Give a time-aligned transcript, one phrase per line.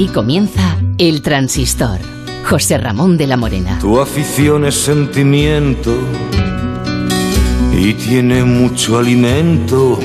[0.00, 2.00] Y comienza El Transistor.
[2.48, 3.78] José Ramón de la Morena.
[3.80, 5.94] Tu afición es sentimiento
[7.70, 9.98] y tiene mucho alimento.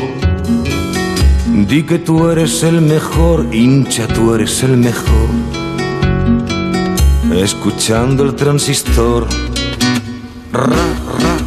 [1.65, 5.29] Di que tú eres el mejor, hincha, tú eres el mejor.
[7.33, 9.25] Escuchando el transistor.
[10.51, 11.37] Ra, ra,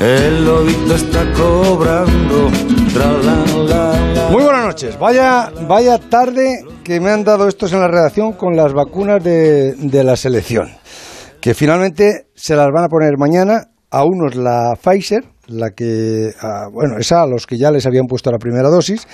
[0.00, 0.04] ra.
[0.04, 2.50] El lobito está cobrando.
[2.92, 4.28] Tra, la, la, la.
[4.32, 4.98] Muy buenas noches.
[4.98, 9.72] Vaya, vaya tarde que me han dado estos en la redacción con las vacunas de,
[9.72, 10.70] de la selección.
[11.40, 16.68] Que finalmente se las van a poner mañana a unos la Pfizer, la que, a-
[16.72, 19.06] bueno, esa a los que ya les habían puesto la primera dosis,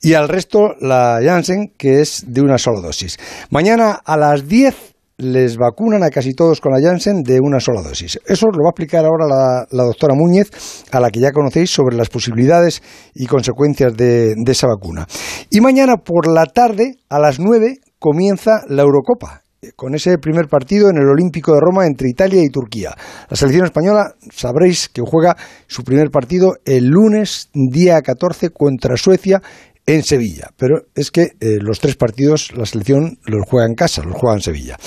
[0.00, 3.18] y al resto la Janssen, que es de una sola dosis.
[3.50, 4.91] Mañana a las 10
[5.22, 8.18] les vacunan a casi todos con la Janssen de una sola dosis.
[8.26, 9.26] Eso lo va a explicar ahora
[9.70, 10.50] la, doctora Múñez,
[10.90, 12.82] a la que ya conocéis, sobre las posibilidades
[13.14, 15.06] y consecuencias de, de esa vacuna.
[15.50, 19.42] Y mañana por la tarde, a las 9, comienza la Eurocopa
[19.76, 22.96] con ese primer partido en el Olímpico de Roma entre Italia y Turquía.
[23.30, 25.36] La selección española sabréis que juega
[25.68, 29.40] su primer partido el lunes día 14 contra Suecia
[29.86, 30.50] en Sevilla.
[30.56, 34.36] Pero es que eh, los tres partidos la selección los juega en casa, los juega
[34.36, 34.78] en Sevilla.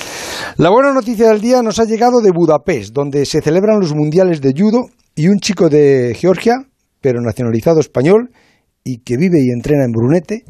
[0.58, 4.42] La buena noticia del día nos ha llegado de Budapest, donde se celebran los mundiales
[4.42, 4.86] de judo
[5.16, 6.54] y un chico de Georgia,
[7.02, 8.32] pero nacionalizado español
[8.84, 10.44] y que vive y entrena en Brunete,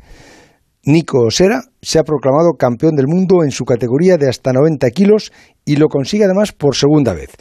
[0.83, 5.31] Nico Osera se ha proclamado campeón del mundo en su categoría de hasta 90 kilos
[5.65, 7.31] y lo consigue además por segunda vez.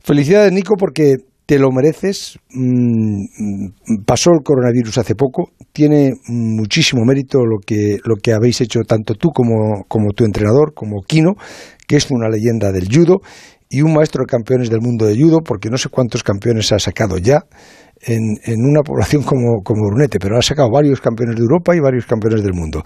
[0.00, 1.16] Felicidades Nico porque
[1.48, 2.38] te lo mereces.
[2.50, 5.48] Mm, pasó el coronavirus hace poco.
[5.72, 10.74] Tiene muchísimo mérito lo que, lo que habéis hecho tanto tú como, como tu entrenador,
[10.74, 11.36] como Kino,
[11.86, 13.20] que es una leyenda del judo
[13.70, 16.78] y un maestro de campeones del mundo de judo, porque no sé cuántos campeones ha
[16.78, 17.46] sacado ya
[18.02, 21.80] en, en una población como, como Brunete, pero ha sacado varios campeones de Europa y
[21.80, 22.82] varios campeones del mundo.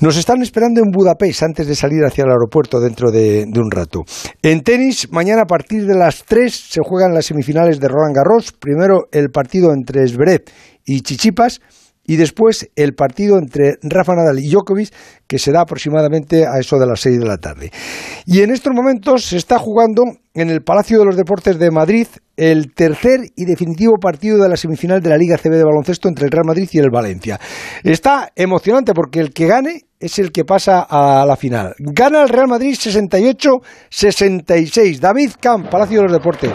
[0.00, 4.04] Nos están esperando en Budapest antes de salir hacia el aeropuerto dentro de, un rato.
[4.42, 8.52] En tenis, mañana a partir de las 3 se juegan las semifinales de Roland Garros.
[8.52, 10.44] Primero el partido entre Zverev
[10.84, 11.60] y Chichipas
[12.06, 14.94] y después el partido entre Rafa Nadal y Djokovic,
[15.26, 17.72] que será aproximadamente a eso de las 6 de la tarde.
[18.24, 20.04] Y en estos momentos se está jugando
[20.40, 24.56] en el Palacio de los Deportes de Madrid el tercer y definitivo partido de la
[24.56, 27.38] semifinal de la Liga CB de baloncesto entre el Real Madrid y el Valencia.
[27.82, 31.74] Está emocionante porque el que gane es el que pasa a la final.
[31.78, 35.00] Gana el Real Madrid 68-66.
[35.00, 36.52] David Camp, Palacio de los Deportes.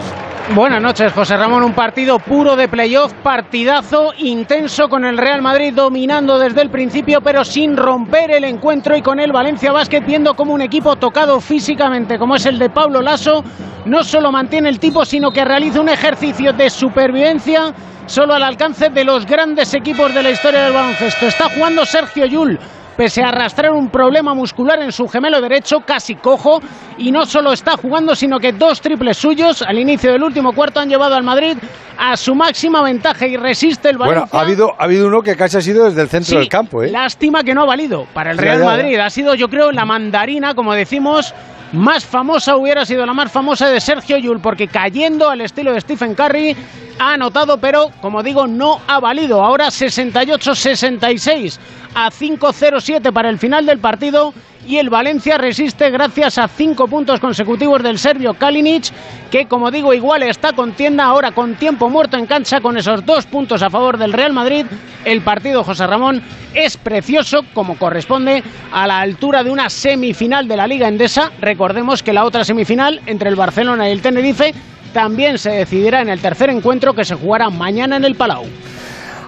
[0.52, 1.64] Buenas noches, José Ramón.
[1.64, 7.22] Un partido puro de playoff, partidazo intenso con el Real Madrid dominando desde el principio,
[7.22, 11.40] pero sin romper el encuentro y con el Valencia Basket viendo como un equipo tocado
[11.40, 13.42] físicamente, como es el de Pablo Lasso,
[13.86, 17.72] no solo mantiene el tipo, sino que realiza un ejercicio de supervivencia
[18.04, 21.26] solo al alcance de los grandes equipos de la historia del baloncesto.
[21.26, 22.60] Está jugando Sergio Yul
[22.96, 26.60] pese a arrastrar un problema muscular en su gemelo derecho, casi cojo,
[26.98, 30.80] y no solo está jugando, sino que dos triples suyos al inicio del último cuarto
[30.80, 31.56] han llevado al Madrid
[31.96, 34.26] a su máxima ventaja y resiste el Valencia.
[34.30, 36.48] Bueno, ha habido, ha habido uno que casi ha sido desde el centro Sí, del
[36.48, 36.90] campo, ¿eh?
[36.90, 38.64] Lástima que no ha valido para el Real.
[38.64, 38.98] Madrid.
[38.98, 41.34] Ha sido, yo creo, la mandarina, como decimos,
[41.72, 45.80] más famosa hubiera sido la más famosa de Sergio Yul, porque cayendo al estilo de
[45.80, 46.56] Stephen Curry
[46.98, 49.42] ha anotado, pero como digo, no ha valido.
[49.42, 51.58] Ahora 68-66
[51.94, 54.34] a 5-0-7 para el final del partido
[54.66, 58.90] y el Valencia resiste gracias a cinco puntos consecutivos del serbio Kalinic,
[59.30, 63.26] que como digo igual está contienda ahora con tiempo muerto en cancha con esos dos
[63.26, 64.66] puntos a favor del Real Madrid.
[65.04, 66.22] El partido, José Ramón,
[66.54, 71.30] es precioso como corresponde a la altura de una semifinal de la Liga Endesa.
[71.40, 74.54] Recordemos que la otra semifinal entre el Barcelona y el Tenerife
[74.94, 78.46] también se decidirá en el tercer encuentro que se jugará mañana en el Palau.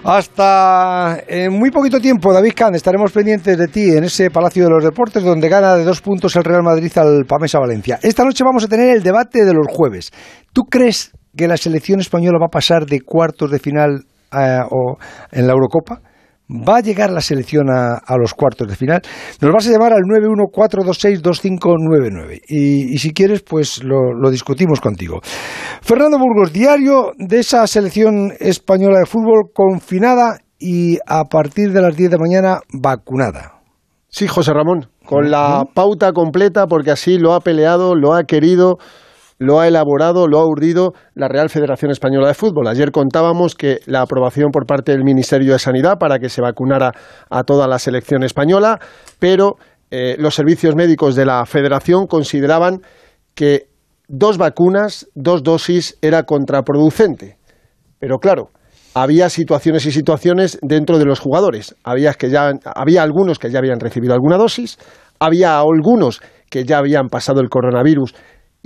[0.09, 4.71] Hasta en muy poquito tiempo, David Kahn, estaremos pendientes de ti en ese Palacio de
[4.71, 7.99] los Deportes donde gana de dos puntos el Real Madrid al Pamesa Valencia.
[8.01, 10.13] Esta noche vamos a tener el debate de los jueves.
[10.53, 14.97] ¿Tú crees que la selección española va a pasar de cuartos de final eh, o
[15.33, 16.01] en la Eurocopa?
[16.49, 19.03] ¿Va a llegar la selección a, a los cuartos de final?
[19.41, 25.21] Nos vas a llamar al 914262599 y, y si quieres, pues lo, lo discutimos contigo.
[25.83, 31.97] Fernando Burgos, diario de esa selección española de fútbol confinada y a partir de las
[31.97, 33.55] 10 de mañana vacunada.
[34.09, 38.79] Sí, José Ramón, con la pauta completa, porque así lo ha peleado, lo ha querido,
[39.39, 42.69] lo ha elaborado, lo ha urdido la Real Federación Española de Fútbol.
[42.69, 46.93] Ayer contábamos que la aprobación por parte del Ministerio de Sanidad para que se vacunara
[47.31, 48.79] a toda la selección española,
[49.19, 49.57] pero
[49.91, 52.81] eh, los servicios médicos de la Federación consideraban
[53.35, 53.69] que
[54.09, 57.37] dos vacunas, dos dosis, era contraproducente.
[57.99, 58.51] Pero claro,
[58.95, 61.77] había situaciones y situaciones dentro de los jugadores.
[61.85, 64.79] Había, que ya, había algunos que ya habían recibido alguna dosis,
[65.19, 68.15] Había algunos que ya habían pasado el coronavirus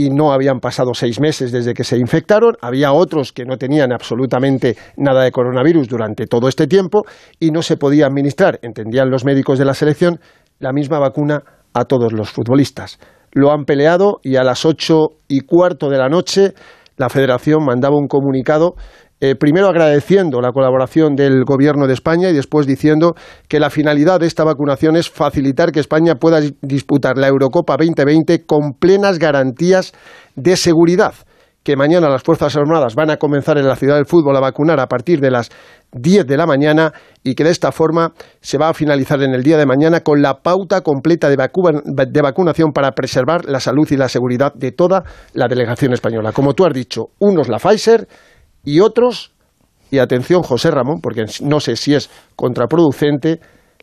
[0.01, 2.55] y no habían pasado seis meses desde que se infectaron.
[2.63, 7.03] Había otros que no tenían absolutamente nada de coronavirus durante todo este tiempo
[7.39, 10.19] y no se podía administrar, entendían los médicos de la selección,
[10.59, 11.43] la misma vacuna
[11.75, 12.99] a todos los futbolistas.
[13.33, 16.55] Lo han peleado y a las ocho y cuarto de la noche
[16.97, 18.77] la federación mandaba un comunicado
[19.21, 23.15] eh, primero agradeciendo la colaboración del Gobierno de España y después diciendo
[23.49, 28.47] que la finalidad de esta vacunación es facilitar que España pueda disputar la Eurocopa 2020
[28.47, 29.93] con plenas garantías
[30.37, 31.15] de seguridad
[31.63, 34.81] que mañana las Fuerzas Armadas van a comenzar en la ciudad del fútbol a vacunar
[34.81, 35.51] a partir de las
[35.93, 39.43] 10 de la mañana y que de esta forma se va a finalizar en el
[39.43, 43.97] día de mañana con la pauta completa de, de, vacunación para preservar la salud y
[43.97, 46.33] la seguridad de toda la delegación española.
[46.33, 48.09] Como tú has dicho, unos la Pfizer
[48.65, 49.33] y otros,
[49.91, 53.41] y atención José Ramón, porque no sé si es contraproducente,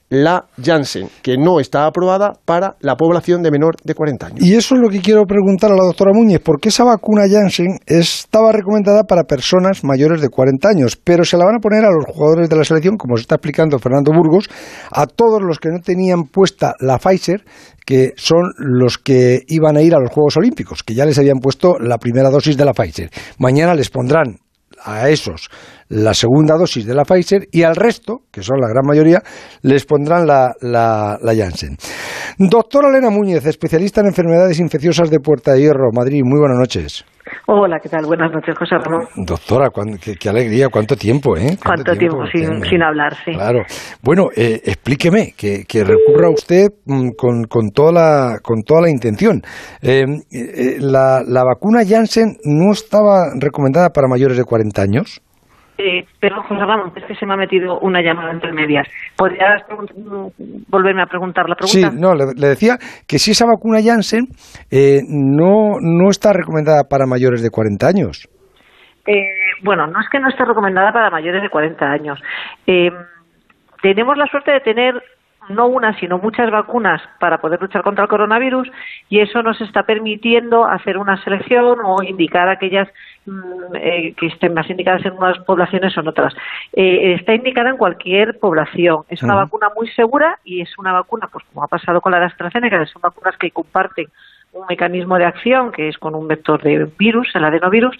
[0.09, 4.39] la Janssen, que no está aprobada para la población de menor de 40 años.
[4.41, 7.79] Y eso es lo que quiero preguntar a la doctora Muñez, porque esa vacuna Janssen
[7.85, 11.91] estaba recomendada para personas mayores de 40 años, pero se la van a poner a
[11.91, 14.49] los jugadores de la selección, como se está explicando Fernando Burgos,
[14.91, 17.43] a todos los que no tenían puesta la Pfizer,
[17.85, 21.39] que son los que iban a ir a los Juegos Olímpicos, que ya les habían
[21.39, 23.09] puesto la primera dosis de la Pfizer.
[23.39, 24.39] Mañana les pondrán
[24.87, 25.49] a esos
[25.89, 29.21] la segunda dosis de la Pfizer y al resto, que son la gran mayoría,
[29.61, 31.77] les pondrán la, la, la Janssen.
[32.37, 36.21] Doctora Elena Múñez, especialista en enfermedades infecciosas de Puerta de Hierro, Madrid.
[36.23, 37.05] Muy buenas noches.
[37.47, 38.05] Hola, ¿qué tal?
[38.05, 39.07] Buenas noches, José Ramón.
[39.15, 39.69] Doctora,
[40.19, 41.57] qué, alegría, cuánto tiempo, ¿eh?
[41.63, 43.31] ¿Cuánto, tiempo, sin, hablar, sí.
[43.31, 43.63] Claro.
[44.01, 49.41] Bueno, eh, explíqueme, que, recurra usted mm, con, con, toda, la, con toda la intención.
[49.81, 55.21] Eh, eh, la, ¿La vacuna Janssen no estaba recomendada para mayores de 40 años?
[55.77, 58.87] Eh, pero José Ramón, es que se me ha metido una llamada entre medias.
[59.15, 59.63] ¿Podrías
[60.67, 61.91] volverme a preguntar la pregunta?
[61.91, 62.77] Sí, no, le, decía
[63.07, 64.27] que si esa vacuna Janssen
[64.71, 68.27] eh, no, no está recomendada para mayores de 40 años.
[69.05, 69.23] Eh,
[69.63, 72.19] bueno, no es que no esté recomendada para mayores de 40 años.
[72.65, 72.91] Eh,
[73.81, 75.01] tenemos la suerte de tener
[75.49, 78.69] no una, sino muchas vacunas para poder luchar contra el coronavirus
[79.09, 82.89] y eso nos está permitiendo hacer una selección o indicar aquellas
[83.73, 86.33] eh, que estén más indicadas en unas poblaciones o en otras.
[86.73, 89.03] Eh, está indicada en cualquier población.
[89.09, 92.19] Es una vacuna muy segura y es una vacuna, pues como ha pasado con la
[92.19, 94.07] de AstraZeneca, que son vacunas que comparten
[94.53, 97.97] un mecanismo de acción que es con un vector de virus, el adenovirus.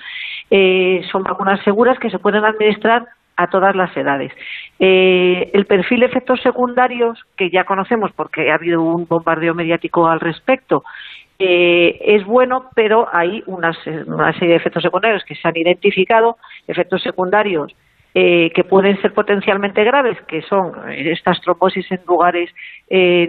[0.49, 4.31] Eh, son vacunas seguras que se pueden administrar a todas las edades.
[4.79, 10.07] Eh, el perfil de efectos secundarios, que ya conocemos porque ha habido un bombardeo mediático
[10.07, 10.83] al respecto,
[11.39, 16.37] eh, es bueno, pero hay una serie de efectos secundarios que se han identificado,
[16.67, 17.75] efectos secundarios
[18.13, 22.49] eh, que pueden ser potencialmente graves, que son estas trombosis en lugares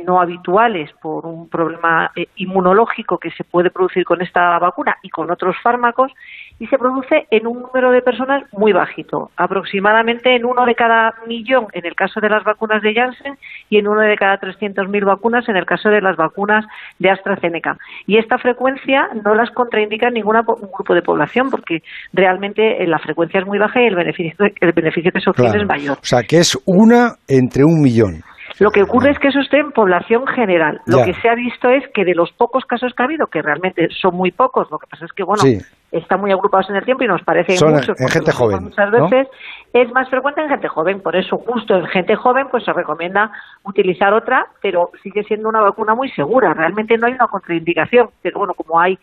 [0.06, 5.30] no habituales por un problema inmunológico que se puede producir con esta vacuna y con
[5.30, 6.12] otros fármacos,
[6.60, 11.14] y se produce en un número de personas muy bajito, aproximadamente en uno de cada
[11.26, 13.38] millón en el caso de las vacunas de Janssen
[13.70, 16.64] y en uno de cada 300.000 vacunas en el caso de las vacunas
[16.98, 17.78] de AstraZeneca.
[18.06, 21.82] Y esta frecuencia no las contraindica ningún grupo de población porque
[22.12, 25.58] realmente eh, la frecuencia es muy baja y el beneficio, el beneficio que se obtiene
[25.58, 25.98] es mayor.
[25.98, 28.22] O sea, que es una entre un millón.
[28.58, 30.80] Lo que ocurre es que eso esté en población general.
[30.86, 33.42] Lo que se ha visto es que de los pocos casos que ha habido, que
[33.42, 35.42] realmente son muy pocos, lo que pasa es que, bueno,
[35.90, 38.00] están muy agrupados en el tiempo y nos parece muchos.
[38.00, 38.64] En gente joven.
[38.64, 39.28] Muchas veces
[39.72, 41.00] es más frecuente en gente joven.
[41.00, 43.30] Por eso, justo en gente joven, pues se recomienda
[43.64, 46.52] utilizar otra, pero sigue siendo una vacuna muy segura.
[46.54, 48.10] Realmente no hay una contraindicación.
[48.22, 48.98] Pero bueno, como hay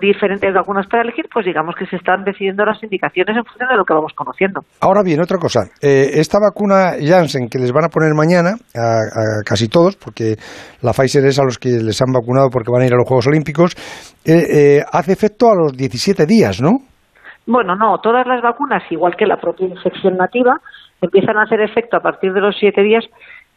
[0.00, 3.76] diferentes vacunas para elegir, pues digamos que se están decidiendo las indicaciones en función de
[3.76, 4.60] lo que vamos conociendo.
[4.80, 5.68] Ahora bien, otra cosa.
[5.82, 10.36] Eh, esta vacuna Janssen que les van a poner mañana a, casi todos, porque
[10.82, 13.06] la Pfizer es a los que les han vacunado porque van a ir a los
[13.06, 13.74] Juegos Olímpicos,
[14.24, 16.78] eh, eh, hace efecto a los 17 días, ¿no?
[17.46, 17.98] Bueno, no.
[17.98, 20.60] Todas las vacunas, igual que la propia infección nativa,
[21.00, 23.04] empiezan a hacer efecto a partir de los 7 días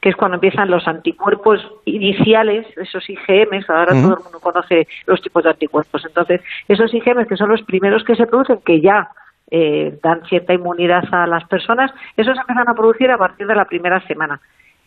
[0.01, 5.21] que es cuando empiezan los anticuerpos iniciales, esos IgM, ahora todo el mundo conoce los
[5.21, 6.03] tipos de anticuerpos.
[6.03, 9.09] Entonces, esos IgM, que son los primeros que se producen, que ya
[9.51, 13.65] eh, dan cierta inmunidad a las personas, esos empiezan a producir a partir de la
[13.65, 14.41] primera semana.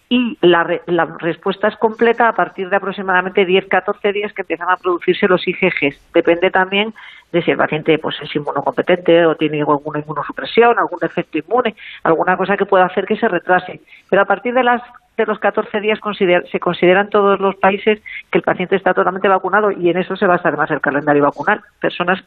[0.09, 4.77] Y la, la respuesta es completa a partir de aproximadamente 10-14 días que empiezan a
[4.77, 6.13] producirse los IgGs.
[6.13, 6.93] Depende también
[7.33, 12.37] de si el paciente pues, es inmunocompetente o tiene alguna inmunosupresión, algún efecto inmune, alguna
[12.37, 13.81] cosa que pueda hacer que se retrase.
[14.11, 14.83] Pero a partir de las
[15.17, 15.99] de los 14 días
[16.51, 20.27] se consideran todos los países que el paciente está totalmente vacunado y en eso se
[20.27, 21.61] basa además el calendario vacunal.
[21.81, 22.21] Personas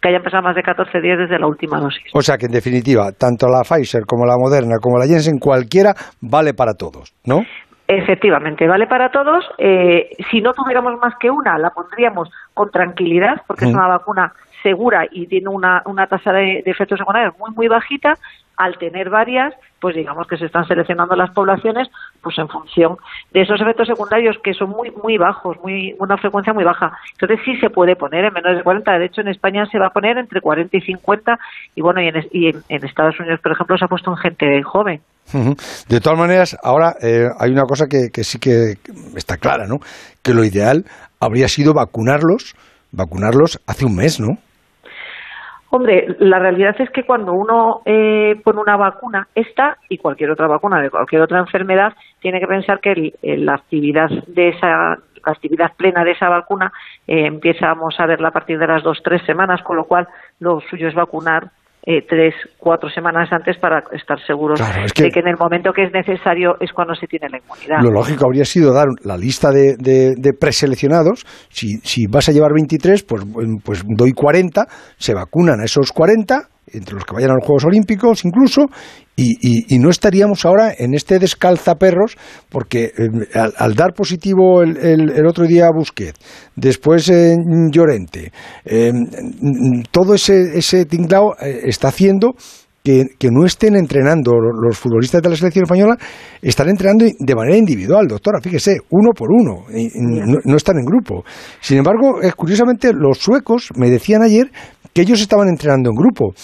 [0.00, 2.04] que hayan pasado más de 14 días desde la última dosis.
[2.14, 5.94] O sea que en definitiva, tanto la Pfizer como la Moderna como la Janssen, cualquiera
[6.20, 7.42] vale para todos, ¿no?
[7.86, 9.44] Efectivamente, vale para todos.
[9.58, 14.32] Eh, si no tuviéramos más que una, la pondríamos con tranquilidad, porque es una vacuna
[14.64, 18.14] segura y tiene una, una tasa de, efectos secundarios muy, muy bajita.
[18.56, 21.88] Al tener varias, pues digamos que se están seleccionando las poblaciones
[22.22, 22.96] pues en función
[23.32, 26.96] de esos efectos secundarios que son muy muy bajos, muy una frecuencia muy baja.
[27.14, 29.88] Entonces sí se puede poner en menos de 40, de hecho en España se va
[29.88, 31.36] a poner entre 40 y 50
[31.74, 35.00] y bueno, y en, Estados Unidos, por ejemplo, se ha puesto en gente joven.
[35.88, 38.74] De todas maneras, ahora eh, hay una cosa que, que sí que
[39.16, 39.78] está clara, ¿no?
[40.22, 40.84] Que lo ideal
[41.18, 42.54] habría sido vacunarlos,
[42.92, 44.38] vacunarlos hace un mes, ¿no?
[45.76, 50.46] Hombre, la realidad es que cuando uno eh, pone una vacuna, esta y cualquier otra
[50.46, 55.72] vacuna de cualquier otra enfermedad, tiene que pensar que la actividad de esa la actividad
[55.76, 56.72] plena de esa vacuna
[57.08, 60.06] eh, empezamos a verla a partir de las dos tres semanas, con lo cual
[60.38, 61.50] lo suyo es vacunar
[61.86, 65.92] eh, tres, cuatro semanas antes para estar seguros de que en el momento que es
[65.92, 67.82] necesario es cuando se tiene la inmunidad.
[67.82, 71.24] Lo lógico habría sido dar la lista de, de, preseleccionados.
[71.50, 73.24] Si, si vas a llevar 23, pues,
[73.62, 77.64] pues doy 40, se vacunan a esos 40 entre los que vayan a los Juegos
[77.64, 78.66] Olímpicos incluso,
[79.16, 82.16] y, no estaríamos ahora en este descalzaperros,
[82.48, 86.18] porque eh, al, dar positivo el, otro día a Busquets,
[86.56, 88.32] después en Llorente,
[88.64, 88.92] eh,
[89.92, 92.34] todo ese, ese tinglao eh, está haciendo
[92.84, 95.96] que, no estén entrenando los futbolistas de la selección española,
[96.42, 101.24] están entrenando de manera individual, doctora, fíjese, uno por uno, no, no, están en grupo.
[101.60, 104.50] Sin embargo, curiosamente, los suecos me decían ayer
[104.92, 106.34] que ellos estaban entrenando en grupo.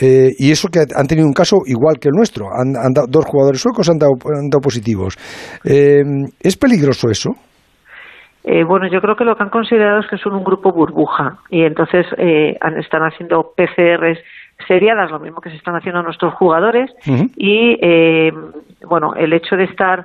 [0.00, 2.46] Eh, y eso que han tenido un caso igual que el nuestro.
[2.50, 2.72] Han,
[3.08, 5.14] dos jugadores suecos han dado, han dado positivos.
[5.62, 6.02] Eh,
[6.40, 7.30] ¿Es peligroso eso?
[8.44, 11.36] Eh, bueno, yo creo que lo que han considerado es que son un grupo burbuja
[11.50, 14.18] y entonces están haciendo PCRs
[14.66, 16.90] seriadas, lo mismo que se están haciendo nuestros jugadores
[17.36, 17.78] y
[18.84, 20.04] bueno, el hecho de estar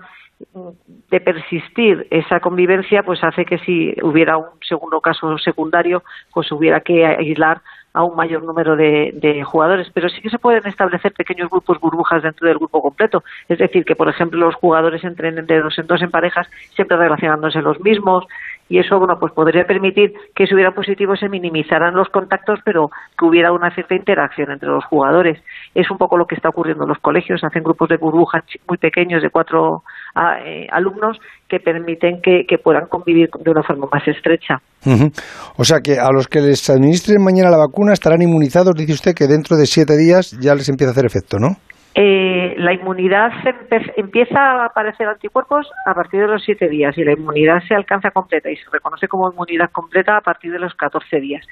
[1.09, 6.81] de persistir esa convivencia, pues hace que si hubiera un segundo caso secundario, pues hubiera
[6.81, 7.61] que aislar
[7.93, 12.21] a un mayor número de, jugadores, pero sí que se pueden establecer pequeños grupos burbujas
[12.21, 13.23] dentro del grupo completo.
[13.49, 16.97] Es decir, que por ejemplo los jugadores entrenen de dos en dos en parejas, siempre
[16.97, 18.25] relacionándose los mismos,
[18.69, 22.89] y eso bueno pues podría permitir que si hubiera positivos se minimizaran los contactos pero
[23.17, 25.39] que hubiera una cierta interacción entre los jugadores.
[25.73, 27.43] Es un poco lo que está ocurriendo en los colegios.
[27.43, 29.83] Hacen grupos de burbujas muy pequeños de cuatro
[30.45, 34.59] eh, alumnos que permiten que, puedan convivir de una forma más estrecha.
[35.57, 38.75] O sea que a los que les administren mañana la vacuna estarán inmunizados.
[38.75, 41.55] Dice usted que dentro de siete días ya les empieza a hacer efecto ¿no?
[41.99, 43.31] Eh, la inmunidad
[43.95, 48.11] empieza a aparecer anticuerpos a partir de los siete días y la inmunidad se alcanza
[48.11, 51.43] completa y se reconoce como inmunidad completa a partir de los 14 días.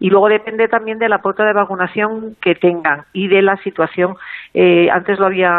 [0.00, 4.16] Y luego depende también de la pauta de vacunación que tengan y de la situación,
[4.56, 5.50] eh, antes lo, había,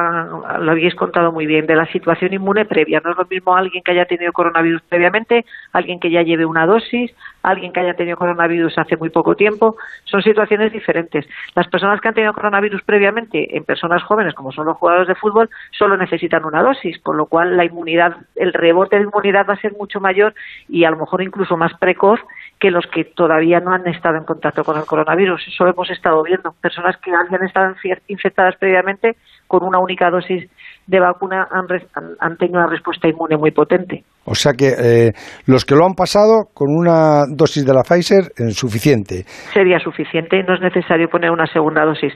[0.59, 3.01] lo habíais contado muy bien, de la situación inmune previa.
[3.03, 6.65] No es lo mismo alguien que haya tenido coronavirus previamente, alguien que ya lleve una
[6.65, 7.11] dosis,
[7.43, 9.75] alguien que haya tenido coronavirus hace muy poco tiempo.
[10.05, 11.27] Son situaciones diferentes.
[11.55, 15.15] Las personas que han tenido coronavirus previamente en personas jóvenes, como son los jugadores de
[15.15, 19.55] fútbol, solo necesitan una dosis, por lo cual la inmunidad, el rebote de inmunidad va
[19.55, 20.33] a ser mucho mayor
[20.69, 22.21] y a lo mejor incluso más precoz
[22.65, 25.50] que los que todavía no han estado en contacto con el coronavirus.
[25.50, 26.51] Eso lo hemos estado viendo.
[26.53, 27.75] Personas que han estado
[28.07, 30.50] infectadas previamente con una única dosis
[30.88, 34.03] de vacuna han, tenido una respuesta inmune muy potente.
[34.25, 35.12] O sea que eh,
[35.46, 39.24] los que lo han pasado con una dosis de la Pfizer es suficiente.
[39.53, 42.13] Sería suficiente, no es necesario poner una segunda dosis.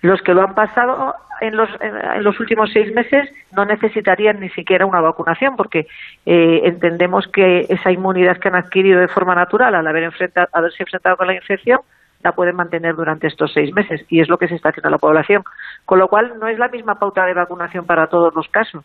[0.00, 4.48] Los que lo han pasado en los, en los últimos seis meses no necesitarían ni
[4.50, 5.86] siquiera una vacunación porque
[6.26, 10.82] eh, entendemos que esa inmunidad que han adquirido de forma natural al haber enfrentado, haberse
[10.82, 11.80] enfrentado con la infección
[12.22, 14.92] la pueden mantener durante estos seis meses y es lo que se está haciendo a
[14.92, 15.42] la población.
[15.84, 18.84] Con lo cual, no es la misma pauta de vacunación para todos los casos.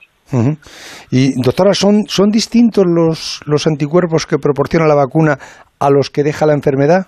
[1.11, 5.37] Y, doctora, ¿son, ¿son distintos los, los anticuerpos que proporciona la vacuna
[5.79, 7.07] a los que deja la enfermedad?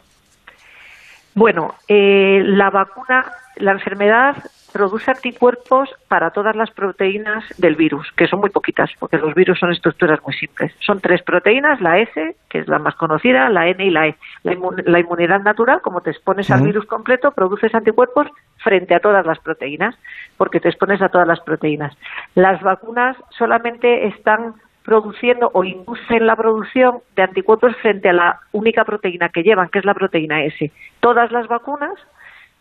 [1.36, 3.26] Bueno, eh, la vacuna,
[3.58, 4.36] la enfermedad
[4.76, 9.58] produce anticuerpos para todas las proteínas del virus, que son muy poquitas, porque los virus
[9.58, 10.74] son estructuras muy simples.
[10.86, 14.18] Son tres proteínas, la S, que es la más conocida, la N y la E.
[14.44, 18.28] La, inmunidad natural, como te expones al virus completo, produces anticuerpos
[18.58, 19.96] frente a todas las proteínas,
[20.36, 21.96] porque te expones a todas las proteínas.
[22.34, 28.84] Las vacunas solamente están produciendo o inducen la producción de anticuerpos frente a la única
[28.84, 30.70] proteína que llevan, que es la proteína S.
[31.00, 31.94] Todas las vacunas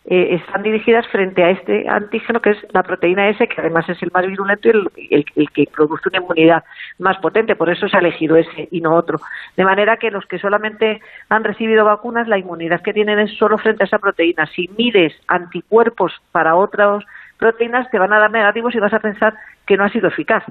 [0.07, 4.01] eh, están dirigidas frente a este antígeno que es la proteína S, que además es
[4.03, 6.63] el más virulento y el, que produce una inmunidad
[6.99, 7.55] más potente.
[7.55, 9.19] Por eso se ha elegido ese y no otro.
[9.57, 13.57] De manera que los que solamente han recibido vacunas, la inmunidad que tienen es solo
[13.57, 14.45] frente a esa proteína.
[14.45, 17.03] Si mides anticuerpos para otras
[17.39, 19.33] proteínas, te van a dar negativos y vas a pensar
[19.65, 20.43] que no ha sido eficaz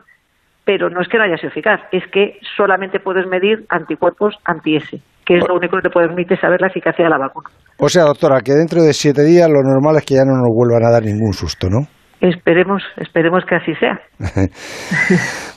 [0.64, 4.98] pero no es que no haya sido eficaz, es que solamente puedes medir anticuerpos anti-S,
[5.24, 7.48] que es lo único que te permite saber la eficacia de la vacuna.
[7.78, 10.48] O sea, doctora, que dentro de siete días lo normal es que ya no nos
[10.54, 11.86] vuelvan a dar ningún susto, ¿no?
[12.20, 14.00] Esperemos, esperemos que así sea.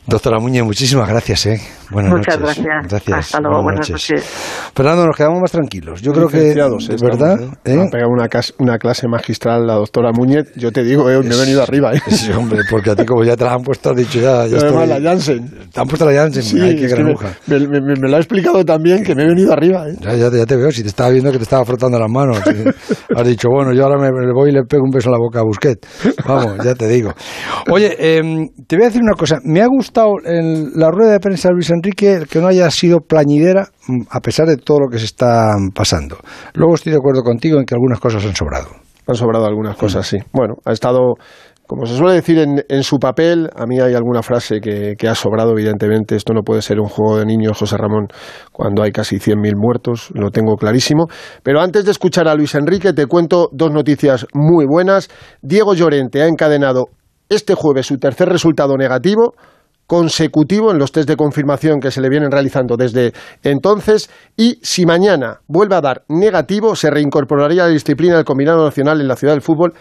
[0.08, 1.46] Doctora Muñe, muchísimas gracias.
[1.48, 1.62] ¿eh?
[1.92, 2.64] Buenas Muchas noches.
[2.64, 2.90] gracias.
[2.90, 3.18] gracias.
[3.18, 4.72] Hasta luego, buenas, noches.
[4.74, 6.02] Fernando, nos quedamos más tranquilos.
[6.02, 6.56] Yo creo que,
[7.02, 7.42] ¿verdad?
[7.42, 7.74] ¿eh?
[7.74, 7.82] ¿Eh?
[7.82, 8.28] Ha pegado una,
[8.60, 10.54] una, clase magistral la doctora Muñez.
[10.56, 11.94] Yo te digo, eh, me he venido arriba.
[11.94, 12.02] ¿eh?
[12.18, 14.48] Sí, hombre, porque a ti como ya te la han puesto, has dicho ya...
[14.48, 15.50] ya además la Janssen.
[15.72, 16.44] Te han puesto la Janssen.
[16.44, 19.54] Sí, Ay, qué me, me, me, me, lo ha explicado también que me he venido
[19.54, 19.88] arriba.
[19.88, 19.96] ¿eh?
[20.00, 22.10] Ya, ya, te, ya, te, veo, si te estaba viendo que te estaba frotando las
[22.10, 22.42] manos.
[23.16, 25.40] has dicho, bueno, yo ahora me, voy y le pego un beso en la boca
[25.40, 25.86] a Busquet.
[26.26, 27.14] Vamos, ya te digo.
[27.72, 28.22] Oye, eh,
[28.68, 29.40] te voy a decir una cosa.
[29.44, 33.00] Me ha gustado el, la rueda de prensa de Luis Enrique que no haya sido
[33.00, 36.18] plañidera mm, a pesar de todo lo que se está pasando.
[36.54, 38.70] Luego estoy de acuerdo contigo en que algunas cosas han sobrado.
[39.08, 40.18] Han sobrado algunas cosas, sí.
[40.34, 41.16] Bueno, ha estado
[41.68, 45.16] como se suele decir en, su papel, a mí hay alguna frase que, que, ha
[45.16, 46.16] sobrado, evidentemente.
[46.16, 48.08] Esto no puede ser un juego de niños, José Ramón,
[48.54, 51.08] cuando hay casi 100.000 muertos, lo tengo clarísimo.
[51.44, 55.10] Pero antes de escuchar a Luis Enrique, te cuento dos noticias muy buenas.
[55.42, 56.86] Diego Llorente ha encadenado
[57.30, 59.34] este jueves su tercer resultado negativo
[59.88, 64.86] consecutivo en los test de confirmación que se le vienen realizando desde entonces y si
[64.86, 69.16] mañana vuelve a dar negativo se reincorporaría a la disciplina del combinado nacional en la
[69.16, 69.74] ciudad del fútbol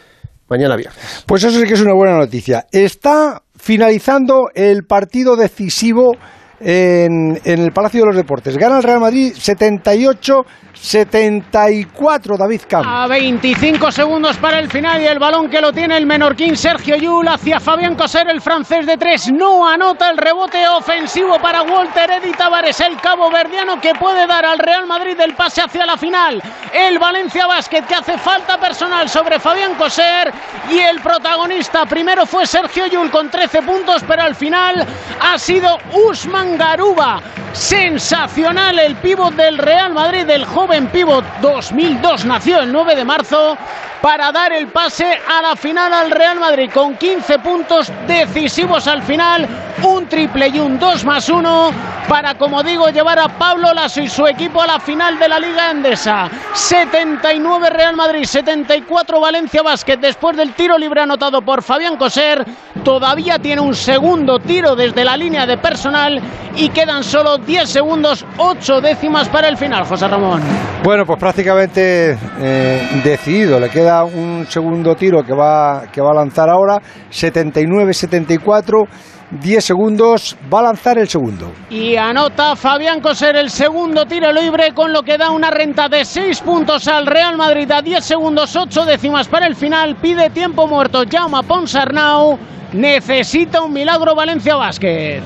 [0.48, 1.24] mañana viernes.
[1.26, 2.66] Pues eso sí que es una buena noticia.
[2.70, 6.12] Está finalizando el partido decisivo
[6.60, 8.56] en, en el Palacio de los Deportes.
[8.56, 10.44] Gana el Real Madrid 78
[10.80, 12.92] 74 David Campos.
[12.92, 16.96] A 25 segundos para el final y el balón que lo tiene el menorquín Sergio
[16.96, 19.30] Yul hacia Fabián Coser, el francés de tres.
[19.32, 24.44] No anota el rebote ofensivo para Walter Eddy Tavares, el cabo verdiano que puede dar
[24.44, 26.42] al Real Madrid el pase hacia la final.
[26.72, 30.32] El Valencia Basket que hace falta personal sobre Fabián Coser
[30.70, 34.86] y el protagonista primero fue Sergio Yul con 13 puntos, pero al final
[35.20, 37.20] ha sido Usman Garuba.
[37.52, 43.04] Sensacional el pívot del Real Madrid, el joven joven pívot 2002 nació el 9 de
[43.04, 43.56] marzo
[44.02, 49.02] para dar el pase a la final al Real Madrid con 15 puntos decisivos al
[49.02, 49.46] final,
[49.82, 51.70] un triple y un 2 más 1
[52.08, 55.38] para, como digo, llevar a Pablo Lasso y su equipo a la final de la
[55.40, 56.30] Liga Endesa.
[56.52, 62.44] 79 Real Madrid, 74 Valencia Basket después del tiro libre anotado por Fabián Coser.
[62.84, 66.20] Todavía tiene un segundo tiro desde la línea de personal
[66.54, 70.42] y quedan solo 10 segundos, 8 décimas para el final, José Ramón.
[70.82, 73.58] Bueno, pues prácticamente eh, decidido.
[73.58, 76.78] Le queda un segundo tiro que va, que va a lanzar ahora.
[77.10, 78.86] 79-74.
[79.30, 81.50] 10 segundos, va a lanzar el segundo.
[81.68, 86.04] Y anota Fabián Coser el segundo tiro libre, con lo que da una renta de
[86.04, 89.96] 6 puntos al Real Madrid a 10 segundos, 8 décimas para el final.
[89.96, 92.38] Pide tiempo muerto Jaume Ponsarnau.
[92.76, 95.22] Necesita un milagro Valencia Basket.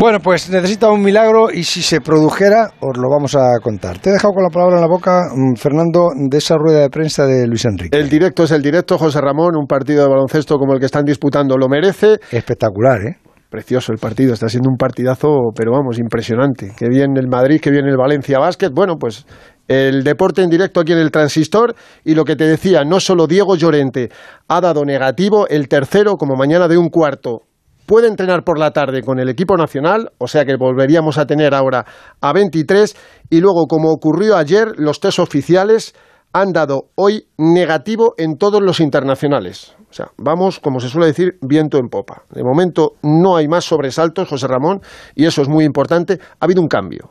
[0.00, 3.98] Bueno, pues necesita un milagro y si se produjera, os lo vamos a contar.
[3.98, 6.90] Te he dejado con la palabra en la boca, mm, Fernando, de esa rueda de
[6.90, 7.96] prensa de Luis Enrique.
[7.96, 11.04] El directo es el directo, José Ramón, un partido de baloncesto como el que están
[11.04, 12.16] disputando lo merece.
[12.32, 13.16] Espectacular, ¿eh?
[13.48, 16.72] Precioso el partido, está siendo un partidazo, pero vamos, impresionante.
[16.76, 18.72] Que bien el Madrid, que bien el Valencia Básquet.
[18.74, 19.24] Bueno, pues
[19.68, 21.74] el deporte en directo aquí en el transistor
[22.04, 24.10] y lo que te decía, no solo Diego Llorente
[24.48, 27.42] ha dado negativo, el tercero como mañana de un cuarto
[27.86, 31.54] puede entrenar por la tarde con el equipo nacional, o sea que volveríamos a tener
[31.54, 31.84] ahora
[32.20, 32.96] a 23
[33.30, 35.94] y luego como ocurrió ayer, los test oficiales
[36.32, 39.74] han dado hoy negativo en todos los internacionales.
[39.88, 42.24] O sea, vamos, como se suele decir, viento en popa.
[42.30, 44.80] De momento no hay más sobresaltos, José Ramón,
[45.14, 46.18] y eso es muy importante.
[46.38, 47.10] Ha habido un cambio.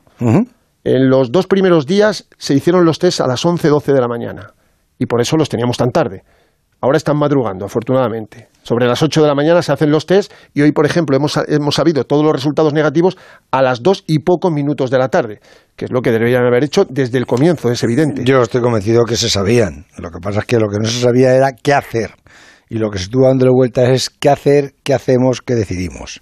[0.86, 4.08] En los dos primeros días se hicieron los test a las 11, 12 de la
[4.08, 4.54] mañana,
[5.00, 6.21] y por eso los teníamos tan tarde.
[6.80, 8.50] Ahora están madrugando, afortunadamente.
[8.62, 11.39] Sobre las 8 de la mañana se hacen los test y hoy, por ejemplo, hemos,
[11.48, 13.17] hemos sabido todos los resultados negativos
[13.50, 15.39] a las 2 y pocos minutos de la tarde,
[15.76, 18.24] que es lo que deberían haber hecho desde el comienzo, es evidente.
[18.24, 19.88] Yo estoy convencido que se sabían.
[19.98, 22.12] Lo que pasa es que lo que no se sabía era qué hacer.
[22.69, 26.21] Y lo que se estuvo dándole vueltas es qué hacer, qué hacemos, qué decidimos.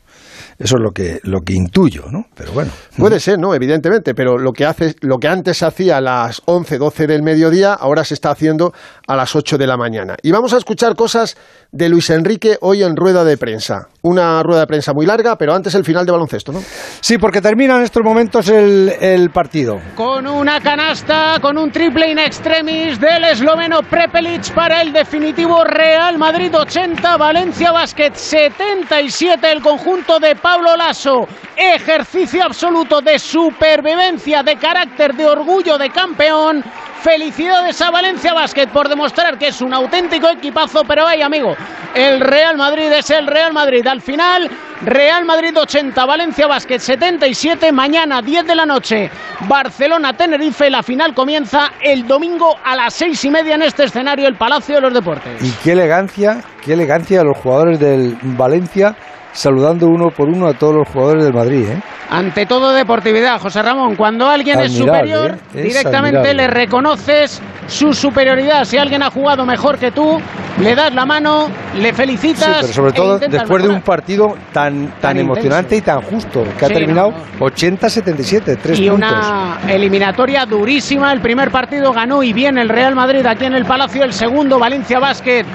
[0.58, 2.26] Eso es lo que, lo que intuyo, ¿no?
[2.36, 2.72] Pero bueno.
[2.98, 3.54] Puede ser, ¿no?
[3.54, 7.22] Evidentemente, pero lo que, hace, lo que antes se hacía a las 11, 12 del
[7.24, 8.74] mediodía, ahora se está haciendo
[9.08, 10.16] a las 8 de la mañana.
[10.22, 11.38] Y vamos a escuchar cosas
[11.72, 13.88] de Luis Enrique hoy en rueda de prensa.
[14.02, 16.62] Una rueda de prensa muy larga, pero antes el final de baloncesto, ¿no?
[17.02, 19.80] Sí, porque termina en estos momentos el, el partido.
[19.96, 26.18] Con una canasta, con un triple in extremis del esloveno Prepelic para el definitivo Real
[26.18, 31.28] Madrid 80, Valencia Basket 77, el conjunto conjunto Pablo Lasso.
[31.56, 36.64] Ejercicio absoluto de supervivencia, de carácter, de orgullo de campeón.
[37.04, 41.54] Felicidades a Valencia Basket por demostrar que es un auténtico equipazo, pero hay amigo,
[41.94, 43.86] el Real Madrid es el Real Madrid.
[43.86, 44.50] Al final,
[44.86, 49.12] Real Madrid 80, Valencia Basket 77, mañana 10 de la noche,
[49.50, 54.36] Barcelona-Tenerife, la final comienza el domingo a las seis y media en este escenario, el
[54.36, 55.44] Palacio de los Deportes.
[55.44, 58.96] Y qué elegancia, qué elegancia de los jugadores del Valencia
[59.34, 61.66] saludando uno por uno a todos los jugadores del Madrid.
[61.70, 61.82] ¿eh?
[62.10, 63.96] Ante todo deportividad, José Ramón.
[63.96, 65.38] Cuando alguien es superior, ¿eh?
[65.56, 66.34] Es directamente admirable.
[66.34, 68.66] le reconoces su superioridad.
[68.66, 70.20] Si alguien ha jugado mejor que tú,
[70.62, 72.58] le das la mano, le Sí, felicitas.
[72.62, 76.00] pero sobre e todo después de un partido tan, tan, Tan emocionante intenso.
[76.00, 79.10] y tan justo, que ha Sí, terminado no, 80-77, tres y puntos.
[79.10, 81.12] una eliminatoria durísima.
[81.12, 84.04] El primer partido ganó y bien el Real Madrid aquí en el Palacio.
[84.04, 85.46] El segundo, Valencia Basket,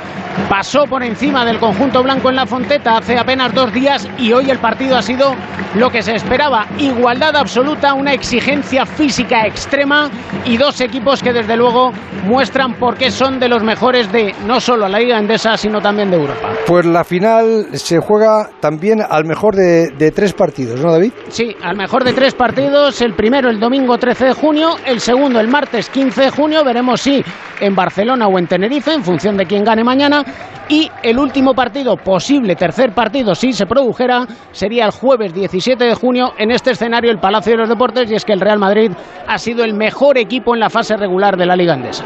[0.48, 4.50] pasó por encima del conjunto blanco en la Fonteta hace apenas dos días y hoy
[4.50, 5.34] el partido ha sido
[5.74, 6.66] lo que se esperaba.
[6.78, 10.10] Igualdad absoluta, una exigencia física extrema
[10.44, 11.92] y dos equipos que desde luego
[12.24, 16.10] muestran por qué son de los mejores de no solo la Liga Endesa, sino también
[16.10, 16.50] de Europa.
[16.66, 21.12] Pues la final se juega también al mejor de, de tres partidos, ¿no, David?
[21.28, 25.40] Sí, al mejor de tres partidos, el primero el domingo 13 de junio, el segundo
[25.40, 27.22] el martes 15 de junio, veremos si
[27.60, 30.24] en Barcelona o en Tenerife, en función de quién gane mañana,
[30.68, 35.94] y el último partido, posible tercer partido, si se produjera, sería el jueves 17 de
[35.94, 38.92] junio en este escenario, el Palacio de los Deportes, y es que el Real Madrid
[39.26, 42.04] ha sido el mejor equipo en la fase regular de la Liga Andesa.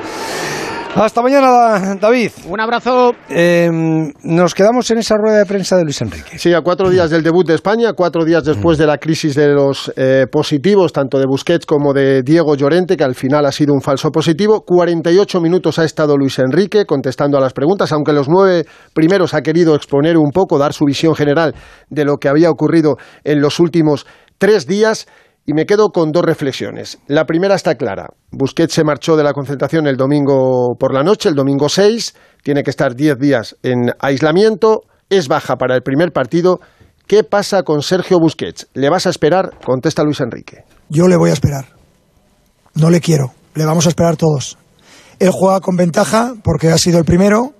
[0.95, 2.33] Hasta mañana, David.
[2.47, 3.15] Un abrazo.
[3.31, 3.71] Eh,
[4.25, 6.39] nos quedamos en esa rueda de prensa de Luis Enrique.
[6.39, 9.49] Sí, a cuatro días del debut de España, cuatro días después de la crisis de
[9.49, 13.73] los eh, positivos, tanto de Busquets como de Diego Llorente, que al final ha sido
[13.73, 14.65] un falso positivo.
[14.67, 19.41] 48 minutos ha estado Luis Enrique contestando a las preguntas, aunque los nueve primeros ha
[19.41, 21.55] querido exponer un poco, dar su visión general
[21.89, 25.07] de lo que había ocurrido en los últimos tres días.
[25.45, 26.99] Y me quedo con dos reflexiones.
[27.09, 28.09] La primera está clara.
[28.31, 32.63] Busquets se marchó de la concentración el domingo por la noche, el domingo 6, tiene
[32.63, 36.61] que estar 10 días en aislamiento, es baja para el primer partido.
[37.09, 38.69] ¿Qué pasa con Sergio Busquets?
[38.75, 39.59] ¿Le vas a esperar?
[39.65, 40.65] Contesta Luis Enrique.
[40.89, 41.67] Yo le voy a esperar.
[42.75, 43.33] No le quiero.
[43.55, 44.57] Le vamos a esperar todos.
[45.19, 47.53] Él juega con ventaja porque ha sido el primero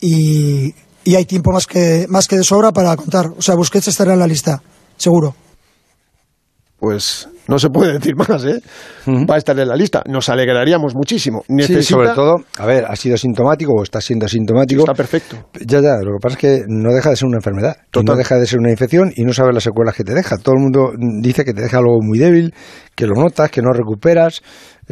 [0.00, 3.26] y, y hay tiempo más que, más que de sobra para contar.
[3.36, 4.62] O sea, Busquets estará en la lista,
[4.96, 5.34] seguro.
[6.80, 8.60] Pues no se puede decir más, ¿eh?
[9.06, 10.02] Va a estar en la lista.
[10.08, 11.44] Nos alegraríamos muchísimo.
[11.48, 11.82] Necesita...
[11.82, 14.80] Sí, sobre todo, a ver, ha sido sintomático o está siendo asintomático.
[14.80, 15.36] Está perfecto.
[15.60, 17.76] Ya, ya, lo que pasa es que no deja de ser una enfermedad.
[17.90, 18.14] Total.
[18.14, 20.38] No deja de ser una infección y no sabes las secuelas que te deja.
[20.38, 22.54] Todo el mundo dice que te deja algo muy débil,
[22.94, 24.42] que lo notas, que no recuperas.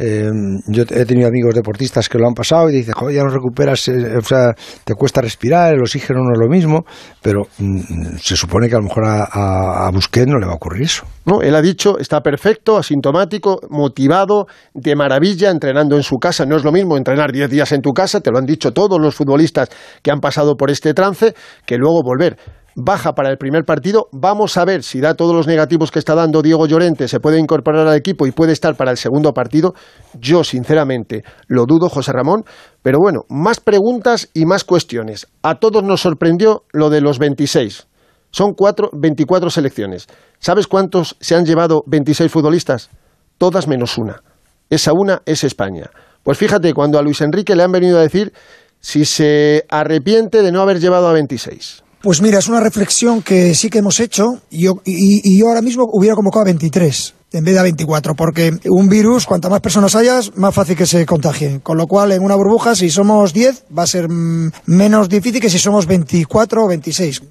[0.01, 0.31] Eh,
[0.67, 3.85] yo he tenido amigos deportistas que lo han pasado y dicen, joder, ya no recuperas,
[3.89, 4.53] eh, o sea,
[4.85, 6.85] te cuesta respirar, el oxígeno no es lo mismo,
[7.21, 10.55] pero mm, se supone que a lo mejor a, a, Busquets no le va a
[10.55, 11.03] ocurrir eso.
[11.25, 16.45] No, él ha dicho, está perfecto, asintomático, motivado, de maravilla, entrenando en su casa.
[16.45, 19.01] No es lo mismo entrenar 10 días en tu casa, te lo han dicho todos
[19.01, 19.67] los futbolistas
[20.01, 21.33] que han pasado por este trance,
[21.65, 22.37] que luego volver.
[22.81, 24.07] Baja para el primer partido.
[24.13, 27.37] Vamos a ver si da todos los negativos que está dando Diego Llorente, se puede
[27.37, 29.73] incorporar al equipo y puede estar para el segundo partido.
[30.17, 32.45] Yo, sinceramente, lo dudo, José Ramón.
[32.81, 35.27] Pero bueno, más preguntas y más cuestiones.
[35.41, 37.85] A todos nos sorprendió lo de los 26.
[38.31, 40.07] Son cuatro, 24 selecciones.
[40.39, 42.89] ¿Sabes cuántos se han llevado 26 futbolistas?
[43.37, 44.23] Todas menos una.
[44.69, 45.89] Esa una es España.
[46.23, 48.31] Pues fíjate, cuando a Luis Enrique le han venido a decir
[48.79, 51.83] si se arrepiente de no haber llevado a 26.
[52.01, 55.47] Pues mira, es una reflexión que sí que hemos hecho y yo, y, y yo
[55.49, 59.49] ahora mismo hubiera convocado a 23 en vez de a 24, porque un virus, cuanta
[59.49, 61.59] más personas hayas, más fácil que se contagie.
[61.61, 65.39] Con lo cual, en una burbuja, si somos 10, va a ser mm, menos difícil
[65.39, 67.21] que si somos 24 o 26.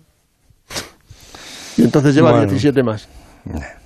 [1.78, 2.46] Y entonces lleva Bueno.
[2.46, 3.08] 17 más.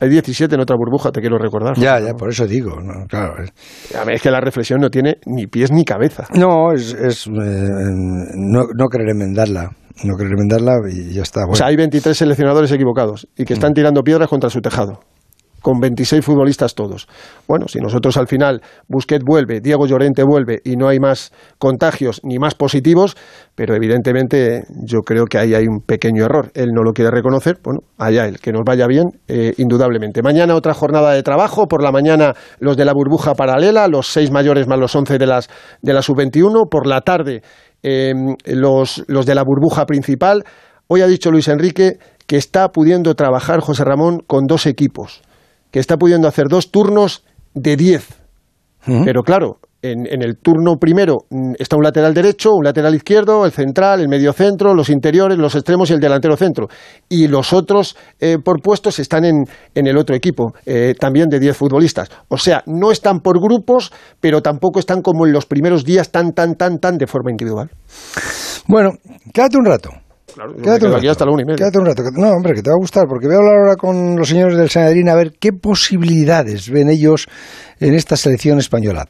[0.01, 1.79] Hay 17 en otra burbuja, te quiero recordar.
[1.79, 3.07] Ya, ya, por eso digo, ¿no?
[3.07, 3.35] claro.
[3.45, 6.27] es- A ver, es que la reflexión no tiene ni pies ni cabeza.
[6.35, 9.71] No, es, es, eh, no, no querer enmendarla,
[10.05, 11.41] no querer enmendarla y ya está.
[11.41, 11.57] O bueno.
[11.57, 15.01] sea, hay 23 seleccionadores equivocados y que están tirando piedras contra su tejado.
[15.61, 17.07] Con 26 futbolistas todos.
[17.47, 22.21] Bueno, si nosotros al final Busquets vuelve, Diego Llorente vuelve y no hay más contagios
[22.25, 23.17] ni más positivos,
[23.55, 26.51] pero evidentemente yo creo que ahí hay un pequeño error.
[26.55, 30.21] Él no lo quiere reconocer, bueno, allá él, que nos vaya bien, eh, indudablemente.
[30.21, 34.33] Mañana otra jornada de trabajo, por la mañana los de la burbuja paralela, los seis
[34.33, 35.49] mayores más los 11 de, las,
[35.81, 37.43] de la sub-21, por la tarde
[37.83, 38.15] eh,
[38.45, 40.45] los, los de la burbuja principal.
[40.87, 45.23] Hoy ha dicho Luis Enrique que está pudiendo trabajar José Ramón con dos equipos,
[45.71, 48.09] que está pudiendo hacer dos turnos de 10.
[48.87, 49.05] Ujú.
[49.05, 53.53] Pero claro, en, el turno primero mm, está un lateral derecho, un lateral izquierdo, el
[53.53, 56.69] central, el medio centro, los interiores, los extremos y el delantero centro.
[57.09, 61.57] Y los otros eh, por puestos están en, el otro equipo, eh, también de 10
[61.57, 62.09] futbolistas.
[62.29, 66.33] O sea, no están por grupos, pero tampoco están como en los primeros días tan,
[66.33, 67.69] tan, tan, tan de forma individual.
[68.69, 68.93] Bueno,
[69.35, 69.91] quédate un rato.
[70.63, 71.11] quédate, un rato.
[71.11, 71.57] Hasta la una y media.
[71.57, 72.03] quédate un rato.
[72.15, 74.57] No, hombre, que te va a gustar, porque voy a hablar ahora con los señores
[74.57, 77.27] del Sanedrín a ver qué posibilidades ven ellos
[77.81, 79.09] en esta selección española.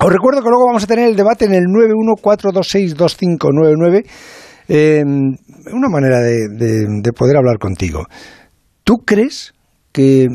[0.00, 4.06] Os recuerdo que luego vamos a tener el debate en el 914262599.
[4.68, 8.04] Eh, una manera de, poder hablar contigo.
[8.84, 9.54] ¿Tú crees
[9.92, 10.28] que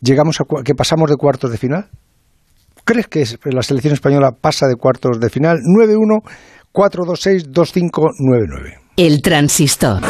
[0.00, 1.88] llegamos a que pasamos de cuartos de final?
[2.84, 5.58] ¿Crees que la selección española pasa de cuartos de final?
[6.74, 8.80] 914262599.
[8.96, 10.02] El transistor.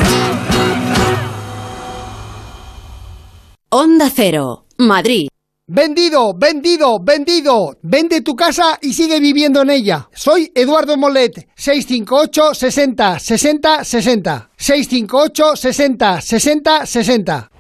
[3.71, 5.29] Onda Cero, Madrid.
[5.71, 7.77] Vendido, vendido, vendido.
[7.83, 10.09] Vende tu casa y sigue viviendo en ella.
[10.15, 14.51] Soy Eduardo Molet, 658 60 60 60.
[14.57, 17.51] 658 60 60 60.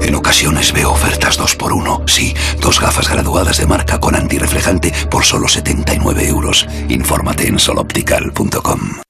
[0.00, 4.92] En ocasiones veo ofertas 2 por 1 Sí, dos gafas graduadas de marca con antirreflejante
[5.10, 6.66] por solo 79 euros.
[6.88, 9.09] Infórmate en soloptical.com.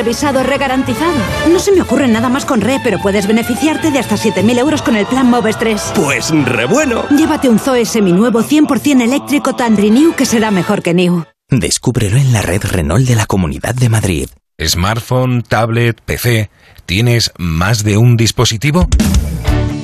[0.01, 1.13] revisado, regarantizado.
[1.51, 4.81] No se me ocurre nada más con Re, pero puedes beneficiarte de hasta 7.000 euros
[4.81, 5.93] con el plan Moves 3.
[5.95, 7.05] Pues re bueno.
[7.09, 11.23] Llévate un Zoe seminuevo 100% eléctrico tan renew que será mejor que new.
[11.49, 14.29] Descúbrelo en la red Renault de la Comunidad de Madrid.
[14.59, 16.49] Smartphone, tablet, PC.
[16.87, 18.87] ¿Tienes más de un dispositivo?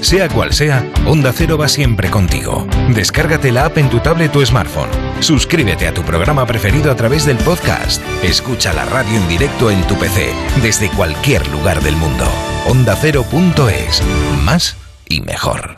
[0.01, 2.67] Sea cual sea, Onda Cero va siempre contigo.
[2.93, 4.89] Descárgate la app en tu tablet o smartphone.
[5.19, 8.01] Suscríbete a tu programa preferido a través del podcast.
[8.23, 10.31] Escucha la radio en directo en tu PC,
[10.61, 12.25] desde cualquier lugar del mundo.
[12.67, 14.03] OndaCero.es.
[14.43, 14.77] Más
[15.09, 15.77] y mejor.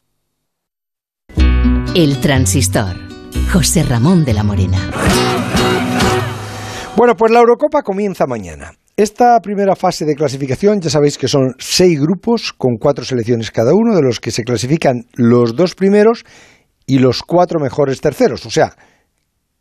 [1.95, 2.95] El transistor.
[3.51, 4.77] José Ramón de la Morena.
[6.95, 8.73] Bueno, pues la Eurocopa comienza mañana.
[9.00, 13.72] Esta primera fase de clasificación ya sabéis que son seis grupos con cuatro selecciones cada
[13.74, 16.26] uno, de los que se clasifican los dos primeros
[16.86, 18.46] y los cuatro mejores terceros.
[18.46, 18.76] O sea,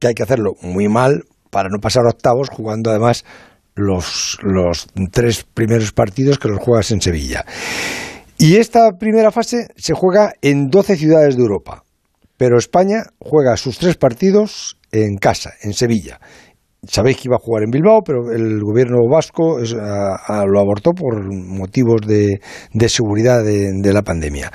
[0.01, 3.25] que hay que hacerlo muy mal para no pasar octavos jugando además
[3.77, 7.45] los, los tres primeros partidos que los juegas en Sevilla.
[8.39, 11.85] Y esta primera fase se juega en 12 ciudades de Europa,
[12.37, 16.19] pero España juega sus tres partidos en casa, en Sevilla
[16.87, 22.03] sabéis que iba a jugar en Bilbao, pero el gobierno vasco lo abortó por motivos
[22.07, 22.41] de,
[22.89, 24.51] seguridad de, la pandemia.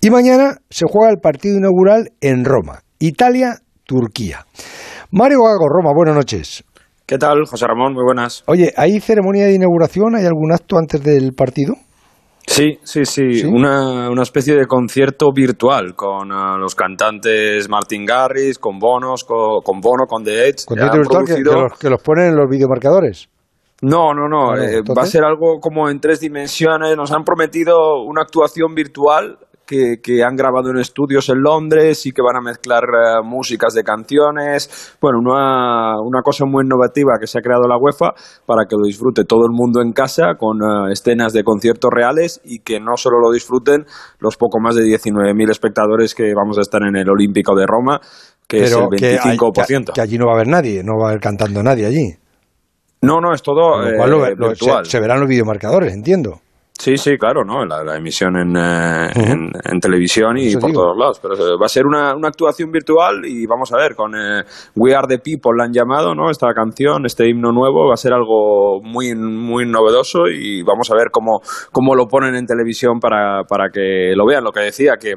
[0.00, 4.46] Y mañana se juega el partido inaugural en Roma, Italia-Turquía.
[5.10, 6.64] Mario Gago, Roma, buenas noches.
[7.06, 7.92] ¿Qué tal, José Ramón?
[7.92, 8.42] Muy buenas.
[8.46, 10.16] Oye, ¿hay ceremonia de inauguración?
[10.16, 11.74] ¿Hay algún acto antes del partido?
[12.46, 18.58] Sí, sí, sí, Una, una, especie de concierto virtual con uh, los cantantes Martin Garris,
[18.58, 20.64] con Bonos, con, Bono, con The Edge.
[20.66, 23.28] ¿Concierto virtual que, los, que los ponen en los videomarcadores?
[23.82, 24.56] No, no, no.
[24.56, 26.96] Eh, va a ser algo como en tres dimensiones.
[26.96, 32.22] Nos han prometido una actuación virtual que, han grabado en estudios en Londres y que
[32.22, 34.96] van a mezclar eh, músicas de canciones.
[35.00, 38.14] Bueno, una, una, cosa muy innovativa que se ha creado la UEFA
[38.46, 42.40] para que lo disfrute todo el mundo en casa con eh, escenas de conciertos reales
[42.44, 43.84] y que no solo lo disfruten
[44.18, 48.00] los poco más de 19.000 espectadores que vamos a estar en el Olímpico de Roma,
[48.46, 49.92] que es el 25%.
[49.92, 52.14] Que, allí no va a haber nadie, no va a haber cantando nadie allí.
[53.02, 54.86] No, no, es todo eh, virtual.
[54.86, 56.40] se verán los videomarcadores, entiendo.
[56.84, 57.64] Sí, sí, claro, ¿no?
[57.64, 61.18] La, emisión en, eh, en, televisión y por todos lados.
[61.18, 64.42] Pero eh, va a ser una, una, actuación virtual y vamos a ver, con eh,
[64.76, 66.28] We Are the People la han llamado, ¿no?
[66.28, 70.94] Esta canción, este himno nuevo, va a ser algo muy, muy novedoso y vamos a
[70.94, 71.40] ver cómo,
[71.72, 74.44] cómo lo ponen en televisión para, para que lo vean.
[74.44, 75.14] Lo que decía, que.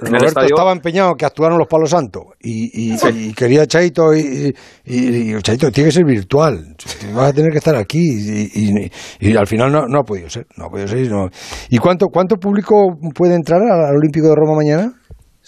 [0.00, 2.24] Roberto estaba empeñado que actuaron los Palos Santos.
[2.38, 6.76] y, y, quería Chaito y, y, Chaito tiene que ser virtual,
[7.14, 8.90] vas a tener que estar aquí
[9.20, 10.97] y, al final no, no ha podido ser, no ha podido ser.
[11.70, 14.92] ¿Y cuánto, cuánto público puede entrar al Olímpico de Roma mañana?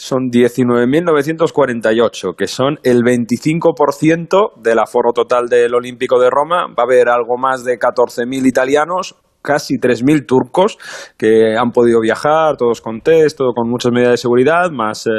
[0.01, 6.69] son 19.948, que son el 25% del aforo total del Olímpico de Roma.
[6.69, 10.77] Va a haber algo más de 14.000 italianos, casi 3.000 turcos
[11.17, 15.11] que han podido viajar, todos con test, todo con muchas medidas de seguridad, más eh,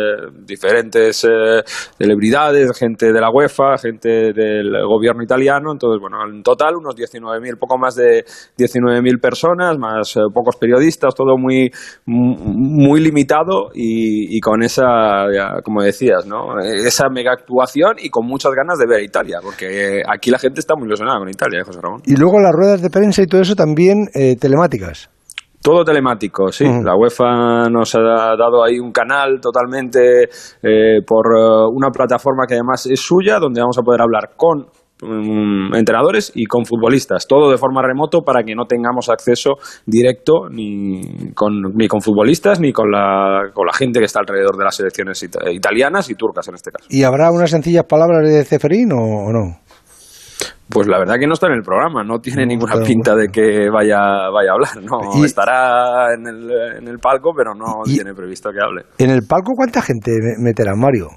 [0.46, 1.64] diferentes eh,
[1.98, 5.72] celebridades, gente de la UEFA, gente del gobierno italiano.
[5.72, 8.24] Entonces, bueno, en total unos 19.000, poco más de
[8.58, 11.72] 19.000 personas, más eh, pocos periodistas, todo muy,
[12.06, 15.26] muy limitado y, con esa,
[15.64, 16.60] como decías, ¿no?
[16.60, 20.60] esa mega actuación y con muchas ganas de ver a Italia, porque aquí la gente
[20.60, 22.02] está muy ilusionada con Italia, José Ramón.
[22.06, 25.10] Y luego las ruedas de prensa y todo eso también eh, telemáticas.
[25.62, 26.66] Todo telemático, sí.
[26.66, 32.56] La UEFA nos ha dado ahí un canal totalmente eh, por eh, una plataforma que
[32.56, 34.66] además es suya, donde vamos a poder hablar con
[35.04, 39.52] mm, entrenadores y con futbolistas, todo de forma remoto para que no tengamos acceso
[39.86, 44.58] directo ni con, ni con futbolistas ni con la, con la gente que está alrededor
[44.58, 45.22] de las selecciones
[45.52, 46.88] italianas y turcas en este caso.
[46.90, 49.62] ¿Y habrá unas sencillas palabras de Ceferín o no?
[50.72, 53.70] Pues la verdad que no está en el programa, no tiene ninguna pinta de que
[53.70, 55.24] vaya, vaya a hablar, no.
[55.24, 58.84] Estará en el, en el palco, pero no tiene previsto que hable.
[58.98, 61.08] ¿En el palco cuánta gente meterá, Mario?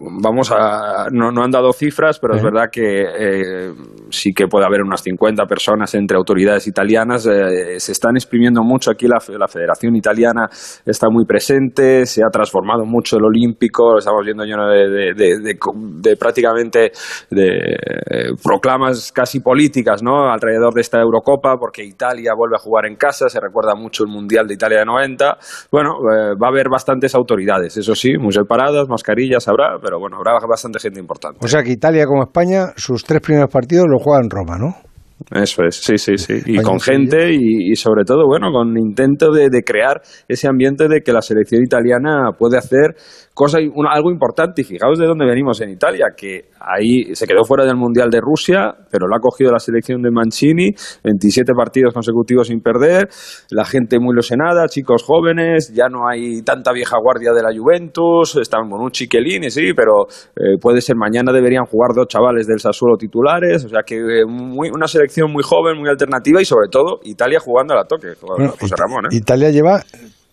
[0.00, 3.72] Vamos a no, no han dado cifras, pero es verdad que eh,
[4.10, 7.26] sí que puede haber unas 50 personas entre autoridades italianas.
[7.26, 10.48] Eh, se están exprimiendo mucho aquí la, la, Federación Italiana
[10.84, 16.16] está muy presente, se ha transformado mucho el Olímpico, lo estamos viendo lleno de, de,
[16.16, 16.92] prácticamente
[17.30, 20.30] de eh, proclamas casi políticas, ¿no?
[20.30, 24.10] Alrededor de esta Eurocopa, porque Italia vuelve a jugar en casa, se recuerda mucho el
[24.10, 25.38] Mundial de Italia de 90.
[25.70, 30.32] Bueno, va a haber bastantes autoridades, eso sí, muy separadas, mascarillas habrá pero bueno, habrá
[30.48, 31.38] bastante gente importante.
[31.42, 34.85] O sea que Italia como España, sus tres primeros partidos los juega en Roma, ¿no?
[35.30, 36.34] Eso es, sí, sí, sí.
[36.44, 41.00] Y con gente y, sobre todo, bueno, con intento de, de, crear ese ambiente de
[41.00, 42.94] que la selección italiana puede hacer
[43.32, 47.64] cosa, algo importante, y fijaos de dónde venimos en Italia, que ahí se quedó fuera
[47.64, 50.70] del Mundial de Rusia, pero lo ha cogido la selección de Mancini,
[51.04, 53.08] 27 partidos consecutivos sin perder,
[53.50, 58.36] la gente muy ilusionada, chicos jóvenes, ya no hay tanta vieja guardia de la Juventus,
[58.36, 62.60] están con un chiquelini, sí, pero eh, puede ser mañana deberían jugar dos chavales del
[62.60, 66.68] Sassuolo titulares, o sea que eh, muy, una selección muy joven, muy alternativa y sobre
[66.70, 69.06] todo Italia jugando a la toque, José Ramón.
[69.06, 69.16] ¿eh?
[69.16, 69.82] Italia lleva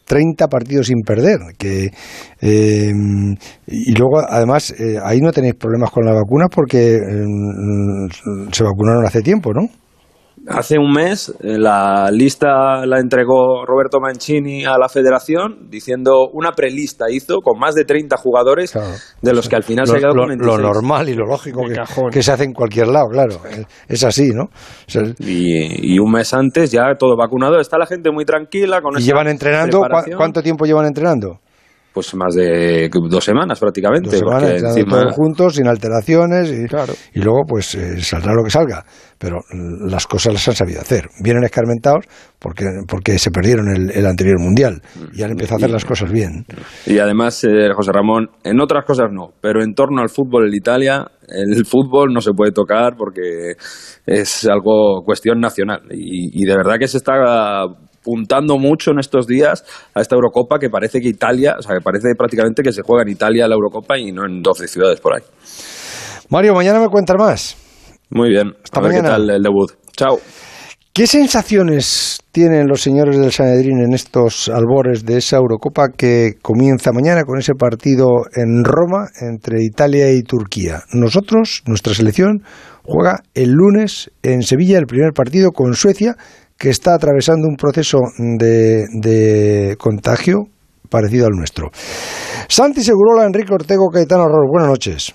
[0.06, 1.40] 30 partidos sin perder.
[1.58, 1.92] Que,
[2.42, 2.92] eh,
[3.68, 7.26] y luego, además, eh, ahí no tenéis problemas con la vacuna porque eh,
[8.52, 9.68] se vacunaron hace tiempo, ¿no?
[10.48, 16.52] Hace un mes eh, la lista la entregó Roberto Mancini a la federación diciendo una
[16.52, 18.74] prelista hizo con más de 30 jugadores
[19.22, 20.58] de los que al final se ha quedado con 26.
[20.58, 21.62] Lo normal y lo lógico
[22.12, 23.38] que, se hace en cualquier lado, claro.
[23.88, 24.50] Es así, ¿no?
[25.20, 27.60] y, un mes antes ya todo vacunado.
[27.60, 29.82] Está la gente muy tranquila con ¿Y llevan entrenando?
[30.18, 31.40] ¿Cuánto tiempo llevan entrenando?
[31.94, 34.10] Pues más de dos semanas prácticamente.
[34.10, 36.94] Dos semanas, todos juntos, sin alteraciones y, claro.
[37.14, 38.84] y luego pues eh, saldrá lo que salga.
[39.20, 39.40] Pero
[39.88, 41.08] las cosas las han sabido hacer.
[41.22, 42.06] Vienen escarmentados
[42.40, 44.82] porque, porque se perdieron el, el anterior mundial
[45.14, 46.46] y han empezado a hacer las cosas bien.
[46.86, 50.56] Y además, eh, José Ramón, en otras cosas no, pero en torno al fútbol en
[50.56, 53.54] Italia, el fútbol no se puede tocar porque
[54.06, 55.84] es algo cuestión nacional.
[55.92, 57.14] Y, y de verdad que se está
[58.04, 59.64] apuntando mucho en estos días
[59.96, 63.04] a esta Eurocopa que parece que Italia, o sea, que parece prácticamente que se juega
[63.04, 65.24] en Italia la Eurocopa y no en 12 ciudades por ahí.
[66.30, 67.58] Mario, mañana me cuentas más.
[68.10, 68.54] Muy bien.
[68.64, 69.72] Hasta a ver qué tal el debut.
[69.96, 70.20] Chao.
[70.92, 76.92] ¿Qué sensaciones tienen los señores del Sanedrín en estos albores de esa Eurocopa que comienza
[76.92, 80.84] mañana con ese partido en Roma entre Italia y Turquía?
[80.92, 82.44] Nosotros, nuestra selección,
[82.84, 86.16] juega el lunes en Sevilla el primer partido con Suecia
[86.64, 90.48] que está atravesando un proceso de, contagio
[90.90, 91.68] parecido al nuestro.
[92.48, 95.12] Santi Segurola, Enrique Ortego, Caetano Arroz, buenas noches.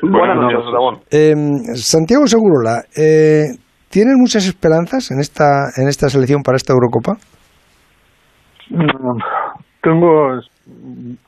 [0.00, 1.00] Buenas noches, Ramón.
[1.10, 1.34] Eh,
[1.74, 3.52] Santiago Segurola, eh,
[3.90, 7.18] ¿tienes muchas esperanzas en esta, en esta selección para esta Eurocopa?
[8.70, 9.20] Mm,
[9.82, 10.40] tengo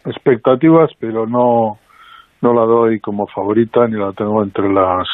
[0.07, 1.77] expectativas, pero no,
[2.41, 5.07] no la doy como favorita ni la tengo entre las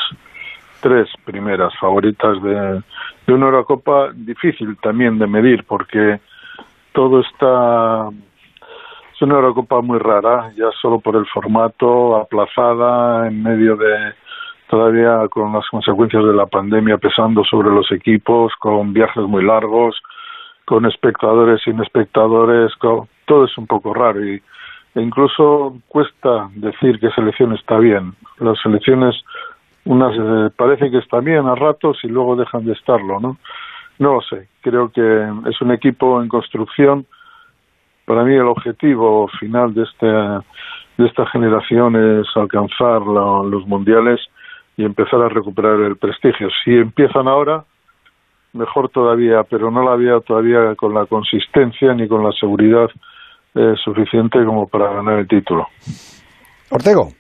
[0.80, 2.82] tres primeras favoritas de,
[3.28, 6.18] de una Eurocopa difícil también de medir porque
[6.92, 8.08] todo está
[9.14, 14.14] es una Eurocopa muy rara ya solo por el formato aplazada en medio de
[14.70, 20.00] todavía con las consecuencias de la pandemia pesando sobre los equipos con viajes muy largos
[20.64, 22.72] con espectadores sin espectadores
[23.26, 24.42] todo es un poco raro y
[24.94, 28.14] incluso cuesta decir que selección está bien.
[28.38, 29.14] Las selecciones,
[29.84, 33.38] unas eh, parece que están bien a ratos y luego dejan de estarlo, ¿no?
[33.98, 34.48] No lo sé.
[34.60, 37.06] Creo que es un equipo en construcción.
[38.04, 40.06] Para mí el objetivo final de este
[40.98, 44.20] de esta generación es alcanzar los mundiales
[44.76, 46.48] y empezar a recuperar el prestigio.
[46.64, 47.64] Si empiezan ahora,
[48.52, 52.88] mejor todavía, pero no la había todavía con la consistencia ni con la seguridad
[53.54, 55.68] eh, suficiente como para ganar el título.
[56.70, 57.12] Ortego.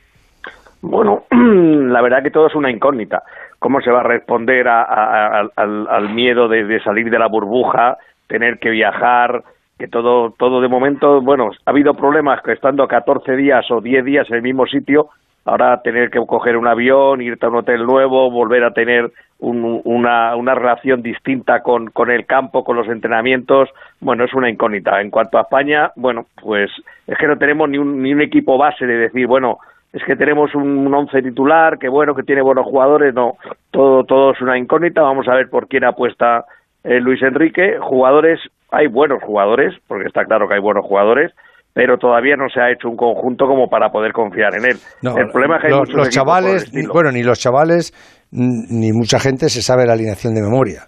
[0.80, 3.22] Bueno, la verdad que todo es una incógnita.
[3.58, 7.98] ¿Cómo se va a responder al, miedo de, salir de la burbuja,
[8.28, 9.42] tener que viajar,
[9.78, 14.04] que todo, todo de momento, bueno, ha habido problemas que estando 14 días o 10
[14.04, 15.08] días en el mismo sitio,
[15.44, 19.10] ahora tener que coger un avión, irte a un hotel nuevo, volver a tener
[19.40, 23.70] una, una, relación distinta con, con, el campo, con los entrenamientos,
[24.00, 25.00] bueno, es una incógnita.
[25.00, 26.70] En cuanto a España, bueno, pues
[27.06, 29.58] es que no tenemos ni un, ni un equipo base de decir, bueno,
[29.92, 33.32] es que tenemos un, once titular, que bueno, que tiene buenos jugadores, no,
[33.70, 36.44] todo, todo es una incógnita, vamos a ver por quién apuesta
[36.84, 38.38] eh, Luis Enrique, jugadores,
[38.70, 41.32] hay buenos jugadores, porque está claro que hay buenos jugadores,
[41.72, 44.76] pero todavía no se ha hecho un conjunto como para poder confiar en él.
[45.02, 47.92] el problema es que hay los chavales, bueno, ni los chavales
[48.30, 50.82] ni mucha gente se sabe la alineación de memoria.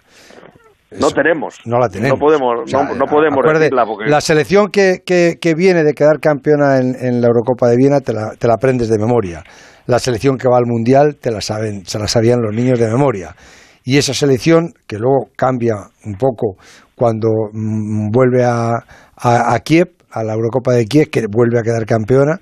[0.99, 1.59] No tenemos.
[1.65, 2.19] No la tenemos.
[2.19, 7.27] No podemos, no, podemos decirla La selección que, que, viene de quedar campeona en, la
[7.27, 9.43] Eurocopa de Viena te la, te la aprendes de memoria.
[9.85, 12.87] La selección que va al Mundial te la saben, se la sabían los niños de
[12.87, 13.35] memoria.
[13.83, 15.75] Y esa selección, que luego cambia
[16.05, 16.55] un poco
[16.95, 18.73] cuando mm, vuelve a,
[19.15, 22.39] a, a Kiev, a la Eurocopa de Kiev, que vuelve a quedar campeona,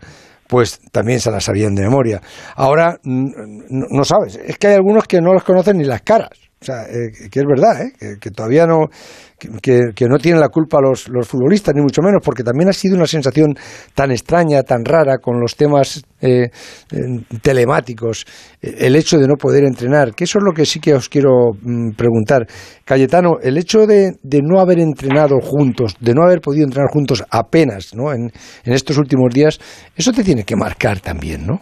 [0.50, 2.20] pues también se las sabían de memoria.
[2.56, 6.32] Ahora no, sabes, es que hay algunos que no los conocen ni las caras.
[6.62, 8.18] O sea, eh, que es verdad, ¿eh?
[8.20, 8.88] que, todavía no,
[9.38, 13.06] que, no tienen la culpa los, futbolistas, ni mucho menos, porque también ha sido una
[13.06, 13.56] sensación
[13.94, 16.50] tan extraña, tan rara con los temas eh,
[17.42, 18.26] telemáticos,
[18.62, 21.54] el hecho de no poder entrenar, que eso es lo que sí que os quiero
[21.62, 22.46] mm, preguntar.
[22.84, 27.24] Cayetano, el hecho de, de, no haber entrenado juntos, de no haber podido entrenar juntos
[27.30, 28.12] apenas ¿no?
[28.12, 28.34] en,
[28.66, 29.60] en estos últimos días,
[29.96, 31.62] eso te tiene que marcar también, ¿no?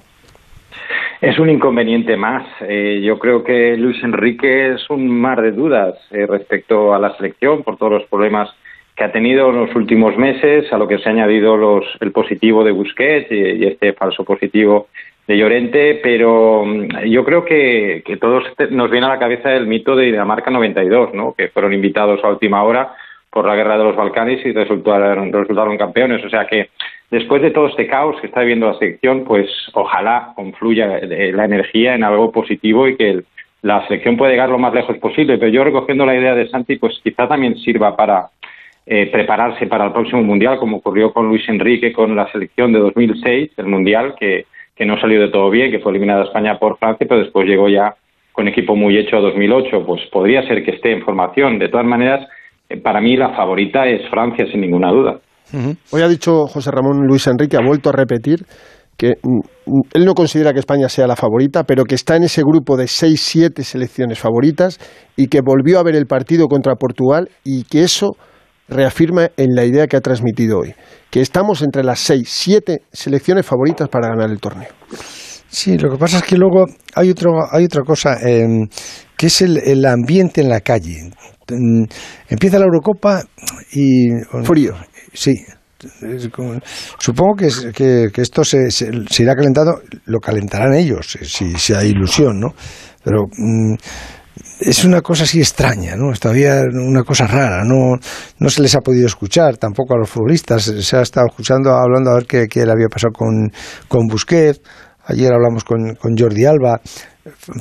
[1.19, 2.45] Es un inconveniente más.
[2.61, 7.15] Eh, yo creo que Luis Enrique es un mar de dudas eh, respecto a la
[7.17, 8.49] selección por todos los problemas
[8.95, 12.11] que ha tenido en los últimos meses, a lo que se ha añadido los, el
[12.11, 14.89] positivo de Busquets y, este falso positivo
[15.27, 19.65] de Llorente, pero mm, yo creo que, que todos nos viene a la cabeza el
[19.65, 21.33] mito de Dinamarca 92, ¿no?
[21.33, 22.95] que fueron invitados a última hora
[23.37, 26.25] por la guerra de los Balcanes y resultaron, resultaron campeones.
[26.25, 26.71] O sea que
[27.11, 31.45] después de todo este caos que está viviendo la selección, pues ojalá confluya eh, la
[31.45, 33.21] energía en algo positivo y que
[33.61, 35.37] la selección pueda llegar lo más lejos posible.
[35.37, 38.29] Pero yo recogiendo la idea de Santi, pues quizá también sirva para
[38.87, 42.79] eh, prepararse para el próximo Mundial, como ocurrió con Luis Enrique con la selección de
[42.79, 46.79] 2006, el Mundial, que, que no salió de todo bien, que fue eliminada España por
[46.79, 47.93] Francia, pero después llegó ya
[48.31, 49.85] con equipo muy hecho a 2008.
[49.85, 51.59] Pues podría ser que esté en formación.
[51.59, 52.27] De todas maneras,
[52.83, 55.19] para mí la favorita es Francia, sin ninguna duda.
[55.91, 58.45] Hoy ha dicho José Ramón Luis Enrique, ha vuelto a repetir
[58.97, 59.13] que
[59.93, 62.87] él no considera que España sea la favorita, pero que está en ese grupo de
[62.87, 64.79] seis, siete selecciones favoritas
[65.15, 68.17] y que volvió a ver el partido contra Portugal y que eso
[68.67, 70.73] reafirma en la idea que ha transmitido hoy,
[71.09, 74.69] que estamos entre las seis, siete selecciones favoritas para ganar el torneo.
[75.47, 76.65] Sí, lo que pasa es que luego
[76.95, 78.67] hay, otro, hay otra cosa, em,
[79.17, 81.11] que es el, ambiente en la calle.
[82.29, 83.23] Empieza la Eurocopa
[83.71, 84.09] y...
[84.43, 84.75] Frío.
[85.13, 85.33] Sí.
[86.97, 88.89] Supongo que, que, esto se, se,
[89.19, 92.55] irá calentando, lo calentarán ellos, si, si hay ilusión, ¿no?
[93.03, 93.75] Pero mm,
[94.59, 96.11] es una cosa así extraña, ¿no?
[96.11, 97.95] Es todavía una cosa rara, no,
[98.39, 102.11] no se les ha podido escuchar tampoco a los futbolistas, se ha estado escuchando, hablando
[102.11, 103.51] a ver qué, qué le había pasado con,
[103.87, 104.61] con Busquets,
[105.05, 106.81] ayer hablamos con, con Jordi Alba,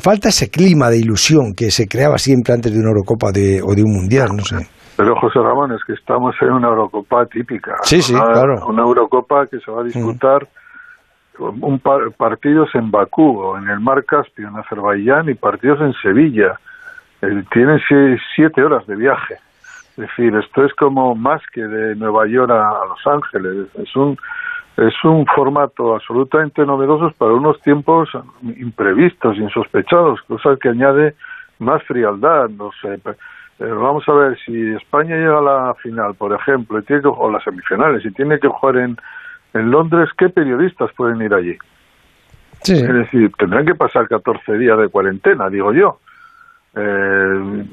[0.03, 3.75] falta ese clima de ilusión que se creaba siempre antes de una Eurocopa de, o
[3.75, 4.57] de un Mundial, no sé.
[4.97, 7.77] Pero José Ramón, es que estamos en una Eurocopa típica.
[7.83, 8.67] Sí, sí, una, claro.
[8.67, 10.49] Una Eurocopa que se va a disputar
[11.39, 11.81] un
[12.17, 16.59] partidos en Bakú o en el Mar Caspio, en Azerbaiyán, y partidos en Sevilla.
[17.23, 17.79] Eh, tienen
[18.35, 19.35] siete horas de viaje.
[19.97, 23.69] Es decir, esto es como más que de Nueva York a, Los Ángeles.
[23.77, 24.17] Es un
[24.77, 28.11] es un formato absolutamente novedoso para unos tiempos
[28.43, 31.15] imprevistos, insospechados, cosa que añade
[31.59, 32.51] más frialdad.
[32.51, 32.95] No sé,
[33.59, 37.09] eh, vamos a ver, si España llega a la final, por ejemplo, y tiene que,
[37.09, 38.97] o las semifinales, y tiene que jugar en,
[39.55, 41.57] en Londres, ¿qué periodistas pueden ir allí?
[42.63, 46.01] Es decir, tendrán que pasar 14 días de cuarentena, digo yo.
[46.75, 47.65] Eh,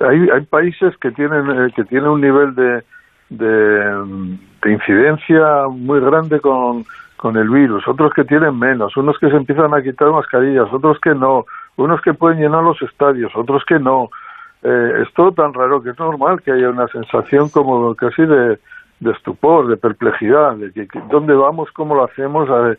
[0.00, 2.82] hay, hay países que tienen, eh, que tienen un nivel de,
[3.36, 6.84] de, de incidencia muy grande con,
[7.16, 10.98] con el virus, otros que tienen menos, unos que se empiezan a quitar mascarillas, otros
[11.00, 14.10] que no, unos que pueden llenar los estadios, otros que no.
[14.62, 18.58] Eh, es todo tan raro que es normal que haya una sensación como casi de,
[19.00, 22.48] de estupor, de perplejidad, de que, dónde vamos, cómo lo hacemos.
[22.48, 22.78] A ver,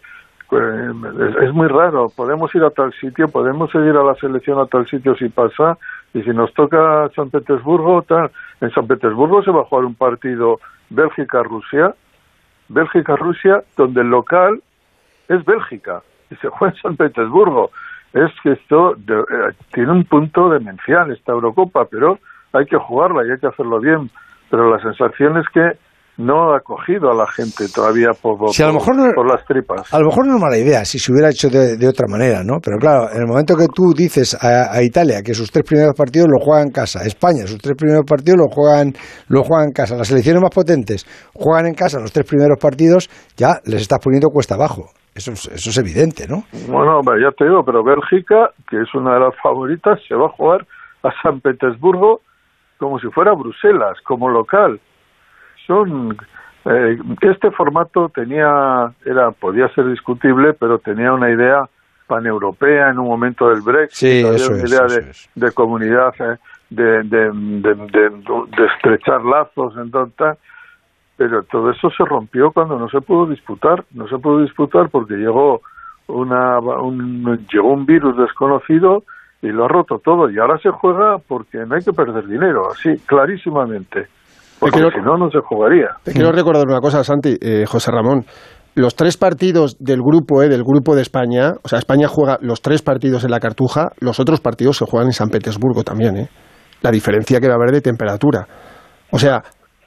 [0.49, 4.59] pues, es, es muy raro, podemos ir a tal sitio, podemos seguir a la selección
[4.59, 5.77] a tal sitio si pasa,
[6.15, 8.31] y si nos toca San Petersburgo, tal.
[8.61, 10.59] En San Petersburgo se va a jugar un partido
[10.89, 11.93] Bélgica-Rusia,
[12.69, 14.61] Bélgica-Rusia, donde el local
[15.27, 16.01] es Bélgica
[16.31, 17.69] y se juega en San Petersburgo.
[18.13, 22.17] Es que esto de- eh, tiene un punto demencial esta Eurocopa, pero
[22.53, 24.09] hay que jugarla y hay que hacerlo bien.
[24.49, 25.77] Pero la sensación es que
[26.17, 29.27] no ha cogido a la gente todavía por, Si a lo por- mejor no- por
[29.29, 29.93] las tripas.
[29.93, 32.41] A lo mejor no es mala idea si se hubiera hecho de, de otra manera,
[32.43, 32.59] ¿no?
[32.63, 35.93] Pero claro, en el momento que tú dices a, a Italia que sus tres primeros
[35.93, 38.93] partidos los juega en casa, España sus tres primeros partidos los juegan,
[39.27, 43.09] los juegan en casa, las selecciones más potentes juegan en casa los tres primeros partidos,
[43.35, 44.85] ya les estás poniendo cuesta abajo.
[45.13, 46.43] Eso es, eso es evidente, ¿no?
[46.67, 50.25] Bueno, hombre, ya te digo, pero Bélgica, que es una de las favoritas, se va
[50.25, 50.65] a jugar
[51.03, 52.19] a San Petersburgo
[52.79, 54.79] como si fuera Bruselas, como local.
[55.67, 56.17] Son
[56.65, 61.67] eh, este formato tenía era podía ser discutible, pero tenía una idea
[62.07, 66.13] paneuropea en un momento del Brexit, Sí, eso una es, idea eso de, de comunidad,
[66.19, 66.37] eh,
[66.69, 68.09] de, de, de, de-
[68.57, 70.37] de estrechar lazos, entonces
[71.17, 75.13] pero todo eso se rompió cuando no se pudo disputar, no se pudo disputar porque
[75.15, 75.61] llegó
[76.07, 79.03] una un, llegó un virus desconocido
[79.41, 80.29] y lo ha roto todo.
[80.29, 84.07] Y ahora se juega porque no hay que perder dinero, así clarísimamente,
[84.59, 85.87] porque quiero- si no no se jugaría.
[86.03, 88.25] Te quiero recordar una cosa, Santi, eh, José Ramón.
[88.75, 92.61] Los tres partidos del grupo, eh, del grupo de España, o sea, España juega los
[92.61, 96.29] tres partidos en la Cartuja, los otros partidos se juegan en San Petersburgo también, ¿eh?
[96.81, 98.45] La diferencia que va a haber de temperatura.
[99.11, 99.41] O sea,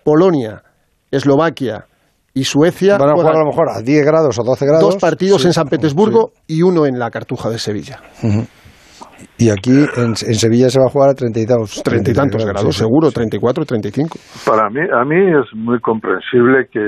[0.05, 0.63] Polonia,
[1.11, 1.85] Eslovaquia
[2.33, 4.83] y Suecia Van a jugar a lo mejor a 10 grados o 12 grados.
[4.83, 5.49] dos partidos Sí.
[5.49, 8.01] en San Petersburgo y uno en la Cartuja de Sevilla.
[8.23, 8.47] Ujú.
[9.39, 12.15] Y aquí en, en Sevilla se va a jugar a 30 y tantos, Treinta y
[12.15, 12.79] tantos grados, sí, sí.
[12.79, 14.19] seguro, 34, 35.
[14.47, 16.81] Para mí, a mí es muy comprensible que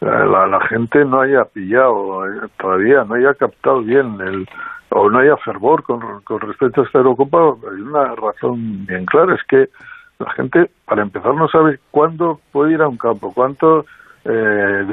[0.00, 4.46] la, la gente no haya pillado eh, todavía, no haya captado bien el
[4.90, 7.38] o no haya fervor con, con respecto a esta Eurocopa.
[7.68, 9.68] Hay una razón bien clara, es que
[10.18, 13.84] la gente, para empezar, no sabe cuándo puede ir a un campo, cuánto
[14.24, 14.86] eh,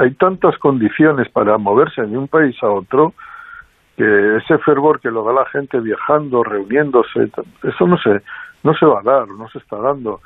[0.00, 3.14] hay tantas condiciones para moverse de un país a otro
[3.96, 7.28] que ese fervor que lo da la gente viajando, reuniéndose,
[7.62, 8.20] eso no se
[8.62, 10.20] no se va a dar, no se está dando.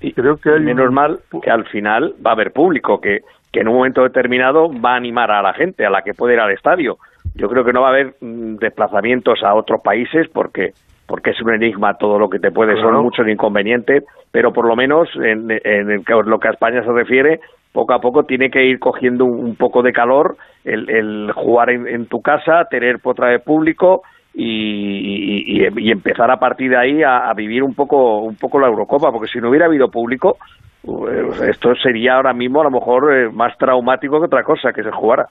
[0.00, 3.20] Y creo que hay menos un- mal que al final va a haber público que,
[3.52, 6.34] que en un momento determinado va a animar a la gente, a la que puede
[6.34, 6.98] ir al estadio.
[7.36, 10.72] Yo creo que no va a haber mm, desplazamientos a otros países porque
[11.06, 12.88] porque es un enigma todo lo que te puede, Claro.
[12.94, 16.82] son muchos inconvenientes, pero por lo menos en, en el que- lo que a España
[16.82, 17.40] se refiere,
[17.74, 21.86] poco a poco tiene que ir cogiendo un, poco de calor el, el jugar en,
[21.88, 24.02] en tu casa, tener otra vez público
[24.32, 28.58] y, y- y empezar a partir de ahí a, a vivir un poco un poco
[28.60, 30.36] la Eurocopa, porque si no hubiera habido público,
[30.82, 34.82] pues, esto sería ahora mismo a lo mejor eh, más traumático que otra cosa que
[34.82, 35.26] se jugara.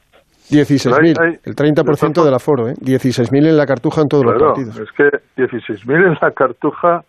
[0.49, 2.73] 16.000, Hay- hay- el 30% del aforo, ¿eh?
[2.81, 4.77] 16.000 en la Cartuja en todos los partidos.
[4.79, 5.09] es que
[5.41, 7.03] 16.000 en la Cartuja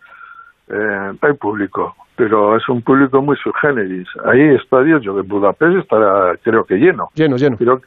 [0.69, 4.07] eh, hay público, pero es un público muy subgéneris.
[4.25, 7.09] Hay estadios, yo de Budapest estará creo que lleno.
[7.15, 7.57] Lleno, lleno.
[7.57, 7.81] Creo,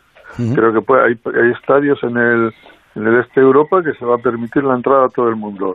[0.55, 2.53] creo que puede- hay, hay estadios en el,
[2.95, 5.37] en el este de Europa que se va a permitir la entrada a todo el
[5.37, 5.75] mundo.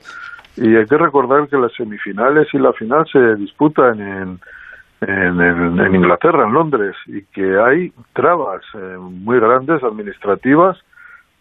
[0.55, 4.39] Y hay que recordar que las semifinales y la final se disputan en,
[5.01, 10.77] en, en- en Inglaterra, en Londres, y que hay trabas eh, muy grandes administrativas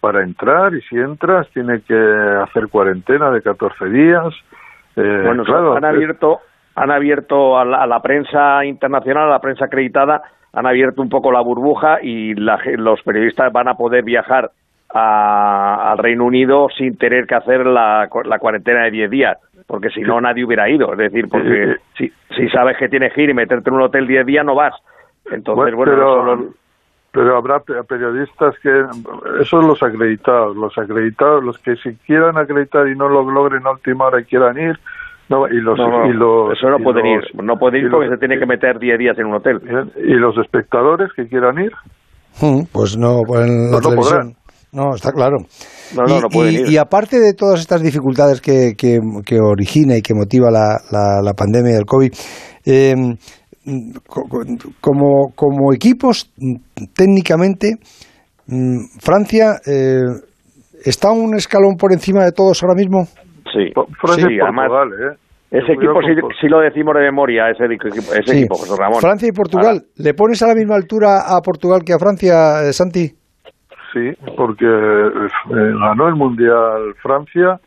[0.00, 1.94] para entrar y si entras tiene que
[2.42, 4.34] hacer cuarentena de 14 días.
[4.96, 6.40] Eh, bueno, claro, han abierto,
[6.74, 11.08] han abierto a la, a la prensa internacional, a la prensa acreditada, han abierto un
[11.08, 14.50] poco la burbuja y la los periodistas van a poder viajar
[14.94, 19.88] a- al Reino Unido sin tener que hacer la, la cuarentena de 10 días, porque
[19.90, 20.92] si no nadie hubiera ido.
[20.92, 24.06] Es decir, porque si, si sabes que tienes que ir y meterte en un hotel
[24.06, 24.74] 10 días, no vas.
[25.30, 25.92] Entonces, bueno,
[27.12, 28.70] pero, habrá pe- periodistas que
[29.40, 33.66] eso es los acreditados los acreditados los que si quieran acreditar y no lo logren
[33.66, 34.78] a última hora y quieran ir
[35.33, 37.43] no, y los no, no, y los eso no y pueden los- ir.
[37.45, 39.59] No pueden ir porque los- se tiene que meter 10 días en un hotel.
[39.97, 41.72] y los espectadores que quieran ir
[42.41, 44.18] Mm, Pues no, pues en la Pues no televisión.
[44.20, 44.33] podrán.
[44.72, 45.37] No, está claro.
[45.95, 46.68] No, no, y, no pueden y- ir.
[46.70, 51.20] y aparte de todas estas dificultades que, que, que origina y que motiva la, la,
[51.22, 52.11] la pandemia del COVID,
[52.64, 52.95] eh,
[54.09, 54.45] co- co-
[54.80, 56.33] como, como equipos,
[56.95, 57.76] técnicamente,
[58.47, 60.01] mm, Francia eh,
[60.85, 63.05] está un escalón por encima de todos ahora mismo.
[63.53, 65.16] Sí, Francia sí, y además, ¿eh?
[65.53, 66.00] Ese equipo
[66.40, 69.00] sí, lo decimos de memoria, ese, ese equipo, José Ramón.
[69.03, 69.82] Francia y Portugal.
[69.98, 73.12] ¿Le pones a la misma altura a Portugal que a Francia, eh, Santi?
[73.92, 75.28] Sí, porque eh,
[75.78, 77.61] ganó el Mundial Francia,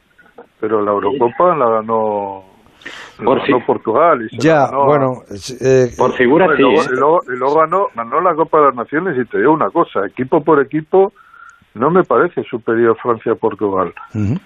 [0.59, 2.43] pero la Eurocopa la ganó
[3.23, 4.27] por Portugal.
[4.31, 5.21] Y ya, bueno.
[5.61, 6.63] Eh, por figura sí.
[6.63, 6.95] Y
[7.37, 10.59] luego, ganó, ganó la Copa de las Naciones y te digo una cosa, equipo por
[10.59, 11.13] equipo
[11.75, 13.93] no me parece superior Francia a Portugal.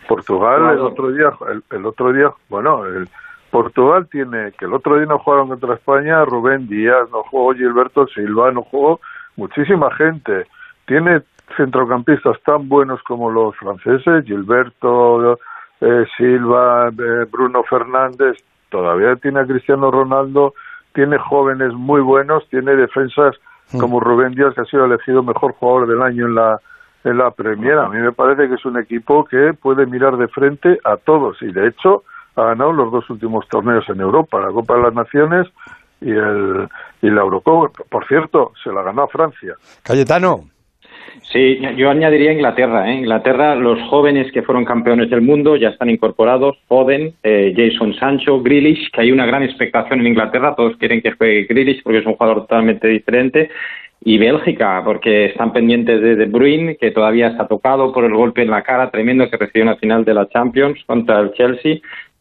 [0.07, 1.29] Portugal el otro día,
[1.69, 3.07] el, otro día, bueno, el,
[3.51, 8.07] Portugal tiene que el otro día no jugaron contra España, Rubén Díaz, no jugó Gilberto
[8.07, 8.99] Silva, no jugó
[9.35, 10.45] muchísima gente.
[10.85, 11.21] Tiene
[11.57, 15.39] centrocampistas tan buenos como los franceses, Gilberto
[15.81, 18.37] eh, Silva, eh, Bruno Fernández,
[18.69, 20.53] todavía tiene a Cristiano Ronaldo,
[20.93, 23.35] tiene jóvenes muy buenos, tiene defensas
[23.71, 23.79] mm.
[23.79, 26.59] como Rubén Díaz que ha sido elegido mejor jugador del año en la
[27.05, 27.77] en la Premier.
[27.77, 31.41] A mí me parece que es un equipo que puede mirar de frente a todos
[31.41, 32.03] y de hecho
[32.35, 35.47] ha ganado los dos últimos torneos en Europa, la Copa de las Naciones
[36.01, 36.67] y el
[37.01, 37.83] y la Eurocopa.
[37.89, 39.55] Por cierto, se la ganó a Francia.
[39.83, 40.45] Cayetano.
[41.31, 42.89] Sí, yo añadiría Inglaterra.
[42.89, 42.95] ¿eh?
[42.95, 46.57] Inglaterra, los jóvenes que fueron campeones del mundo ya están incorporados.
[46.67, 50.55] Foden, eh, Jason Sancho, Grealish, que hay una gran expectación en Inglaterra.
[50.55, 53.49] Todos quieren que juegue Grealish porque es un jugador totalmente diferente.
[54.01, 58.41] Y Bélgica, porque están pendientes de De Bruyne, que todavía está tocado por el golpe
[58.41, 61.79] en la cara tremendo que recibió en la final de la Champions contra el Chelsea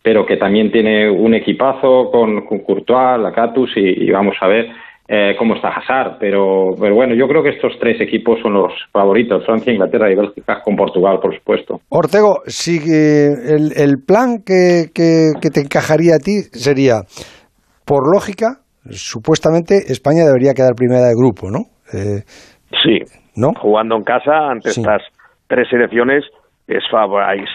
[0.09, 4.65] pero que también tiene un equipazo con, con Courtois, Lacatus y, y vamos a ver
[5.07, 6.17] eh, cómo está Hazard.
[6.19, 10.17] Pero, pero bueno, yo creo que estos tres equipos son los favoritos, Francia, Inglaterra y
[10.17, 11.81] Bélgica, con Portugal, por supuesto.
[11.91, 17.03] Ortego, si el, el plan que, que, que te encajaría a ti sería,
[17.85, 21.69] por lógica, supuestamente España debería quedar primera de grupo, ¿no?
[21.93, 22.25] Eh,
[22.83, 23.01] sí,
[23.37, 23.53] ¿no?
[23.61, 25.03] jugando en casa ante estas
[25.49, 26.25] tres selecciones
[26.69, 26.85] es.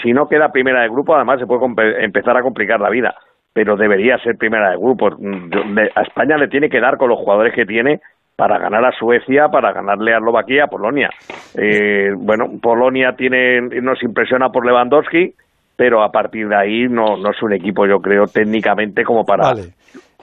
[0.01, 3.15] Si no queda primera de grupo, además se puede empezar a complicar la vida
[3.53, 5.07] pero debería ser primera de grupo.
[5.07, 8.01] A España le tiene que dar con los jugadores que tiene
[8.35, 11.09] para ganar a Suecia, para ganarle a Eslovaquia, a Polonia.
[11.55, 15.35] Eh, bueno, Polonia tiene, nos impresiona por Lewandowski,
[15.77, 19.49] pero a partir de ahí no, no es un equipo, yo creo, técnicamente como para...
[19.49, 19.73] Vale.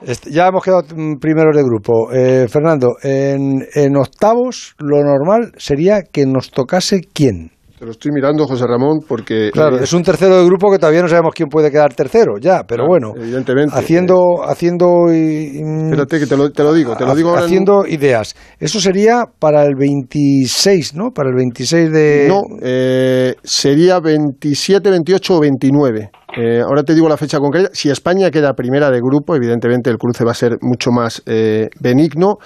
[0.02, 0.82] Este, ya hemos quedado
[1.20, 2.10] primeros de grupo.
[2.10, 7.50] Eh, Fernando, en octavos lo normal sería que nos tocase quién.
[7.80, 9.48] Te lo estoy mirando, José Ramón, porque...
[9.50, 12.64] Claro, es un tercero de grupo que todavía no sabemos quién puede quedar tercero, ya,
[12.68, 13.14] pero bueno.
[13.16, 13.74] Evidentemente.
[13.74, 14.42] Haciendo...
[14.46, 18.36] haciendo Espérate, que te lo, te lo digo, te lo digo Haciendo ideas.
[18.58, 21.12] Eso sería para el 26, ¿no?
[21.14, 22.26] Para el 26 de...
[22.28, 26.10] No, eh, sería 27, 28 o 29.
[26.36, 27.70] Eh, ahora te digo la fecha concreta.
[27.72, 31.70] Si España queda primera de grupo, evidentemente el cruce va a ser mucho más eh,
[31.80, 32.36] benigno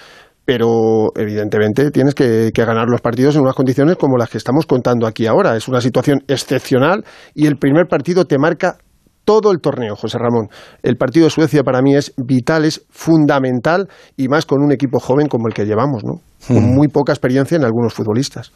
[0.44, 5.06] pero evidentemente tienes que, ganar los partidos en unas condiciones como las que estamos contando
[5.06, 5.56] aquí ahora.
[5.56, 8.76] Es una situación excepcional y el primer partido te marca
[9.24, 10.48] todo el torneo, José Ramón.
[10.82, 15.00] El partido de Suecia para mí es vital, es fundamental y más con un equipo
[15.00, 16.20] joven como el que llevamos, ¿no?
[16.46, 18.52] Con muy poca experiencia en algunos futbolistas.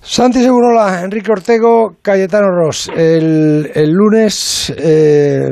[0.00, 2.88] Santi Segurola, Enrique Ortego, Cayetano Ross.
[2.96, 5.48] El, el lunes eh,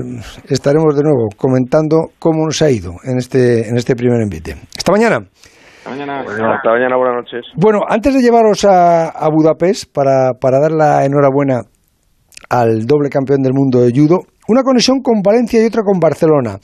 [0.48, 4.56] estaremos de nuevo comentando cómo nos ha ido en este, en este primer envite.
[4.76, 5.16] Hasta mañana.
[5.78, 6.20] Hasta mañana.
[6.20, 7.44] hasta mañana, buenas noches.
[7.56, 11.62] Bueno, antes de llevaros a, a Budapest para, para dar la enhorabuena
[12.48, 16.58] al doble campeón del mundo de judo, una conexión con Valencia y otra con Barcelona.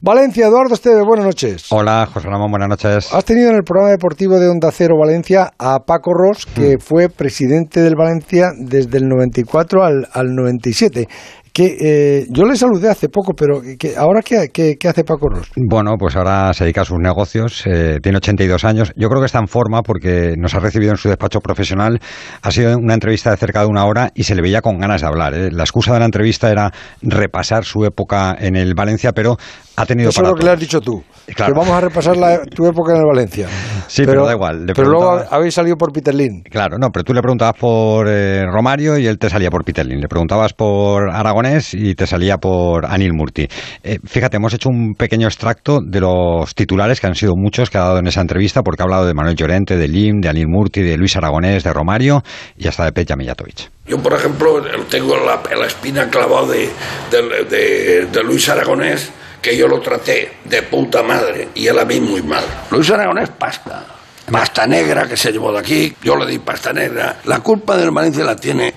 [0.00, 1.66] Valencia, Eduardo Esteve, buenas noches.
[1.70, 3.12] Hola, José Ramón, buenas noches.
[3.12, 6.80] Has tenido en el programa deportivo de Onda Cero Valencia a Paco Ross, que mm.
[6.80, 11.08] fue presidente del Valencia desde el 94 al, al 97
[11.52, 15.50] que eh, yo le saludé hace poco, pero que, ¿ahora qué, qué, hace Paco Ross?
[15.56, 18.92] Bueno, pues ahora se dedica a sus negocios, eh, tiene 82 años.
[18.96, 22.00] Yo creo que está en forma porque nos ha recibido en su despacho profesional.
[22.42, 25.00] Ha sido una entrevista de cerca de una hora y se le veía con ganas
[25.00, 25.34] de hablar.
[25.34, 25.50] ¿eh?
[25.50, 26.70] La excusa de la entrevista era
[27.02, 29.36] repasar su época en el Valencia, pero
[29.78, 31.02] ha tenido Eso es lo que le has dicho tú.
[31.26, 32.16] Que vamos a repasar
[32.54, 33.48] tu época en el Valencia.
[33.88, 34.66] Sí, pero, da igual.
[34.74, 36.42] pero luego habéis salido por Peter Lin.
[36.42, 39.98] Claro, no, pero tú le preguntabas por Romario y él te salía por Peter Lin.
[40.02, 43.48] Le preguntabas por Aragonés y te salía por Anil Murti.
[43.82, 47.78] Eh, fíjate, hemos hecho un pequeño extracto de los titulares que han sido muchos que
[47.78, 50.48] ha dado en esa entrevista, porque ha hablado de Manuel Llorente, de Lim, de Anil
[50.48, 52.22] Murti, de Luis Aragonés, de Romario
[52.58, 53.70] y hasta de Peja Mijatovic.
[53.86, 54.60] Yo, por ejemplo,
[54.90, 56.68] tengo la, la espina clavada de,
[57.10, 59.10] de, Luis Aragonés,
[59.40, 62.44] que yo lo traté de puta madre y él a mí muy mal.
[62.70, 63.84] Luis Aragonés, pasta.
[64.30, 67.20] Pasta negra que se llevó de aquí, yo le di pasta negra.
[67.24, 68.74] La culpa del Valencia la tiene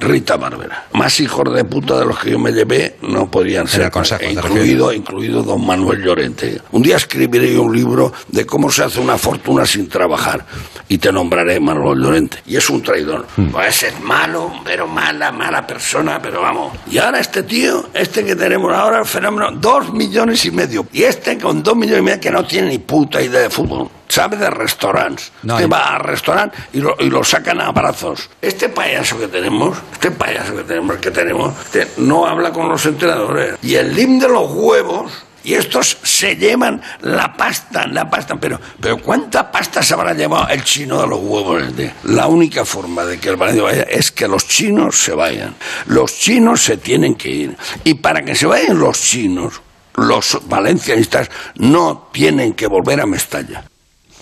[0.00, 0.86] Rita Barbera.
[0.92, 4.92] Más hijos de puta de los que yo me llevé no podían ser, consejo, incluido,
[4.92, 6.60] incluido don Manuel Llorente.
[6.72, 10.44] Un día escribiré un libro de cómo se hace una fortuna sin trabajar
[10.88, 12.38] y te nombraré Manuel Llorente.
[12.46, 13.26] Y es un traidor.
[13.52, 16.76] Pues es malo, pero mala, mala persona, pero vamos.
[16.90, 20.86] Y ahora este tío, este que tenemos ahora, el fenómeno, dos millones y medio.
[20.92, 23.88] Y este con dos millones y medio que no tiene ni puta idea de fútbol.
[24.08, 25.32] Sabe de restaurantes.
[25.42, 28.30] No, Usted va al restaurante y lo, y lo sacan a abrazos.
[28.40, 32.84] Este payaso que tenemos, este payaso que tenemos, que tenemos, este no habla con los
[32.86, 33.56] entrenadores.
[33.62, 38.36] Y el lim de los huevos, y estos se llevan la pasta, la pasta.
[38.36, 41.62] Pero, pero ¿cuánta pasta se habrá llevado el chino de los huevos?
[41.62, 41.94] este?
[42.04, 45.54] La única forma de que el Valencia vaya es que los chinos se vayan.
[45.86, 47.56] Los chinos se tienen que ir.
[47.84, 49.60] Y para que se vayan los chinos,
[49.96, 53.64] los valencianistas no tienen que volver a Mestalla.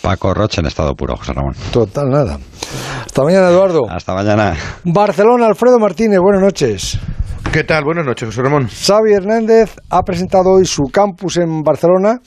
[0.03, 1.55] Paco Roche en estado puro, José Ramón.
[1.73, 2.39] Total, nada.
[3.07, 3.89] Hasta mañana, Eduardo.
[3.89, 4.55] Hasta mañana.
[4.85, 6.99] Barcelona, Alfredo Martínez, buenas noches.
[7.53, 7.85] ¿Qué tal?
[7.85, 8.67] Buenas noches, José Ramón.
[8.69, 12.19] Xavi Hernández ha presentado hoy su campus en Barcelona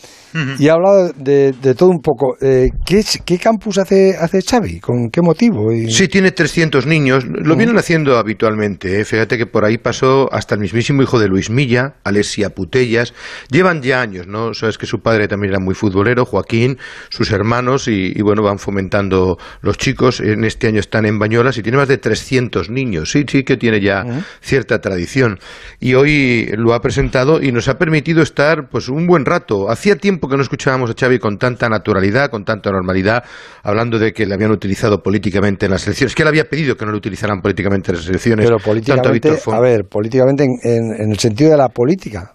[0.59, 2.35] y ha hablado de, de todo un poco.
[2.41, 4.79] Eh, ¿qué, es- ¿Qué campus hace, hace Xavi?
[4.81, 5.71] ¿Con qué motivo?
[5.71, 7.23] Y- Sí, tiene 300 niños.
[7.25, 8.99] Lo vienen haciendo habitualmente.
[8.99, 9.05] ¿eh?
[9.05, 13.13] Fíjate que por ahí pasó hasta el mismísimo hijo de Luis Milla, Alessia Putellas.
[13.49, 14.53] Llevan ya años, ¿no?
[14.53, 16.77] Sabes que su padre también era muy futbolero, Joaquín,
[17.09, 20.19] sus hermanos, y, y bueno, van fomentando los chicos.
[20.19, 23.11] En este año están en Bañolas y tiene más de 300 niños.
[23.11, 24.03] Sí, sí que tiene ya
[24.41, 25.39] cierta tradición.
[25.79, 29.69] Y hoy lo ha presentado y nos ha permitido estar pues un buen rato.
[29.69, 33.23] Hacía tiempo que no escuchábamos a Xavi con tanta naturalidad, con tanta normalidad,
[33.63, 36.85] hablando de que le habían utilizado políticamente en las elecciones, que él había pedido que
[36.85, 38.45] no lo utilizaran políticamente en las elecciones.
[38.45, 41.69] Pero tanto a políticamente, Víctor a ver, políticamente en, en- en el sentido de la
[41.69, 42.34] política.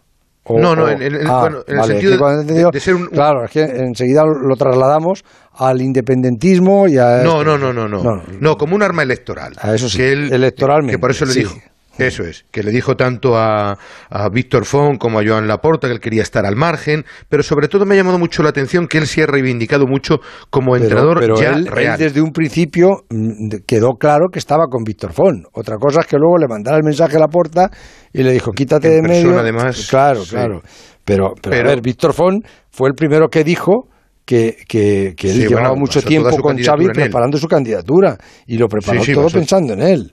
[0.53, 3.07] O- No, no, en- en- ah, bueno, en el sentido es que de- ser un-
[3.07, 5.25] Claro, es que enseguida lo trasladamos
[5.55, 7.23] al independentismo y a...
[7.23, 8.57] No, no, no, no, no, no.
[8.57, 9.55] como un arma electoral.
[9.61, 10.93] A eso sí, Que él- electoralmente.
[10.97, 11.41] Que por eso le sí.
[11.41, 11.55] dijo.
[11.99, 13.77] Eso es, que le dijo tanto a,
[14.09, 17.69] a Víctor Font como a Joan Laporta que él quería estar al margen, pero sobre
[17.69, 20.85] todo me ha llamado mucho la atención que él se ha reivindicado mucho como Pero-
[20.85, 21.69] entrenador pero ya él,
[21.99, 25.45] desde un principio mm, quedó claro que estaba con Víctor Font.
[25.53, 27.71] Otra cosa es que luego le mandara el mensaje a la puerta
[28.13, 29.23] y le dijo, quítate En de medio.
[29.25, 30.31] persona, además, Claro, sí.
[30.31, 30.63] claro.
[31.05, 33.89] Pero, pero, Pero- a ver, Víctor Font fue el primero que dijo
[34.25, 38.17] que, que, que él Sí, llevaba bueno, mucho tiempo con Xavi preparando su candidatura
[38.47, 40.13] y lo preparó Sí, sí, todo pensando en él.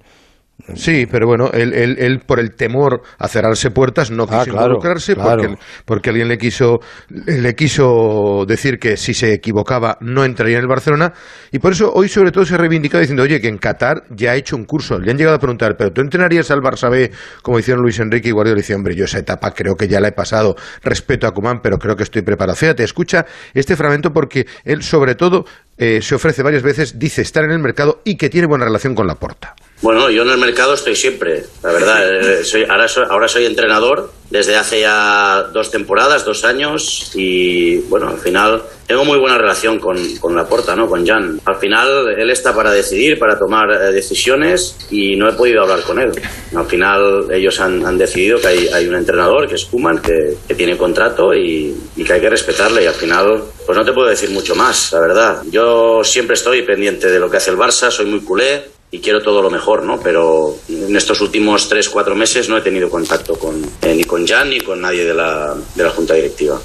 [0.73, 4.43] Sí, pero bueno, él, él, él, por el temor a cerrarse puertas no quiso Ah,
[4.43, 5.41] claro, involucrarse claro.
[5.43, 5.55] porque,
[5.85, 6.79] porque alguien le quiso,
[7.09, 11.13] le quiso decir que si se equivocaba no entraría en el Barcelona
[11.51, 14.31] y por eso hoy sobre todo se ha reivindicado diciendo, oye, que en Qatar ya
[14.31, 14.99] ha hecho un curso.
[14.99, 17.11] Le han llegado a preguntar, ¿pero tú entrenarías al Barça B
[17.43, 18.59] como hicieron Luis Enrique y Guardiola?
[18.59, 21.61] Y dice, hombre, yo esa etapa creo que ya la he pasado, respeto a Coman,
[21.61, 22.55] pero creo que estoy preparado.
[22.55, 25.45] Fíjate, escucha este fragmento porque él sobre todo
[25.77, 28.95] eh, se ofrece varias veces, dice estar en el mercado y que tiene buena relación
[28.95, 29.53] con la porta.
[29.81, 31.97] Bueno, yo en el mercado estoy siempre, la verdad.
[32.17, 37.77] Eh, soy, ahora, soy, ahora soy entrenador desde hace ya dos temporadas, dos años, y
[37.89, 40.87] bueno, al final tengo muy buena relación con, con Laporta, ¿no?
[40.87, 41.39] Con Jan.
[41.45, 45.81] Al final él está para decidir, para tomar eh, decisiones, y no he podido hablar
[45.83, 46.11] con él.
[46.55, 50.37] Al final ellos han, han decidido que hay, hay un entrenador, que es Kuman, que,
[50.47, 53.93] que tiene contrato y, y que hay que respetarle, y al final pues no te
[53.93, 55.41] puedo decir mucho más, la verdad.
[55.51, 59.21] Yo siempre estoy pendiente de lo que hace el Barça, soy muy culé, y quiero
[59.21, 59.99] todo lo mejor, ¿no?
[59.99, 64.25] Pero en estos últimos tres, cuatro meses no he tenido contacto con, eh, ni con
[64.25, 66.59] Jan ni con nadie de la, de la Junta Directiva.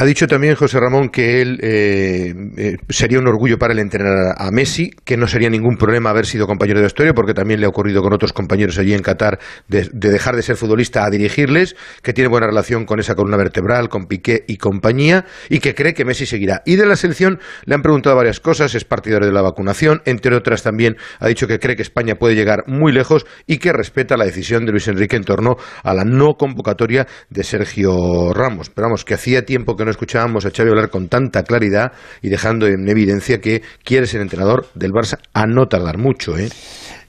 [0.00, 4.36] Ha dicho también José Ramón que él eh, eh, sería un orgullo para él entrenar
[4.38, 7.66] a Messi, que no sería ningún problema haber sido compañero de vestuario, porque también le
[7.66, 11.10] ha ocurrido con otros compañeros allí en Qatar de, de dejar de ser futbolista a
[11.10, 15.74] dirigirles, que tiene buena relación con esa columna vertebral, con Piqué y compañía, y que
[15.74, 16.62] cree que Messi seguirá.
[16.64, 20.36] Y de la selección le han preguntado varias cosas, es partidario de la vacunación, entre
[20.36, 24.16] otras también ha dicho que cree que España puede llegar muy lejos y que respeta
[24.16, 28.70] la decisión de Luis Enrique en torno a la no convocatoria de Sergio Ramos.
[28.70, 32.28] Pero vamos, que hacía tiempo que no escuchábamos a Xavi hablar con tanta claridad y
[32.28, 36.48] dejando en evidencia que quiere ser entrenador del Barça a no tardar mucho, ¿eh?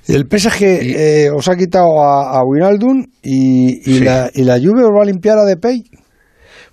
[0.08, 4.04] El PSG eh, os ha quitado a, a Wijnaldum y, y Sí.
[4.04, 5.84] la, y la Juve os va a limpiar a Depay.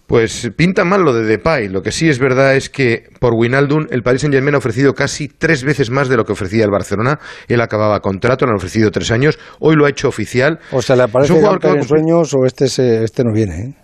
[0.06, 1.68] Pues pinta mal lo de Depay.
[1.68, 5.26] Lo que sí es verdad es que por Wijnaldum el Paris Saint-Germain ha ofrecido casi
[5.28, 7.18] tres veces más de lo que ofrecía el Barcelona.
[7.48, 9.36] Él acababa contrato, le han ofrecido tres años.
[9.58, 10.60] Hoy lo ha hecho oficial.
[10.70, 13.32] O sea, le Es aparece un jugador que en sueños o este, se- este no
[13.34, 13.54] viene.
[13.58, 13.74] ¿eh?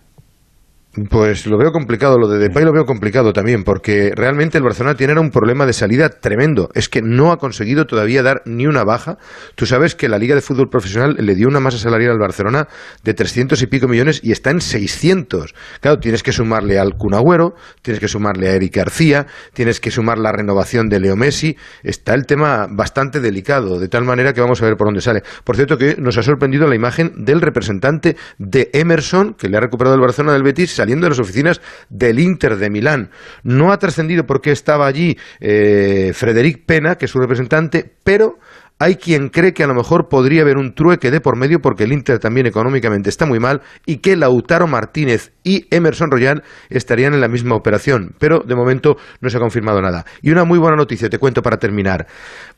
[1.08, 4.94] Pues lo veo complicado, lo de Depay lo veo complicado también, porque realmente el Barcelona
[4.94, 6.68] tiene un problema de salida tremendo.
[6.74, 9.16] Es que no ha conseguido todavía dar ni una baja.
[9.54, 12.68] Tú sabes que la Liga de Fútbol Profesional le dio una masa salarial al Barcelona
[13.04, 15.54] de 300 y pico millones y está en 600.
[15.80, 20.18] Claro, tienes que sumarle al Cunagüero, tienes que sumarle a Eric García, tienes que sumar
[20.18, 21.56] la renovación de Leo Messi.
[21.82, 25.22] Está el tema bastante delicado, de tal manera que vamos a ver por dónde sale.
[25.42, 29.60] Por cierto, que nos ha sorprendido la imagen del representante de Emerson, que le ha
[29.60, 33.10] recuperado el Barcelona del Betis, saliendo de las oficinas del Inter de Milán.
[33.44, 38.40] No ha trascendido por qué estaba allí eh, Frederic Pena, que es su representante, pero
[38.82, 41.84] hay quien cree que a lo mejor podría haber un trueque de por medio porque
[41.84, 47.14] el Inter también económicamente está muy mal y que Lautaro Martínez y Emerson Royal estarían
[47.14, 50.04] en la misma operación, pero de momento no se ha confirmado nada.
[50.20, 52.08] Y una muy buena noticia, te cuento para terminar.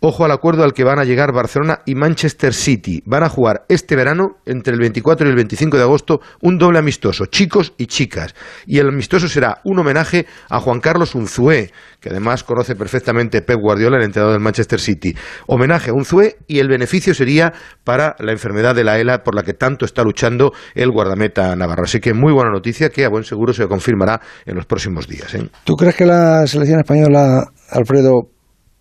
[0.00, 3.02] Ojo al acuerdo al que van a llegar Barcelona y Manchester City.
[3.04, 6.78] Van a jugar este verano, entre el 24 y el 25 de agosto, un doble
[6.78, 8.34] amistoso, chicos y chicas.
[8.66, 11.70] Y el amistoso será un homenaje a Juan Carlos Unzué,
[12.00, 15.14] que además conoce perfectamente Pep Guardiola, el entrenador del Manchester City.
[15.46, 16.13] Homenaje a Unzué
[16.46, 17.52] y el beneficio sería
[17.84, 21.84] para la enfermedad de la ELA por la que tanto está luchando el guardameta Navarro.
[21.84, 25.34] Así que muy buena noticia que a buen seguro se confirmará en los próximos días.
[25.34, 25.48] ¿eh?
[25.64, 28.28] ¿Tú crees que la selección española, Alfredo,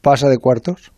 [0.01, 0.91] pasa de cuartos?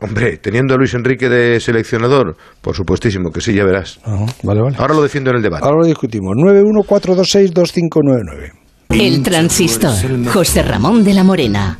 [0.00, 4.00] Hombre, teniendo a Luis Enrique de seleccionador, por supuestísimo que sí, ya verás.
[4.42, 4.76] vale, vale.
[4.78, 5.64] Ahora lo defiendo en el debate.
[5.64, 6.34] Ahora lo discutimos.
[6.36, 8.52] 914262599.
[8.90, 9.92] El transistor.
[10.32, 11.78] José Ramón de la Morena.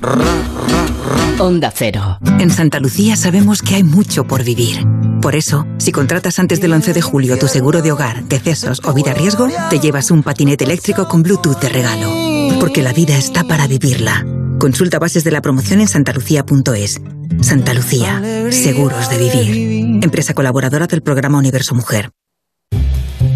[1.39, 2.19] Onda Cero.
[2.39, 4.87] En Santa Lucía sabemos que hay mucho por vivir.
[5.21, 8.93] Por eso, si contratas antes del 11 de julio tu seguro de hogar, decesos o
[8.93, 12.61] vida riesgo, te llevas un patinete eléctrico con Bluetooth de regalo.
[12.61, 14.25] Porque la vida está para vivirla.
[14.61, 17.01] Consulta bases de la promoción en santalucía.es.
[17.41, 20.05] Santa Lucía, seguros de vivir.
[20.05, 22.11] Empresa colaboradora del programa Universo Mujer.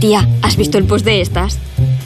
[0.01, 1.59] Tía, ¿has visto el post de estas?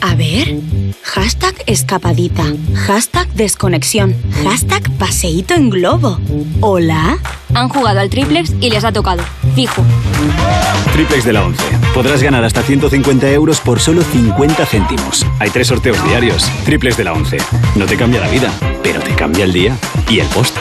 [0.03, 0.59] A ver.
[1.01, 2.43] Hashtag escapadita.
[2.75, 4.13] Hashtag desconexión.
[4.43, 6.19] Hashtag paseíto en globo.
[6.59, 7.17] ¿Hola?
[7.53, 9.23] Han jugado al triplex y les ha tocado.
[9.55, 9.81] Fijo.
[10.91, 11.63] Triplex de la 11.
[11.93, 15.25] Podrás ganar hasta 150 euros por solo 50 céntimos.
[15.39, 16.51] Hay tres sorteos diarios.
[16.65, 17.37] Triplex de la 11.
[17.77, 18.51] No te cambia la vida,
[18.83, 19.77] pero te cambia el día
[20.09, 20.57] y el post.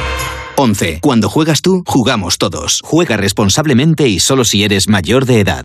[0.54, 1.00] 11.
[1.02, 2.80] Cuando juegas tú, jugamos todos.
[2.84, 5.64] Juega responsablemente y solo si eres mayor de edad.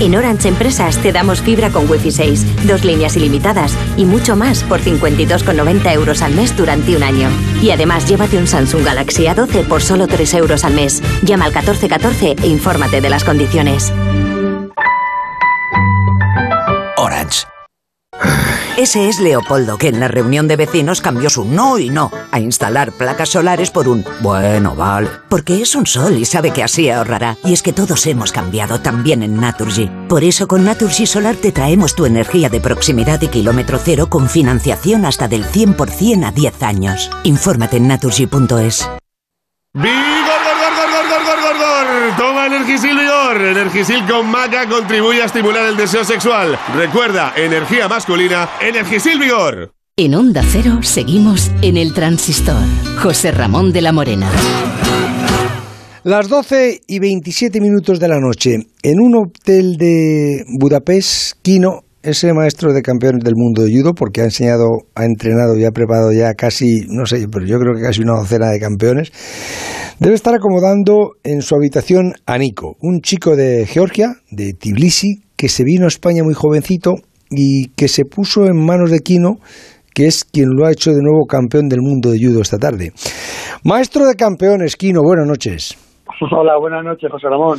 [0.00, 4.62] en Orange Empresas te damos fibra con Wi-Fi 6, dos líneas ilimitadas y mucho más
[4.64, 7.28] por 52,90 euros al mes durante un año.
[7.60, 11.02] Y además llévate un Samsung Galaxy A12 por solo 3 euros al mes.
[11.22, 13.92] Llama al 1414 e infórmate de las condiciones.
[16.96, 17.46] Orange.
[18.78, 22.38] Ese es Leopoldo, que en la reunión de vecinos cambió su no y no a
[22.38, 25.10] instalar placas solares por un bueno, vale.
[25.28, 27.36] Porque es un sol y sabe que así ahorrará.
[27.42, 29.90] Y es que todos hemos cambiado también en Naturgy.
[30.08, 34.28] Por eso con Naturgy Solar te traemos tu energía de proximidad y kilómetro cero con
[34.28, 37.10] financiación hasta del 100% a 10 años.
[37.24, 38.88] Infórmate en naturgy.es.
[39.74, 39.90] ¡Vigor,
[40.44, 42.16] gor, gor, gor, gor, gor, gor, gor!
[42.16, 43.42] Toma Energisil Vigor.
[43.42, 46.58] Energisil con maca contribuye a estimular el deseo sexual.
[46.74, 49.70] Recuerda, energía masculina, Energisil Vigor.
[49.98, 52.62] En Onda Cero seguimos en el transistor.
[53.02, 54.30] José Ramón de la Morena.
[56.04, 62.32] Las 12 y 27 minutos de la noche, en un hotel de Budapest, Kino, ese
[62.32, 66.12] maestro de campeones del mundo de judo, porque ha enseñado, ha entrenado y ha preparado
[66.12, 69.12] ya casi, no sé, pero yo creo que casi una docena de campeones,
[70.00, 75.48] debe estar acomodando en su habitación a Nico, un chico de Georgia, de Tbilisi, que
[75.48, 76.94] se vino a España muy jovencito
[77.30, 79.36] y que se puso en manos de Kino,
[79.94, 82.92] que es quien lo ha hecho de nuevo campeón del mundo de judo esta tarde.
[83.64, 85.74] Maestro de campeones, Kino, buenas noches.
[86.32, 87.58] Hola, buenas noches, José Ramón.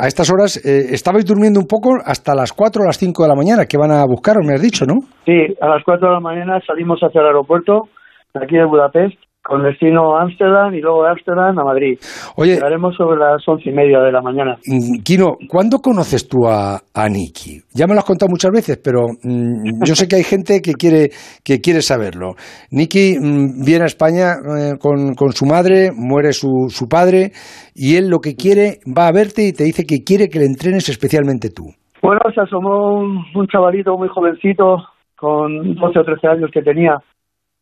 [0.00, 3.28] A estas horas eh, estabais durmiendo un poco hasta las 4 o las 5 de
[3.28, 5.00] la mañana, que van a buscaros, me has dicho, ¿no?
[5.24, 7.88] Sí, a las 4 de la mañana salimos hacia el aeropuerto
[8.34, 11.98] de aquí de Budapest con destino a Ámsterdam y luego de Ámsterdam a Madrid.
[12.36, 14.56] Oye, Llegaremos sobre las once y media de la mañana.
[14.66, 17.60] Mm, Kino, ¿cuándo conoces tú a, a Nicky?
[17.74, 20.72] Ya me lo has contado muchas veces, pero mm, yo sé que hay gente que
[20.72, 21.10] quiere,
[21.44, 22.36] que quiere saberlo.
[22.70, 27.32] Nicky mm, viene a España eh, con, con, su madre, muere su, su padre,
[27.74, 30.46] y él lo que quiere, va a verte y te dice que quiere que le
[30.46, 31.64] entrenes especialmente tú.
[32.00, 34.76] Bueno, se asomó un, un chavalito muy jovencito,
[35.18, 36.96] con 12 o 13 años que tenía,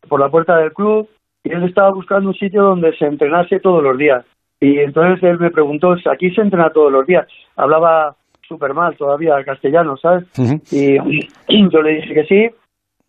[0.07, 1.07] por la puerta del club,
[1.43, 4.25] y él estaba buscando un sitio donde se entrenase todos los días.
[4.59, 7.27] Y entonces él me preguntó, ¿aquí se entrena todos los días?
[7.57, 8.15] Hablaba
[8.47, 10.25] súper mal todavía castellano, ¿sabes?
[10.71, 10.97] y,
[11.69, 12.49] yo le dije que sí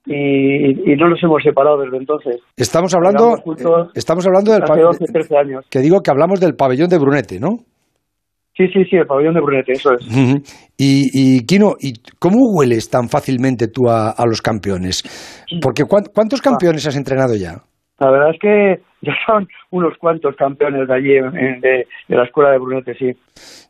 [0.07, 2.37] y, y, no nos hemos separado desde entonces.
[2.57, 4.97] Estamos hablando, eh, estamos hablando del pabellón.
[4.99, 5.65] 13 años.
[5.71, 7.59] Que digo que hablamos del pabellón de Brunete, ¿no?
[8.57, 10.07] Sí, sí, sí, el pabellón de Brunete, eso es.
[10.77, 15.03] y, y, Kino, ¿y ¿cómo hueles tan fácilmente tú a, los campeones?
[15.63, 16.51] Porque ¿cuántos ah.
[16.51, 17.63] campeones has entrenado ya?
[17.99, 21.15] La verdad es que ya son unos cuantos campeones de allí,
[21.61, 23.13] de, la escuela de Brunete, sí.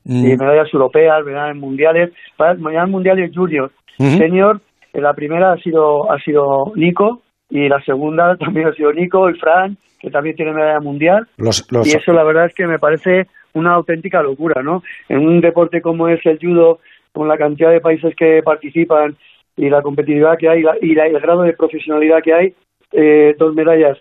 [0.04, 0.26] Mm.
[0.26, 3.70] Y medallas europeas, medallas mundiales, medallas mundiales junior.
[3.96, 4.60] Senior,
[4.92, 9.34] la primera ha sido, ha sido Nico, y la segunda también ha sido Nico y
[9.34, 11.28] Fran, que también tiene medalla mundial.
[11.38, 14.82] Y eso la verdad es que me parece una auténtica locura, ¿no?
[15.08, 16.80] En un deporte como es el judo,
[17.12, 19.16] con la cantidad de países que participan
[19.56, 22.54] y la competitividad que hay y, el grado de profesionalidad que hay,
[22.90, 23.98] eh, dos medallas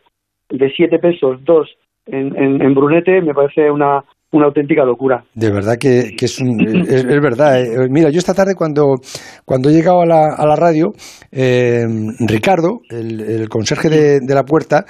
[0.58, 1.68] de siete pesos, dos
[2.06, 5.24] en, en, Brunete, me parece una, una auténtica locura.
[5.34, 7.62] De verdad que, es, es, verdad.
[7.62, 7.88] Eh.
[7.90, 8.96] Mira, yo esta tarde cuando,
[9.46, 10.92] cuando he llegado a la, a la radio,
[11.32, 11.86] eh,
[12.20, 14.86] Ricardo, el, el conserje de, de la puerta,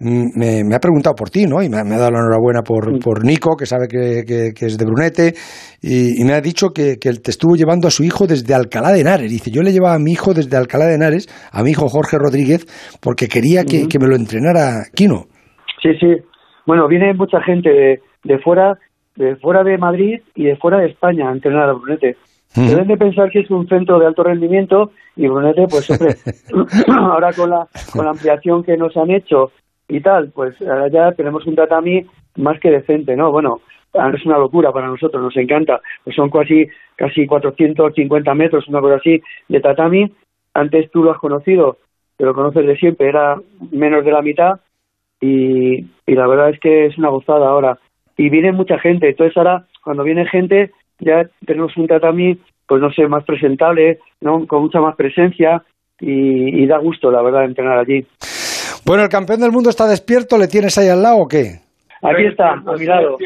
[0.00, 1.62] me, me, ha preguntado por ti, ¿no?
[1.62, 4.22] Y me, ha dado la enhorabuena por, por Nico, que sabe que,
[4.54, 5.34] que, es de Brunete,
[5.82, 8.92] y, me ha dicho que, que, él te estuvo llevando a su hijo desde Alcalá
[8.92, 9.30] de Henares.
[9.30, 12.16] Dice, yo le llevaba a mi hijo desde Alcalá de Henares, a mi hijo Jorge
[12.18, 12.66] Rodríguez,
[13.02, 15.26] porque quería que, me lo entrenara Quino.
[15.82, 16.14] Sí, sí.
[16.66, 18.78] Bueno, viene mucha gente de, de fuera,
[19.16, 22.16] de fuera de Madrid y de fuera de España a entrenar a Brunete.
[22.54, 26.14] Deben de pensar que es un centro de alto rendimiento y Brunete, pues hombre,
[26.88, 29.50] ahora con la, con la ampliación que nos han hecho
[29.88, 33.32] y tal, pues ahora ya tenemos un tatami más que decente, ¿no?
[33.32, 33.60] Bueno,
[34.14, 35.80] es una locura para nosotros, nos encanta.
[36.04, 36.66] Pues son casi,
[36.96, 40.12] casi 450 metros, una cosa así, de tatami.
[40.54, 41.78] Antes tú lo has conocido,
[42.16, 43.36] te lo conoces de siempre, era
[43.70, 44.60] menos de la mitad
[45.20, 47.78] y, y la verdad es que es una gozada ahora.
[48.16, 52.90] Y viene mucha gente, entonces ahora cuando viene gente ya tenemos un tatami, pues no
[52.92, 54.46] sé, más presentable, ¿no?
[54.46, 55.62] con mucha más presencia
[56.00, 58.04] y, y da gusto, la verdad, entrenar allí.
[58.88, 61.60] Bueno, el campeón del mundo está despierto, ¿le tienes ahí al lado o qué?
[62.00, 63.18] Aquí está, a mi lado.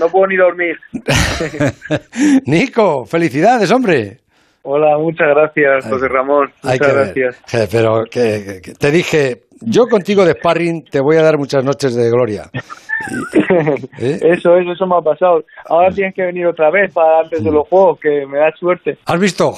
[0.00, 0.78] No puedo ni dormir.
[2.46, 4.20] Nico, felicidades, hombre.
[4.62, 6.50] Hola, muchas gracias, José Ramón.
[6.62, 7.42] Muchas gracias.
[7.70, 12.10] Pero que, te dije, yo contigo de sparring te voy a dar muchas noches de
[12.10, 12.50] gloria.
[13.98, 14.18] ¿Eh?
[14.22, 15.44] Eso, eso, eso me ha pasado.
[15.68, 18.98] Ahora tienes que venir otra vez para antes de los juegos, que me da suerte.
[19.06, 19.52] ¿Has visto?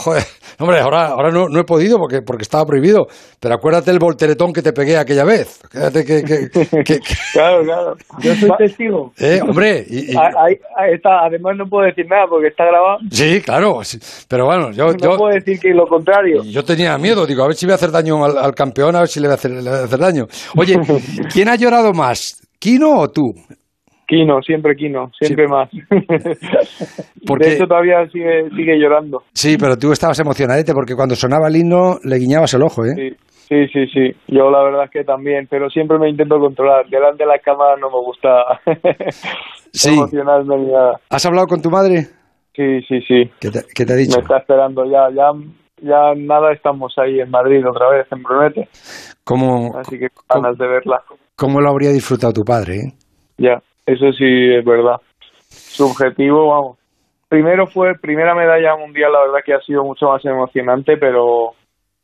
[0.59, 3.07] hombre, ahora, ahora no, no, he podido porque, porque estaba prohibido.
[3.41, 5.61] Pero acuérdate el volteretón que te pegué aquella vez.
[5.71, 7.01] que,
[7.33, 7.95] claro, claro.
[8.21, 9.13] Yo soy testigo.
[9.19, 9.41] ¿Eh?
[9.43, 9.85] Hombre.
[10.37, 11.25] Ahí, está.
[11.25, 12.99] Además no puedo decir nada porque está grabado.
[13.11, 13.81] Sí, claro.
[14.29, 14.87] Pero bueno, yo...
[14.87, 16.43] No puedo decir que lo contrario.
[16.45, 17.27] Yo tenía miedo.
[17.27, 19.33] Digo, a ver si voy a hacer daño al, campeón, a ver si le voy
[19.33, 20.25] a hacer, le voy a hacer daño.
[20.57, 20.77] Oye,
[21.33, 22.41] ¿quién ha llorado más?
[22.59, 23.33] ¿Kino o tú?
[24.07, 25.71] Kino, siempre Kino, siempre más.
[27.27, 27.47] Porque...
[27.47, 29.23] De hecho, todavía sigue, sigue llorando.
[29.33, 33.17] Sí, pero tú estabas emocionadete porque cuando sonaba el himno le guiñabas el ojo, ¿eh?
[33.49, 34.11] Sí, sí, sí.
[34.29, 36.87] Yo la verdad es que también, pero siempre me intento controlar.
[36.89, 38.29] Delante de la cámara no me gusta
[39.73, 39.95] sí.
[39.95, 41.01] emocionarme ni nada.
[41.11, 42.07] ¿Has hablado con tu madre?
[42.55, 43.31] Sí, sí, sí.
[43.41, 43.51] ¿Qué
[43.85, 44.17] te, ha dicho?
[44.17, 45.31] Me está esperando ya, ya,
[45.85, 48.68] ya nada, estamos ahí en Madrid otra vez, en Brunete.
[49.24, 51.03] ¿Cómo, Así que ganas de verla.
[51.37, 52.76] ¿Cómo lo habría disfrutado tu padre?
[52.76, 52.93] Eh?
[53.39, 55.01] Ya, eso sí es verdad.
[55.49, 56.78] Subjetivo, vamos.
[57.28, 61.53] Primero fue primera medalla mundial, la verdad que ha sido mucho más emocionante, pero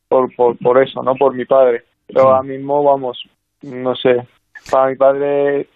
[0.08, 1.84] por, por, por eso, no por mi padre.
[2.06, 3.22] Pero ahora mismo, vamos,
[3.62, 4.26] no sé,
[4.70, 5.68] para mi padre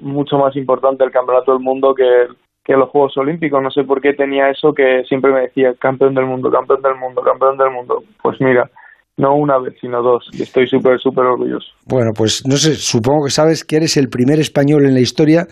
[0.00, 2.28] mucho más importante el campeonato del mundo que,
[2.64, 3.62] que los Juegos Olímpicos.
[3.62, 6.96] No sé por qué tenía eso que siempre me decía campeón del mundo, campeón del
[6.96, 8.02] mundo, campeón del mundo.
[8.22, 8.70] Pues mira,
[9.16, 10.28] no una vez, sino dos.
[10.32, 11.66] Y estoy súper, súper orgulloso.
[11.86, 15.46] Bueno, pues no sé, supongo que sabes que eres el primer español en la historia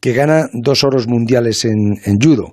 [0.00, 2.52] que gana dos oros mundiales en, en judo.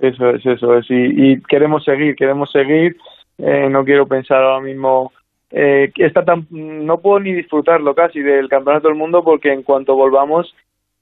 [0.00, 0.86] Eso es, eso es.
[0.90, 2.96] Y, queremos seguir, queremos seguir.
[3.38, 5.10] Eh, no quiero pensar ahora mismo
[5.56, 9.94] eh, está tan, no puedo ni disfrutarlo casi del campeonato del mundo porque en cuanto
[9.94, 10.52] volvamos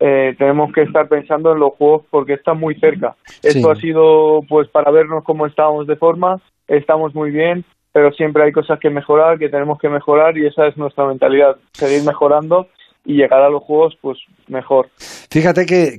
[0.05, 3.15] eh, tenemos que estar pensando en los juegos porque está muy cerca.
[3.41, 8.43] Esto ha sido pues para vernos cómo estábamos de forma, estamos muy bien, pero siempre
[8.43, 12.67] hay cosas que mejorar, que tenemos que mejorar y esa es nuestra mentalidad, seguir mejorando
[13.05, 14.89] y llegar a los juegos pues mejor.
[15.31, 15.99] Fíjate que,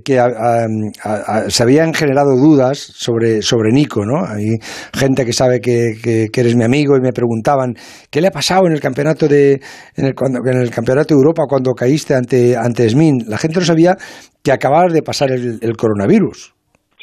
[1.49, 4.23] se habían generado dudas sobre, sobre Nico, ¿no?
[4.25, 4.57] Hay
[4.93, 7.73] gente que sabe que, que, eres mi amigo y me preguntaban
[8.11, 9.59] qué le ha pasado en el campeonato de
[9.97, 13.23] en el, cuando, en el campeonato de Europa cuando caíste ante ante Smin.
[13.27, 13.95] La gente no sabía
[14.43, 16.53] que acababas de pasar el, coronavirus.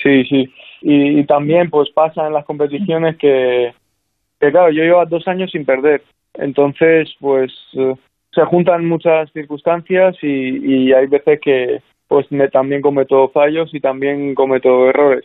[0.02, 0.44] Sí, sí.
[0.82, 3.72] Y, y, también pues pasa en las competiciones que,
[4.40, 6.02] que claro, yo llevo dos años sin perder.
[6.34, 7.94] Entonces, pues eh,
[8.32, 14.34] se juntan muchas circunstancias y, hay veces que pues me, también cometo fallos y también
[14.34, 15.24] cometo errores.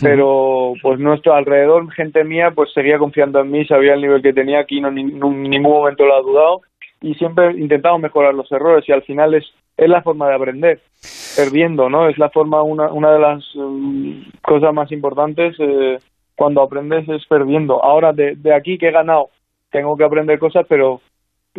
[0.00, 4.32] pero pues nuestro alrededor, gente mía, pues seguía confiando en mí, sabía el nivel que
[4.32, 6.60] tenía, aquí no, ni, ningún momento lo ha dudado
[7.00, 9.44] y siempre intentamos mejorar los errores y al final es,
[9.76, 10.80] es la forma de aprender,
[11.36, 12.08] perdiendo, ¿no?
[12.08, 15.98] Es la forma, una, una de las um, cosas más importantes eh,
[16.36, 17.82] cuando aprendes es perdiendo.
[17.82, 19.30] Ahora, de, de aquí que he ganado,
[19.70, 21.00] tengo que aprender cosas, pero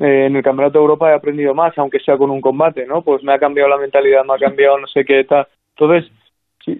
[0.01, 3.01] eh, en el Campeonato de Europa he aprendido más, aunque sea con un combate, ¿no?
[3.01, 5.45] Pues me ha cambiado la mentalidad, me ha cambiado no sé qué tal.
[5.77, 6.11] Entonces,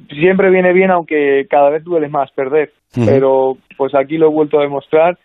[0.10, 2.72] siempre viene bien, aunque cada vez duele más perder.
[2.94, 5.18] Pero pues aquí lo he vuelto a demostrar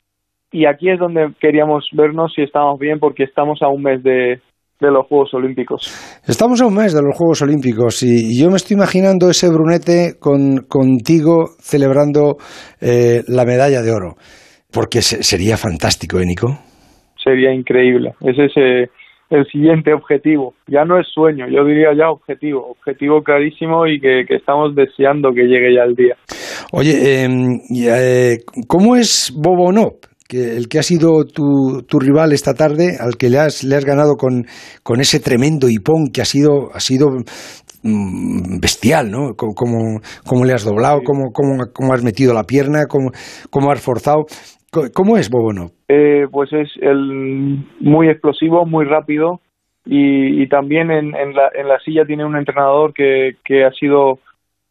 [0.52, 4.40] y aquí es donde queríamos vernos si estamos bien, porque estamos a un mes de,
[4.80, 6.20] de los Juegos Olímpicos.
[6.26, 10.14] Estamos a un mes de los Juegos Olímpicos y yo me estoy imaginando ese brunete
[10.20, 12.36] con, contigo celebrando
[12.80, 14.14] eh, la medalla de oro,
[14.72, 16.58] porque sería fantástico, ¿eh, Nico?
[17.24, 18.12] Sería increíble.
[18.20, 18.90] Ese es eh,
[19.30, 20.54] el siguiente objetivo.
[20.66, 22.70] Ya no es sueño, yo diría ya objetivo.
[22.70, 26.16] Objetivo clarísimo y que, estamos deseando que llegue ya el día.
[26.72, 28.36] Oye, em, eh,
[28.68, 30.04] ¿cómo es Bobonop?
[30.28, 33.76] Que el que ha sido tu, tu, rival esta tarde, al que le has, le
[33.76, 34.46] has ganado con,
[34.82, 37.08] con ese tremendo hipón que ha sido, ha sido
[37.82, 39.34] mm, bestial, ¿no?
[39.36, 43.10] Cómo, cómo, le has doblado, cómo, cómo, cómo, has metido la pierna, cómo,
[43.50, 44.24] cómo has forzado.
[44.94, 45.70] ¿Cómo es Bobono?
[45.88, 49.40] Eh, pues es el muy explosivo, muy rápido
[49.86, 54.18] y, también en, en, la, en la silla tiene un entrenador que, que ha sido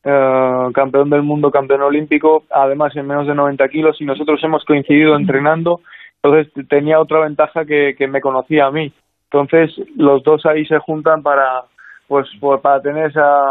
[0.04, 4.66] eh, campeón del mundo, campeón olímpico, además en menos de 90 kilos y nosotros hemos
[4.66, 5.82] coincidido entrenando,
[6.22, 8.92] entonces tenía otra ventaja que, que me conocía a mí.
[9.32, 11.64] Entonces los dos ahí se juntan para
[12.08, 13.42] pues, pues para tener esa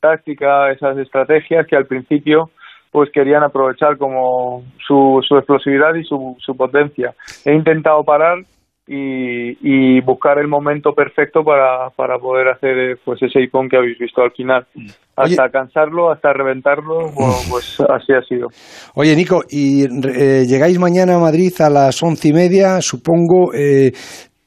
[0.00, 2.50] táctica, esas estrategias que al principio
[2.92, 7.14] pues querían aprovechar como su, su explosividad y su, su potencia.
[7.44, 8.38] He intentado parar
[8.86, 13.78] y, y buscar el momento perfecto para, para poder hacer eh, pues ese icon que
[13.78, 14.66] habéis visto al final.
[15.16, 16.98] Hasta cansarlo, hasta reventarlo,
[17.50, 18.48] pues así ha sido.
[18.94, 23.54] Oye, Nico, y eh, llegáis mañana a Madrid a las once y media, supongo.
[23.54, 23.92] Eh,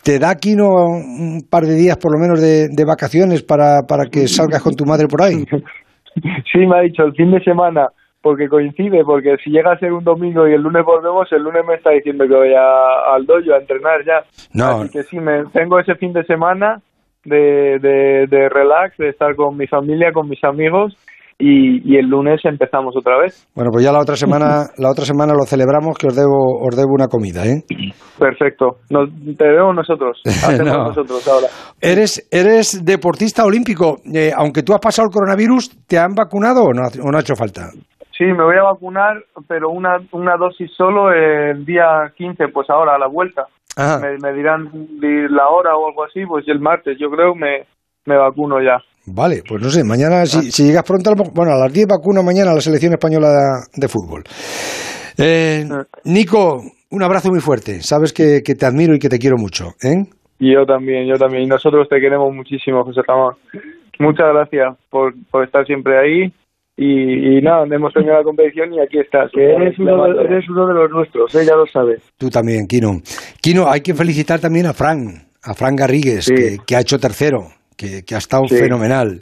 [0.03, 4.05] ¿Te da aquí un par de días por lo menos de, de vacaciones para, para
[4.05, 5.45] que salgas con tu madre por ahí?
[6.51, 7.89] sí, me ha dicho el fin de semana
[8.25, 11.63] porque coincide, porque si llega a ser un domingo y el lunes volvemos, el lunes
[11.63, 14.23] me está diciendo que voy a, al dojo a entrenar ya.
[14.51, 14.81] No.
[14.81, 16.81] Así que sí, me, tengo ese fin de semana
[17.23, 20.97] de, de, de relax, de estar con mi familia, con mis amigos
[21.37, 23.47] y, y, el lunes empezamos otra vez.
[23.53, 26.75] Bueno, pues ya la otra semana, la otra semana lo celebramos que os debo, os
[26.75, 27.61] debo una comida, ¿eh?
[28.17, 28.77] Perfecto.
[28.89, 29.07] Nos,
[29.37, 30.19] te debemos nosotros.
[30.25, 31.47] Hacemos nosotros ahora.
[31.79, 33.97] Eres, eres deportista olímpico.
[34.11, 37.21] Eh, aunque tú has pasado el coronavirus, ¿te han vacunado o no, o no ha
[37.21, 37.69] hecho falta?
[38.17, 42.95] Sí, me voy a vacunar, pero una, una dosis solo el día 15, pues ahora
[42.95, 43.45] a la vuelta.
[43.77, 47.65] Me, me, dirán la hora o algo así, pues el martes, yo creo, me,
[48.05, 48.77] me vacuno ya.
[49.05, 52.51] Vale, pues no sé, mañana si, si llegas pronto, bueno, a las 10 vacuno mañana
[52.51, 53.27] a la selección española
[53.75, 54.23] de, fútbol.
[55.17, 55.65] Eh,
[56.05, 56.61] Nico,
[56.91, 60.05] un abrazo muy fuerte, sabes que, que, te admiro y que te quiero mucho, ¿eh?
[60.39, 63.35] Y yo también, yo también, y nosotros te queremos muchísimo, José Ramón.
[63.99, 66.33] Muchas gracias por, por estar siempre ahí
[66.77, 69.31] y, nada, hemos terminado la competición y aquí estás.
[69.33, 71.45] Que eres uno, de, eres uno de los nuestros, ¿eh?
[71.45, 72.03] ya lo sabes.
[72.17, 72.99] Tú también, Kino.
[73.41, 76.29] Kino, hay que felicitar también a Fran, a Fran Garrigues,
[76.65, 77.47] que, ha hecho tercero,
[77.77, 79.21] que, ha estado fenomenal.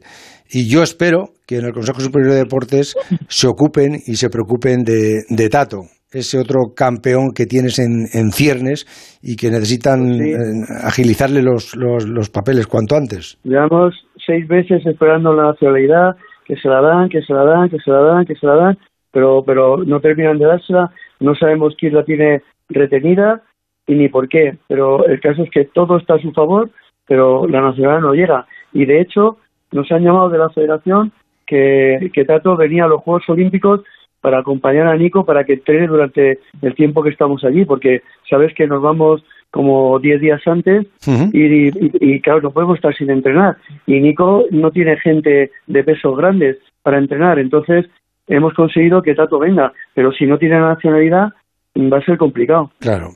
[0.49, 2.95] Y yo espero que en el Consejo Superior de Deportes
[3.27, 5.81] se ocupen y se preocupen de, de Tato,
[6.11, 8.85] ese otro campeón que tienes en, en ciernes
[9.21, 10.35] y que necesitan eh,
[10.83, 13.37] agilizarle los, los, los papeles cuanto antes.
[13.43, 13.93] Llevamos
[14.25, 16.15] seis veces esperando la nacionalidad
[16.45, 18.55] que se la dan, que se la dan, que se la dan, que se la
[18.55, 18.77] dan,
[19.11, 23.41] pero, pero no terminan de dársela, no sabemos quién la tiene retenida
[23.87, 26.69] y ni por qué, pero el caso es que todo está a su favor,
[27.07, 28.47] pero la nacionalidad no llega.
[28.71, 29.37] Y de hecho,
[29.71, 31.11] nos han llamado de la federación
[31.45, 33.81] que, que Tato venía a los Juegos Olímpicos
[34.21, 38.53] para acompañar a Nico para que entrene durante el tiempo que estamos allí, porque sabes
[38.53, 39.23] que nos vamos
[39.53, 40.87] como 10 días antes
[41.31, 41.69] y,
[42.03, 43.55] y, claro, no podemos estar sin entrenar.
[43.85, 47.85] Y Nico no tiene gente de pesos grandes para entrenar, entonces
[48.27, 51.29] hemos conseguido que Tato venga, pero si no tiene nacionalidad
[51.75, 52.71] va a ser complicado.
[52.79, 53.09] Claro.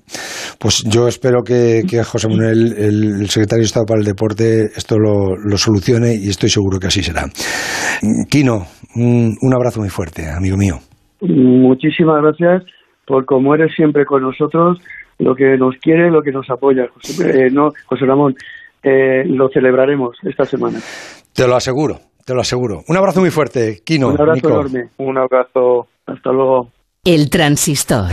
[0.60, 5.58] Pues yo espero que, José Manuel, el, secretario de Estado para el Deporte, esto lo,
[5.58, 7.24] solucione y estoy seguro que así será.
[8.30, 8.62] Kino,
[8.96, 10.76] un abrazo muy fuerte, amigo mío.
[11.22, 12.64] Muchísimas gracias
[13.08, 14.78] por como eres siempre con nosotros
[15.20, 16.88] lo que nos quiere, lo que nos apoya.
[16.94, 18.36] José, eh, no, José Ramón,
[18.84, 20.80] eh, lo celebraremos esta semana.
[21.34, 22.84] Te lo aseguro, te lo aseguro.
[22.88, 24.10] Un abrazo muy fuerte, Kino.
[24.10, 24.90] Un abrazo enorme.
[24.98, 25.88] Un abrazo.
[26.06, 26.70] Hasta luego.
[27.04, 28.12] El transistor.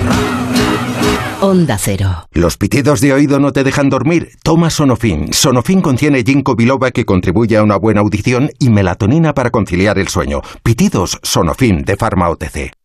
[1.40, 2.26] Onda Cero.
[2.32, 4.31] ¿Los pitidos de oído no te dejan dormir?
[4.43, 5.32] Toma Sonofin.
[5.32, 10.09] Sonofin contiene ginkgo biloba que contribuye a una buena audición y melatonina para conciliar el
[10.09, 10.40] sueño.
[10.62, 12.84] Pitidos Sonofin de Pharma OTC.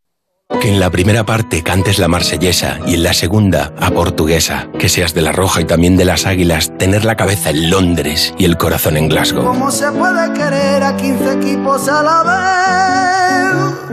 [0.59, 4.67] Que en la primera parte cantes la marsellesa y en la segunda a portuguesa.
[4.77, 6.75] Que seas de la roja y también de las águilas.
[6.77, 9.45] Tener la cabeza en Londres y el corazón en Glasgow.
[9.45, 12.23] ¿Cómo se puede querer a 15 equipos a la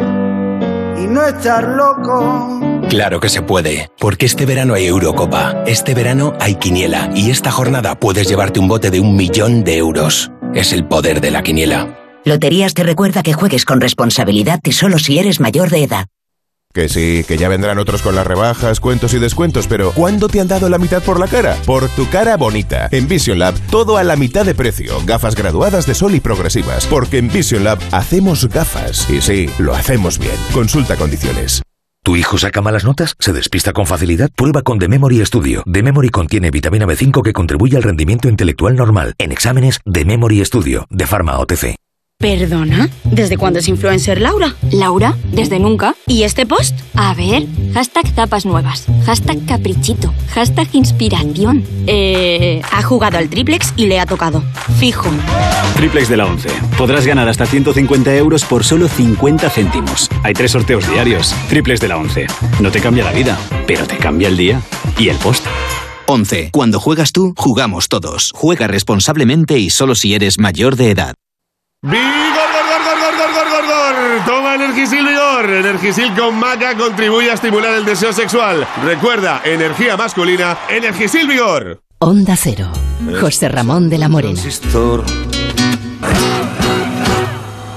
[0.00, 1.04] vez?
[1.04, 2.58] Y no estar loco.
[2.88, 7.52] Claro que se puede, porque este verano hay Eurocopa, este verano hay Quiniela y esta
[7.52, 10.32] jornada puedes llevarte un bote de un millón de euros.
[10.54, 11.96] Es el poder de la Quiniela.
[12.24, 16.06] Loterías te recuerda que juegues con responsabilidad y solo si eres mayor de edad.
[16.76, 20.40] Que sí, que ya vendrán otros con las rebajas, cuentos y descuentos, pero ¿cuándo te
[20.40, 21.56] han dado la mitad por la cara?
[21.64, 22.90] Por tu cara bonita.
[22.92, 24.92] En Vision Lab, todo a la mitad de precio.
[25.06, 26.84] Gafas graduadas de sol y progresivas.
[26.84, 29.08] Porque en Vision Lab hacemos gafas.
[29.08, 30.36] Y sí, lo hacemos bien.
[30.52, 31.62] Consulta condiciones.
[32.02, 33.14] ¿Tu hijo saca malas notas?
[33.20, 34.28] ¿Se despista con facilidad?
[34.36, 35.62] Prueba con The Memory Studio.
[35.64, 39.14] The Memory contiene vitamina B5 que contribuye al rendimiento intelectual normal.
[39.16, 41.85] En exámenes, The Memory Studio, de Pharma OTC.
[42.18, 42.88] ¿Perdona?
[43.04, 44.56] ¿Desde cuándo es influencer Laura?
[44.72, 45.94] Laura, desde nunca.
[46.06, 46.74] ¿Y este post?
[46.94, 51.62] A ver, hashtag tapas nuevas, hashtag caprichito, hashtag inspiración.
[51.86, 54.42] Eh, ha jugado al triplex y le ha tocado.
[54.78, 55.10] Fijo.
[55.76, 56.48] Triplex de la 11.
[56.78, 60.08] Podrás ganar hasta 150 euros por solo 50 céntimos.
[60.22, 61.34] Hay tres sorteos diarios.
[61.50, 62.28] Triplex de la 11.
[62.60, 64.62] No te cambia la vida, pero te cambia el día
[64.98, 65.44] y el post.
[66.06, 66.50] 11.
[66.52, 68.32] Cuando juegas tú, jugamos todos.
[68.34, 71.14] Juega responsablemente y solo si eres mayor de edad.
[71.88, 74.26] ¡Vigor, gor, gor, gor, gor, gor, gor, gor!
[74.26, 75.48] Toma Energisil Vigor.
[75.48, 78.66] Energisil con maca contribuye a estimular el deseo sexual.
[78.82, 81.80] Recuerda, energía masculina, Energisil Vigor.
[82.00, 82.72] Onda Cero.
[83.20, 84.40] José Ramón de la Morena.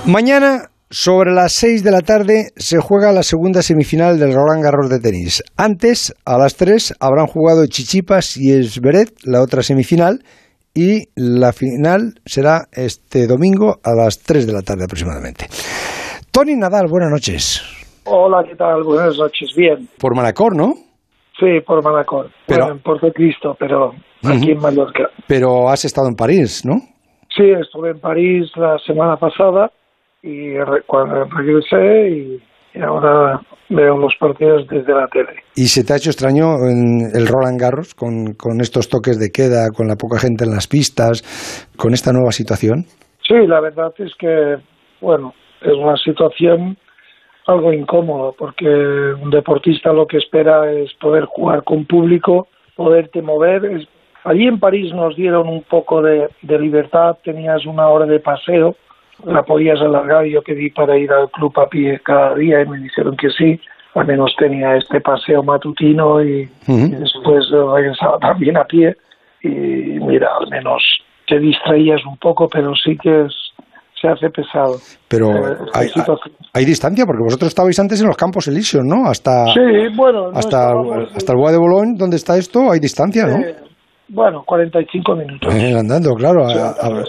[0.08, 4.90] Mañana, sobre las 6 de la tarde, se juega la segunda semifinal del Roland Garros
[4.90, 5.44] de tenis.
[5.56, 10.24] Antes, a las 3, habrán jugado Chichipas y Esberet, la otra semifinal,
[10.74, 15.48] y la final será este domingo a las 3 de la tarde aproximadamente.
[16.32, 17.62] Tony Nadal, buenas noches.
[18.06, 18.84] Hola, ¿qué tal?
[18.84, 19.88] Buenas noches, bien.
[20.00, 20.74] Por Manacor, ¿no?
[21.40, 22.30] Sí, por Manacor.
[22.48, 23.94] Pero- Bueno, en Puerto Cristo, pero
[24.24, 25.10] aquí en Mallorca.
[25.28, 26.76] Pero has estado en París, ¿no?
[27.36, 29.72] Sí, estuve en París la semana pasada
[30.22, 32.44] y re- cuando regresé y,
[32.80, 35.44] y ahora veo los partidos desde la tele.
[35.56, 39.30] ¿Y se te ha hecho extraño en el Roland Garros con, con estos toques de
[39.32, 41.22] queda, con la poca gente en las pistas,
[41.78, 42.86] con esta nueva situación?
[43.28, 44.58] Sí, la verdad es que,
[45.02, 46.78] bueno, es una situación
[47.48, 53.88] algo incómodo porque un deportista lo que espera es poder jugar con público, poderte mover.
[54.24, 58.76] Allí en París nos dieron un poco de, de libertad, tenías una hora de paseo,
[59.26, 62.78] la podías alargar, yo pedí para ir al club a pie cada día y me
[62.80, 63.60] dijeron que sí,
[63.96, 68.96] al menos tenía este paseo matutino y, y después regresaba también a pie
[69.42, 70.84] y mira, al menos
[71.28, 73.34] te distraías un poco, pero sí que es,
[74.02, 74.76] se hace pesado.
[75.08, 75.88] Pero Eh, hay,
[76.54, 79.08] hay distancia, porque vosotros estabais antes en los campos Elíseos, ¿no?
[79.08, 79.60] Hasta, Sí,
[79.96, 80.72] bueno, no hasta,
[81.16, 83.38] hasta el Bois de Boulogne, donde está esto, hay distancia, ¿no?
[83.38, 83.56] Eh,
[84.10, 85.54] bueno, 45 minutos.
[85.56, 86.46] Eh, andando, claro.
[86.48, 87.04] a- a-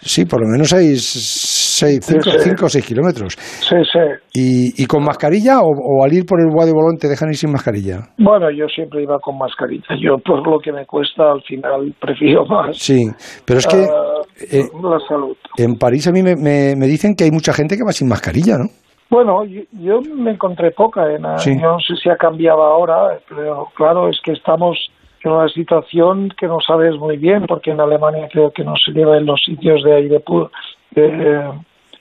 [0.00, 2.50] sí, por lo menos hay 5 Sí, sí.
[2.62, 3.34] o 6 kilómetros.
[3.38, 3.98] Sí, sí.
[4.34, 7.28] ¿Y, y con mascarilla o, o al ir por el Bois de Boulogne te dejan
[7.30, 8.00] ir sin mascarilla?
[8.18, 9.86] Bueno, yo siempre iba con mascarilla.
[10.00, 13.04] Yo, por lo que me cuesta, al final prefiero más Sí,
[13.46, 14.22] pero es que ah,
[14.52, 15.36] eh, la salud.
[15.56, 18.08] en París a mí me, me- me dicen que hay mucha gente que va sin
[18.08, 18.66] mascarilla, ¿no?
[19.10, 21.02] Bueno, yo, yo me encontré poca.
[21.10, 21.54] En, Sí.
[21.60, 24.76] Yo no sé si ha cambiado ahora, pero claro, es que estamos
[25.22, 28.92] en una situación que no sabes muy bien, porque en Alemania creo que no se
[28.92, 30.50] lleva en los sitios de aire pu-
[30.92, 31.02] de,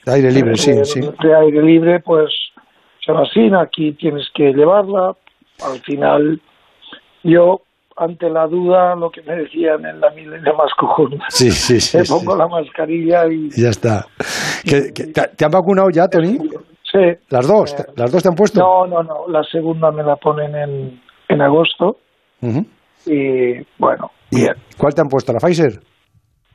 [0.05, 1.01] De aire libre, sí, de, sí.
[1.01, 2.31] de aire libre, pues
[3.05, 5.15] se va así, aquí tienes que llevarla.
[5.65, 6.39] Al final,
[7.23, 7.61] yo,
[7.97, 11.97] ante la duda, lo que me decían en la milenio más cojones, Sí, sí, sí.
[11.97, 12.13] me sí.
[12.13, 14.05] pongo la mascarilla y Y ya está.
[14.63, 16.37] ¿Que- que- te, te han vacunado ya, Tony?
[16.89, 16.99] sí.
[17.29, 17.75] ¿Las dos?
[17.75, 18.59] ¿Te- ¿Las dos te han puesto?
[18.61, 21.97] No, no, no, la segunda me la ponen en, en agosto
[22.41, 22.65] Ujú.
[23.05, 24.45] Y bueno, ¿Y
[24.77, 25.33] ¿Cuál te han puesto?
[25.33, 25.79] ¿La Pfizer?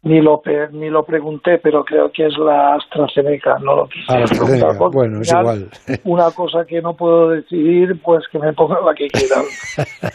[0.07, 0.43] ni lo
[0.73, 4.77] ni lo pregunté, pero creo que es la AstraZeneca, no lo quise Ah, AstraZeneca.
[4.93, 5.69] Bueno, es al igual.
[6.05, 9.45] Una cosa que no puedo decidir, pues que me pongan la que quieran.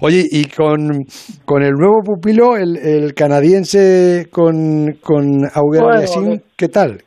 [0.00, 1.04] Oye, y con,
[1.44, 6.98] con el nuevo pupilo, el, el canadiense con, con Auger Bueno, Aliassime, de- ¿qué tal?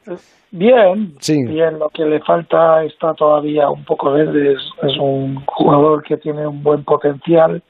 [0.52, 1.36] Bien, Sí.
[1.48, 6.18] bien, lo que le falta está todavía un poco verde, es, es un jugador que
[6.18, 7.62] tiene un buen potencial,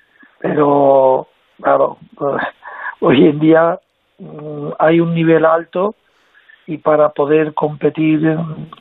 [0.47, 1.27] pero
[1.61, 1.97] claro,
[3.01, 3.79] hoy en día
[4.19, 5.95] mm, hay un nivel alto
[6.65, 8.21] y para poder competir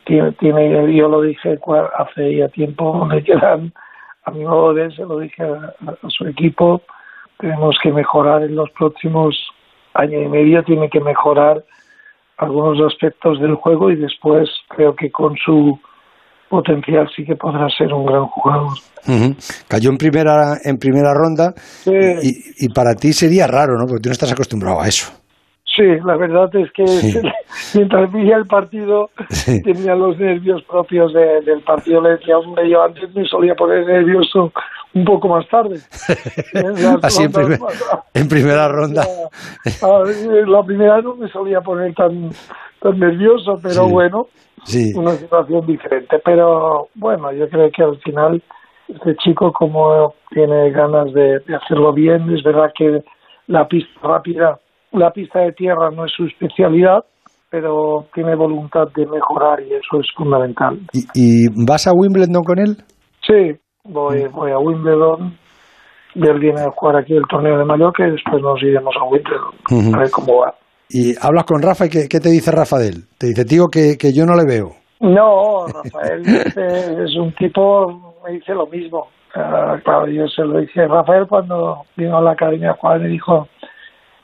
[0.05, 1.59] tiene, tiene- yo lo dije
[1.99, 3.73] hace ya tiempo, le quedan
[4.25, 6.83] a mi modo de se lo dije a, a su equipo,
[7.39, 9.37] tenemos que mejorar en los próximos
[9.95, 11.63] año y medio, tiene que mejorar
[12.39, 15.79] algunos aspectos del juego y después creo que con su
[16.49, 18.73] potencial sí que podrá ser un gran jugador.
[19.69, 21.55] Cayó en primera, en primera ronda
[21.87, 23.87] y, y para ti sería raro, ¿no?
[23.87, 25.13] Porque tú no estás acostumbrado a eso.
[25.77, 26.85] Sí, la verdad es que
[27.75, 29.11] mientras veía el partido
[29.63, 32.01] tenía los nervios propios de- del partido.
[32.01, 34.53] Le decía, hombre, yo antes me solía poner nervioso
[34.95, 35.77] un poco más tarde.
[37.03, 37.61] Así en, primer-
[38.29, 39.07] primera ronda.
[40.47, 42.31] La primera no me solía poner tan,
[42.81, 44.27] tan nervioso, pero bueno,
[44.67, 44.93] Sí.
[44.97, 46.19] una situación diferente.
[46.25, 48.43] Pero bueno, yo creo que al final
[48.89, 53.03] este chico como tiene ganas de, de hacerlo bien, es verdad que
[53.47, 54.59] la pista rápida,
[54.93, 57.05] la pista de tierra no es su especialidad,
[57.51, 60.79] pero tiene voluntad de mejorar y eso es fundamental.
[60.93, 62.77] ¿Y, y vas a Wimbledon con él?
[63.27, 65.37] Sí, voy, voy a Wimbledon.
[66.15, 69.05] Y él viene a jugar aquí el torneo de Mallorca y después nos iremos a
[69.05, 70.55] Wimbledon a ver cómo va.
[70.89, 73.05] Y hablas con Rafa y ¿qué, qué te dice Rafa de él?
[73.19, 74.71] Te dice, tío, que, que yo no le veo.
[75.01, 76.23] No, Rafael
[77.05, 79.09] es un tipo, me dice lo mismo.
[79.35, 83.09] Ah, claro, yo se lo dije a Rafael cuando vino a la academia jugar, me
[83.09, 83.49] dijo,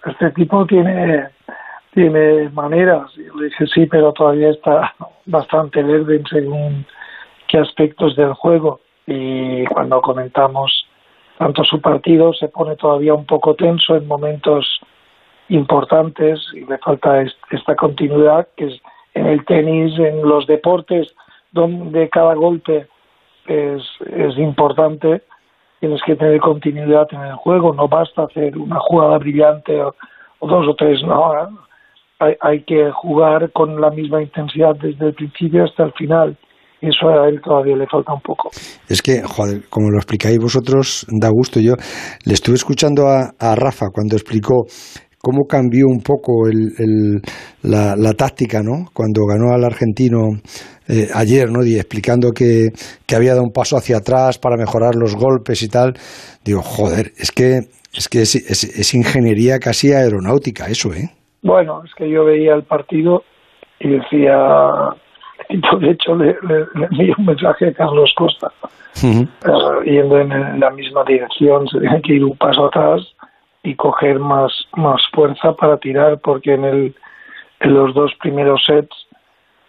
[0.06, 1.28] este tipo tiene
[1.92, 3.10] tiene maneras.
[3.16, 4.94] Y yo le dije, sí, pero todavía está
[5.26, 6.86] bastante verde en según
[7.48, 8.80] qué aspectos del juego.
[9.06, 10.86] Y cuando comentamos
[11.38, 14.80] tanto su partido, se pone todavía un poco tenso en momentos
[15.54, 18.80] importantes y le falta est- esta continuidad que es
[19.14, 21.08] en el tenis, en los deportes,
[21.52, 22.86] donde cada golpe
[23.46, 25.22] es, es importante,
[25.80, 29.92] tienes que tener continuidad en el juego, no basta hacer una jugada brillante o,
[30.40, 31.48] dos o tres, no, ¿eh?
[32.20, 36.36] hay, hay que jugar con la misma intensidad desde el principio hasta el final.
[36.80, 38.50] Eso a él todavía le falta un poco.
[38.88, 41.60] Es que, joder, como lo explicáis vosotros, da gusto.
[41.60, 41.74] Yo
[42.26, 44.64] le estuve escuchando a Rafa cuando explicó
[45.22, 47.20] cómo cambió un poco el, el-
[47.62, 48.86] la, la táctica, ¿no?
[48.92, 50.18] Cuando ganó al argentino
[50.88, 51.64] eh, ayer, ¿no?
[51.64, 52.70] Y explicando que,
[53.06, 55.94] que había dado un paso hacia atrás para mejorar los golpes y tal.
[56.44, 57.60] Digo, joder, es que
[57.94, 61.08] es, que es, es- es ingeniería casi aeronáutica eso, ¿eh?
[61.42, 63.22] Bueno, es que yo veía el partido
[63.78, 64.34] y decía,
[65.48, 68.48] y de hecho le, le, le envié un mensaje a Carlos Costa,
[69.02, 73.00] eh, yendo en la misma dirección, se tiene que ir un paso atrás
[73.62, 76.94] y coger más, más fuerza para tirar, porque en, el,
[77.60, 78.94] en los dos primeros sets,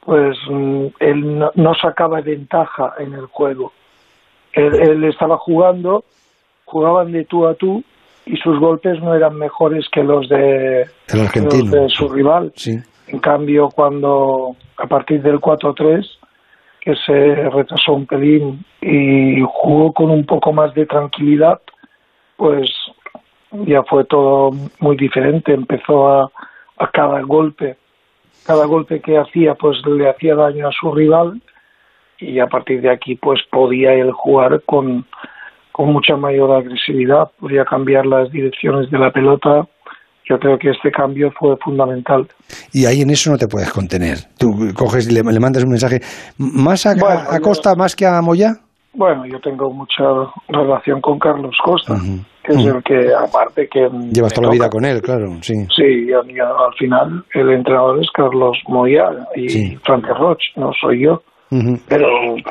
[0.05, 3.71] pues mm, él no, no sacaba ventaja en el juego.
[4.53, 6.03] Él, él estaba jugando,
[6.65, 7.83] jugaban de tú a tú
[8.25, 11.63] y sus golpes no eran mejores que los de, El argentino.
[11.63, 12.51] los de su rival.
[12.55, 12.77] Sí.
[13.07, 16.05] En cambio, cuando a partir del 4-3,
[16.79, 21.59] que se retrasó un pelín y jugó con un poco más de tranquilidad,
[22.37, 22.69] pues
[23.65, 25.53] ya fue todo muy diferente.
[25.53, 26.31] Empezó a,
[26.77, 27.77] a cada golpe,
[28.45, 31.41] cada golpe que hacía, pues le hacía daño a su rival
[32.19, 35.05] y a partir de aquí, pues podía él jugar con,
[35.71, 39.67] con mucha mayor agresividad, podía cambiar las direcciones de la pelota.
[40.25, 42.25] Yo creo que este cambio fue fundamental.
[42.71, 44.19] Y ahí en eso no te puedes contener.
[44.37, 45.99] Tú coges y le, le mandas un mensaje.
[46.37, 48.55] ¿Más a, a- a Costa más que a Moya?
[48.95, 50.03] Bueno, yo tengo mucha
[50.49, 51.95] relación con Carlos Costa,
[52.43, 53.89] que es el que, aparte que...
[54.11, 55.53] Llevas toda la vida con él, claro, sí.
[55.75, 59.05] Sí, yo- yo- al final el entrenador es Carlos Moya
[59.35, 61.21] y Frank Roche, no soy yo.
[61.87, 62.07] Pero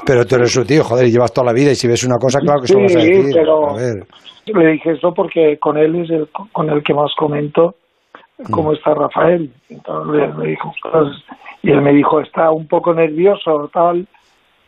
[0.06, 2.19] Pero tú eres su tío, joder, y llevas toda la vida y si ves una
[2.19, 3.35] cosa, claro que se lo vas a Sí, decir.
[3.35, 4.06] pero- A ver.
[4.47, 7.74] le dije esto porque con él es el con el que más comento
[8.51, 9.52] cómo está Rafael.
[9.70, 10.73] Entonces me dijo,
[11.62, 14.06] y él me dijo, está un poco nervioso, tal.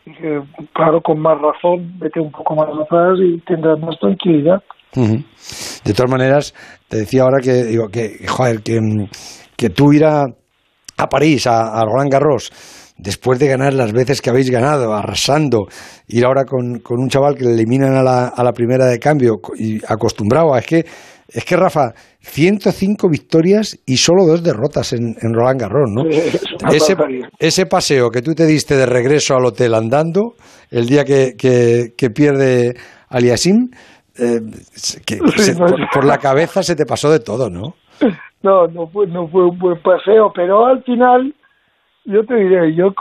[0.05, 0.39] Dije,
[0.73, 4.61] claro, con más razón, vete un poco más atrás y tendrás más tranquilidad.
[4.93, 6.53] De todas maneras,
[6.87, 10.25] te decía ahora que, digo, que, joder, que, tú ir a,
[11.09, 12.51] París, a, Roland Garros,
[12.97, 15.65] después de ganar las veces que habéis ganado, arrasando,
[16.07, 18.99] ir ahora con, con un chaval que le eliminan a la, a la primera de
[18.99, 20.85] cambio y acostumbrado a, es que,
[21.27, 26.03] es que Rafa, 105 victorias y solo dos derrotas en, en Roland Garros, ¿no?
[27.39, 30.33] Ese, paseo que tú te diste de regreso al hotel andando,
[30.69, 32.75] el día que, que, que pierde
[33.09, 33.69] Aliasim,
[34.17, 34.39] eh,
[35.05, 37.73] que se- no, por, la cabeza se te pasó de todo, ¿no?
[38.43, 41.33] No, no fue, no fue un buen paseo, pero al final,
[42.05, 42.93] yo te diré, yo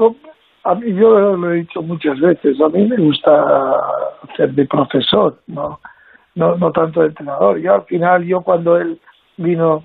[0.65, 3.31] a mí yo lo he dicho muchas veces, a mí me gusta
[4.37, 5.79] ser de profesor, no,
[6.35, 7.59] no, no tanto de entrenador.
[7.59, 8.99] Yo al final, yo cuando él
[9.37, 9.85] vino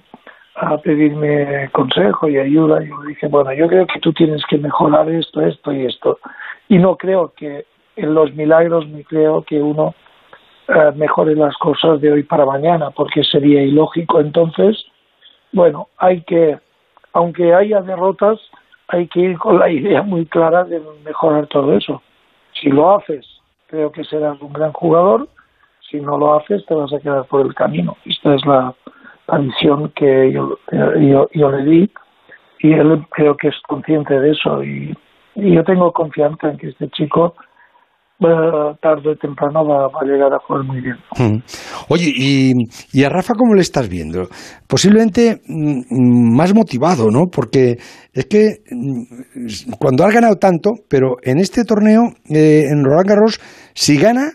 [0.55, 5.09] a pedirme consejo y ayuda, yo dije, bueno, yo creo que tú tienes que mejorar
[5.09, 6.19] esto, esto y esto.
[6.67, 7.65] Y no creo que
[7.95, 9.93] en los milagros, ni creo que uno
[10.67, 14.19] eh, mejore las cosas de hoy para mañana, porque sería ilógico.
[14.19, 14.85] Entonces,
[15.51, 16.59] bueno, hay que,
[17.13, 18.39] aunque haya derrotas,
[18.87, 22.01] hay que ir con la idea muy clara de mejorar todo eso.
[22.53, 23.25] Si lo haces,
[23.67, 25.27] creo que serás un gran jugador.
[25.89, 27.95] Si no lo haces, te vas a quedar por el camino.
[28.05, 28.73] Esta es la,
[29.39, 31.91] visión que yo, yo, yo le di
[32.59, 34.95] y él creo que es consciente de eso y,
[35.35, 37.33] yo tengo confianza en que este chico
[38.81, 40.97] tarde o temprano va, a llegar a jugar muy bien.
[41.17, 41.41] Mm.
[41.87, 44.27] Oye, y, a Rafa cómo le estás viendo?
[44.67, 47.27] Posiblemente mm, más motivado, ¿no?
[47.31, 47.77] Porque
[48.11, 53.39] es que mm, cuando has ganado tanto, pero en este torneo, eh, en Roland Garros,
[53.73, 54.33] si gana,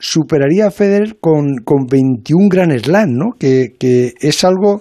[0.00, 3.32] superaría a Federer con, con 21 Grand Slam, ¿no?
[3.38, 4.80] Que, que es algo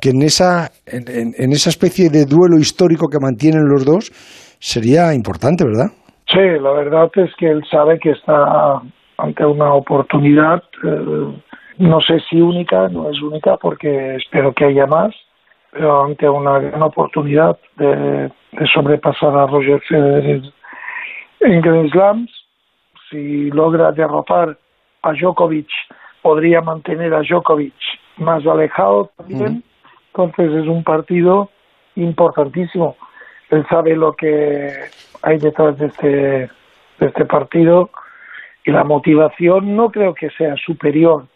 [0.00, 4.10] que en esa, en, esa especie de duelo histórico que mantienen los dos
[4.58, 5.92] sería importante, ¿verdad?
[6.26, 8.80] Sí, la verdad es que él sabe que está
[9.18, 11.42] ante una oportunidad, eh,
[11.78, 15.14] no sé si única, no es única porque espero que haya más,
[15.72, 18.30] pero ante una gran oportunidad de,
[18.72, 20.42] sobrepasar a Roger Federer
[21.40, 22.30] en Grand Slams,
[23.10, 24.56] si logra derrotar
[25.02, 25.68] a Djokovic,
[26.22, 27.74] podría mantener a Djokovic
[28.18, 29.62] más alejado también.
[30.08, 31.50] Entonces es un partido
[31.96, 32.96] importantísimo.
[33.50, 34.72] Él sabe lo que
[35.22, 37.90] hay detrás de este, de este partido
[38.64, 41.26] y la motivación no creo que sea superior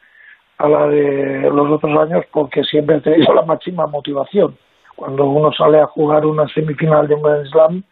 [0.58, 4.56] a la de los otros años porque siempre he tenido la máxima motivación.
[4.94, 7.82] Cuando uno sale a jugar una semifinal de un Grand Slam,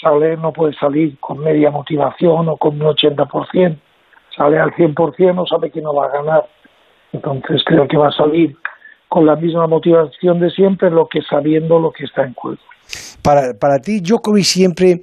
[0.00, 3.78] sale, no puede salir con media motivación o con un 80%.
[4.36, 6.44] Sale al 100%, no sabe que no va a ganar.
[7.12, 8.56] Entonces creo que va a salir
[9.08, 12.58] con la misma motivación de siempre, lo que sabiendo lo que está en juego.
[13.22, 15.00] Para, para ti, Djokovic siempre eh,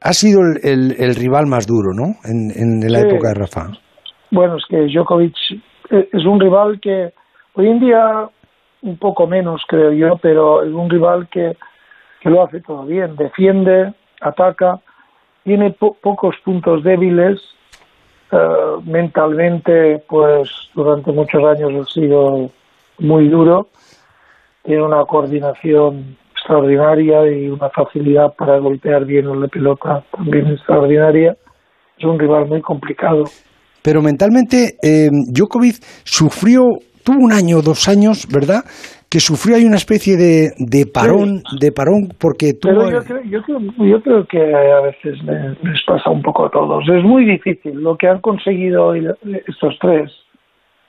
[0.00, 2.14] ha sido el, rival más duro, ¿no?
[2.24, 3.68] En, la época de Rafa.
[4.30, 5.36] Bueno, es que Djokovic
[5.90, 7.12] eh, es un rival que
[7.54, 8.28] hoy en día
[8.82, 11.56] un poco menos, creo yo, pero es un rival que,
[12.20, 13.16] que lo hace todo bien.
[13.16, 14.80] Defiende, ataca,
[15.44, 17.40] tiene pocos puntos débiles.
[18.34, 22.50] Eh, mentalmente, pues durante muchos años ha sido
[22.98, 23.68] muy duro,
[24.64, 31.36] tiene una coordinación extraordinaria y una facilidad para golpear bien la pelota también extraordinaria.
[31.96, 33.22] Es un rival muy complicado.
[33.82, 36.64] Pero mentalmente, eh, Djokovic sufrió,
[37.04, 38.64] tuvo un año, dos años, ¿verdad?
[39.08, 42.86] Que sufrió ahí una especie de, de parón, de parón, porque tuvo...
[42.86, 45.18] Pero yo creo, yo, creo, yo creo, que a veces
[45.62, 46.82] les pasa un poco a todos.
[46.88, 50.10] Es muy difícil lo que han conseguido estos tres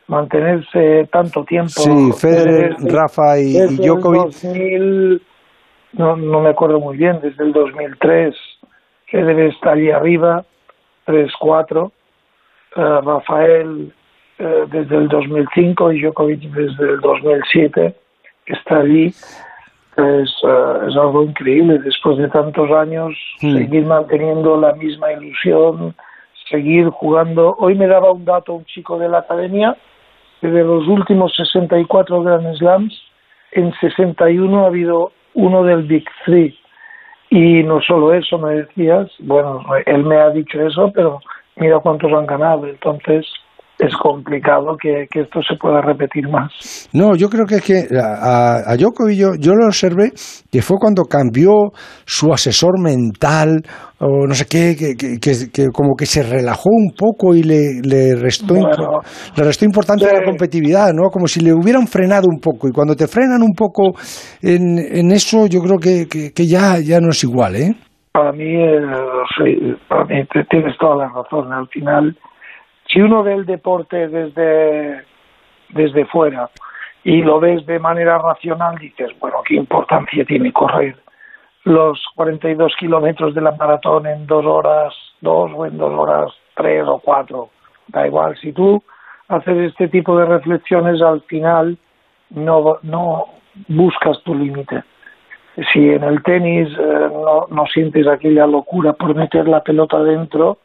[0.08, 1.70] mantenerse tanto tiempo.
[1.70, 4.36] Sí, Federer, Rafa y, Djokovic.
[5.94, 8.36] no, no me acuerdo muy bien, desde el 2003,
[9.10, 10.46] Federer está allí arriba,
[11.08, 11.92] 3-4.
[12.76, 13.94] Eh, Rafael
[14.40, 17.96] eh, desde el 2005 y Djokovic desde el 2007
[18.48, 19.08] está allí.
[19.08, 25.96] Es, eh, es algo increíble después de tantos años seguir manteniendo la misma ilusión,
[26.50, 27.56] seguir jugando.
[27.60, 29.78] Hoy me daba un dato un chico de la academia
[30.42, 33.02] de los últimos 64 Grand Slams,
[33.52, 36.58] en 61 ha habido uno del Big Three.
[37.30, 41.20] Y no solo eso, me decías, bueno, él me ha dicho eso, pero
[41.56, 42.68] mira cuántos han ganado.
[42.68, 43.26] Entonces,
[43.78, 46.90] es complicado que, esto se pueda repetir más.
[46.94, 50.12] No, yo creo que es que a, a Djokovic yo, yo, lo observé
[50.52, 51.52] que fue cuando cambió
[52.06, 53.62] su asesor mental
[54.00, 58.16] o no sé qué, que, que, como que se relajó un poco y le, le
[58.16, 61.10] restó, le restó importancia la competitividad, ¿no?
[61.10, 63.94] Como si le hubieran frenado un poco y cuando te frenan un poco
[64.42, 67.74] en, en eso yo creo que, que, ya, ya no es igual, ¿eh?
[68.12, 71.52] Para mí, eh, para mí tienes toda la razón.
[71.52, 72.16] Al final
[72.96, 75.04] si uno ve el deporte desde,
[75.68, 76.50] desde fuera
[77.04, 80.96] y lo ves de manera racional, dices, bueno, ¿qué importancia tiene correr
[81.66, 86.86] los 42 kilómetros de la maratón en dos horas, dos o en dos horas, tres
[86.88, 87.50] o cuatro?
[87.90, 88.82] Da igual, si tú
[89.28, 91.78] haces este tipo de reflexiones, al final
[92.30, 93.26] no, no
[93.68, 94.84] buscas tu límite.
[95.74, 100.60] Si en el tenis eh, no, no sientes aquella locura por meter la pelota dentro,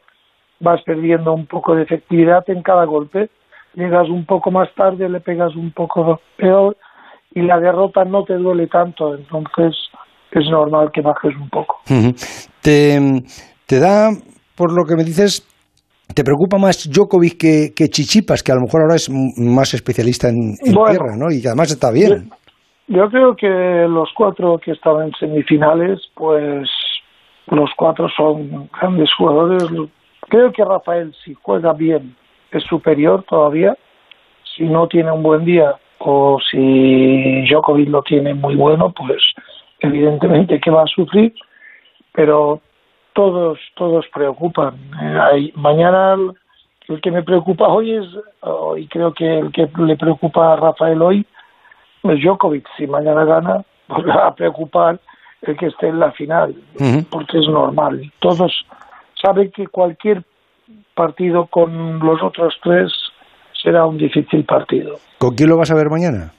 [0.61, 3.29] vas perdiendo un poco de efectividad en cada golpe.
[3.73, 6.77] Llegas un poco más tarde, le pegas un poco peor
[7.33, 9.75] y la derrota no te duele tanto, entonces
[10.31, 11.79] es normal que bajes un poco.
[12.61, 12.99] te,
[13.65, 14.09] te da,
[14.55, 15.47] por lo que me dices,
[16.13, 20.27] ¿Te preocupa más Djokovic que, que, Chichipas, que a lo mejor ahora es más especialista
[20.27, 21.31] en, tierra, ¿no?
[21.31, 22.29] Y que además está bien.
[22.87, 23.47] Yo, creo que
[23.87, 26.69] los cuatro que estaban en semifinales, pues
[27.47, 29.63] los cuatro son grandes jugadores.
[30.31, 32.15] Creo que Rafael, si juega bien
[32.51, 33.75] es superior todavía.
[34.55, 39.21] Si no tiene un buen día o si Djokovic lo tiene muy bueno, pues
[39.81, 41.33] evidentemente que va a sufrir,
[42.13, 42.61] pero
[43.11, 44.75] todos todos preocupan.
[45.01, 46.15] Eh, hay, mañana
[46.87, 48.05] el que me preocupa hoy es,
[48.39, 51.25] oh, y creo que el que le preocupa a Rafael hoy,
[52.03, 52.65] es Djokovic.
[52.77, 54.97] Si mañana gana, pues va a preocupar
[55.41, 56.55] el que esté en la final,
[57.09, 58.09] porque es normal.
[58.19, 58.65] Todos
[59.21, 60.23] saben que cualquier
[60.95, 62.91] partido con los otros tres
[63.61, 64.95] será un difícil partido.
[65.19, 66.31] ¿Con quién lo vas a ver mañana?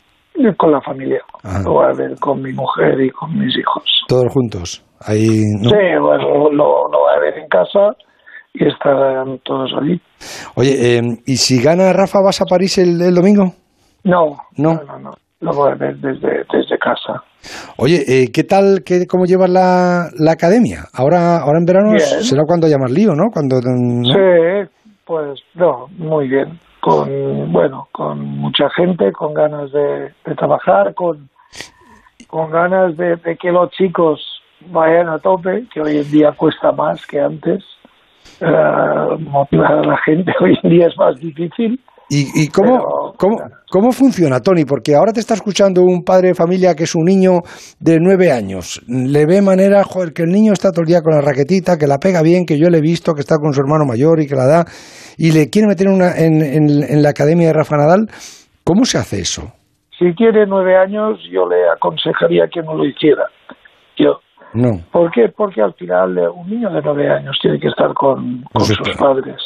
[0.57, 1.21] Con la familia.
[1.45, 1.61] Ah.
[1.65, 3.85] Lo voy a ver con mi mujer y con mis hijos.
[4.09, 4.85] ¿Todos juntos?
[5.01, 7.95] Ahí, Sí, bueno, lo, lo voy a ver en casa
[8.55, 10.01] y estarán todos allí.
[10.55, 13.53] Oye, eh, ¿y si gana Rafa vas a París el, el domingo?
[14.05, 15.11] No, no, no, no,
[15.41, 17.23] lo voy a ver desde, desde casa.
[17.77, 20.85] Oye, eh, ¿qué tal, qué, cómo llevas la, la academia?
[20.93, 22.01] Ahora, ahora en verano Bien.
[22.01, 23.31] será cuando haya más lío, ¿no?
[23.32, 24.05] Cuando, ¿no?
[24.05, 24.70] Sí,
[25.05, 26.59] pues no, muy bien.
[26.81, 31.28] Con, bueno, con mucha gente, con ganas de, de trabajar, con,
[32.27, 34.20] con ganas de, de que los chicos
[34.66, 37.64] vayan a tope, que hoy en día cuesta más que antes.
[38.40, 41.78] Eh, motivar a la gente hoy en día es más difícil.
[42.14, 43.39] ¿Y, y cómo, cómo,
[43.70, 44.66] cómo funciona, Tony?
[44.66, 47.40] Porque ahora te está escuchando un padre de familia que es un niño
[47.80, 48.82] de nueve años.
[48.86, 51.86] Le ve manera, joder, que el niño está todo el día con la raquetita, que
[51.86, 54.26] la pega bien, que yo le he visto, que está con su hermano mayor y
[54.26, 54.64] que la da,
[55.16, 58.09] y le quiere meter una, en, en, en la academia de Rafa Nadal.
[58.62, 59.51] ¿Cómo se hace eso?
[59.98, 63.24] Si tiene nueve años, yo le aconsejaría que no lo hiciera.
[63.97, 64.20] Yo.
[64.52, 64.84] No.
[64.93, 65.30] ¿Por qué?
[65.34, 68.97] Porque al final eh, un niño de nueve años tiene que estar con, con sus
[68.98, 69.40] padres.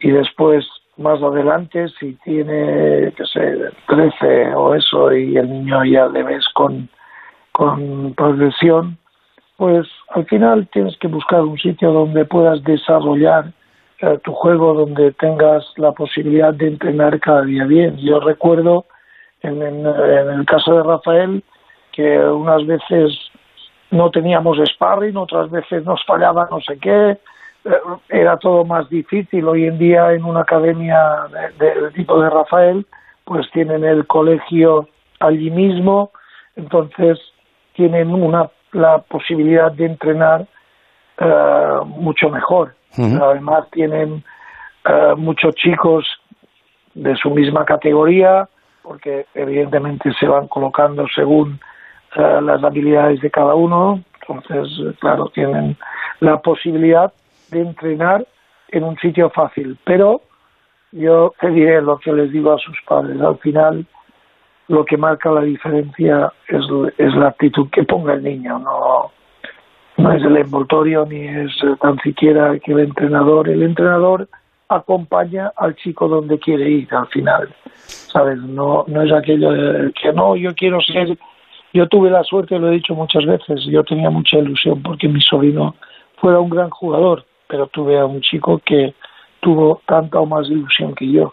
[0.00, 0.64] Y después,
[1.00, 3.56] más adelante, si tiene, qué sé,
[3.88, 6.88] 13 o eso, y el niño ya le ves con,
[7.52, 8.98] con progresión,
[9.56, 13.52] pues al final tienes que buscar un sitio donde puedas desarrollar
[14.00, 17.96] eh, tu juego, donde tengas la posibilidad de entrenar cada día bien.
[17.98, 18.86] Yo recuerdo
[19.42, 21.42] en, en, el caso de Rafael
[21.92, 23.18] que unas veces
[23.90, 27.18] no teníamos sparring, otras veces nos fallaba no sé qué,
[28.08, 29.46] era todo más difícil.
[29.46, 30.98] Hoy en día en una academia
[31.58, 32.86] de- de- del tipo de Rafael,
[33.24, 34.88] pues tienen el colegio
[35.20, 36.10] allí mismo,
[36.56, 37.18] entonces
[37.74, 40.46] tienen una la posibilidad de entrenar
[41.18, 42.74] eh, mucho mejor.
[43.22, 44.24] Además tienen
[44.86, 46.06] eh, muchos chicos
[46.94, 48.48] de su misma categoría,
[48.82, 51.60] porque evidentemente se van colocando según
[52.16, 54.00] eh, las habilidades de cada uno.
[54.22, 55.76] Entonces, eh, claro, tienen
[56.20, 57.12] la posibilidad
[57.50, 58.26] de entrenar
[58.68, 59.78] en un sitio fácil.
[59.84, 60.22] Pero
[60.92, 63.20] yo te diré lo que les digo a sus padres.
[63.20, 63.86] Al final,
[64.68, 66.64] lo que marca la diferencia es,
[66.98, 69.10] es la actitud que ponga el niño, no,
[69.96, 73.48] no es el envoltorio ni es tan siquiera que el entrenador.
[73.48, 74.28] El entrenador
[74.68, 78.38] acompaña al chico donde quiere ir al final, ¿sabes?
[78.38, 81.18] No, no es aquello de que no, yo quiero ser.
[81.72, 85.20] Yo tuve la suerte, lo he dicho muchas veces, yo tenía mucha ilusión porque mi
[85.20, 85.74] sobrino
[86.16, 88.94] fuera un gran jugador, pero tuve a un chico que
[89.40, 91.32] tuvo tanta o más ilusión que yo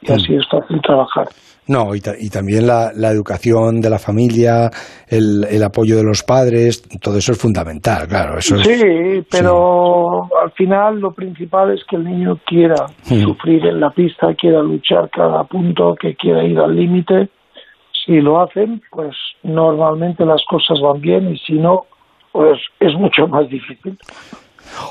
[0.00, 1.26] y así es fácil trabajar.
[1.66, 4.70] No, y, ta- y también la, la educación de la familia,
[5.08, 8.38] el, el apoyo de los padres, todo eso es fundamental, claro.
[8.38, 13.22] Eso es, Sí, pero al final lo principal es que el niño quiera Mm.
[13.22, 17.28] sufrir en la pista, quiera luchar cada punto, que quiera ir al límite.
[18.06, 21.84] Si lo hacen, pues normalmente las cosas van bien y si no,
[22.32, 23.98] pues es mucho más difícil.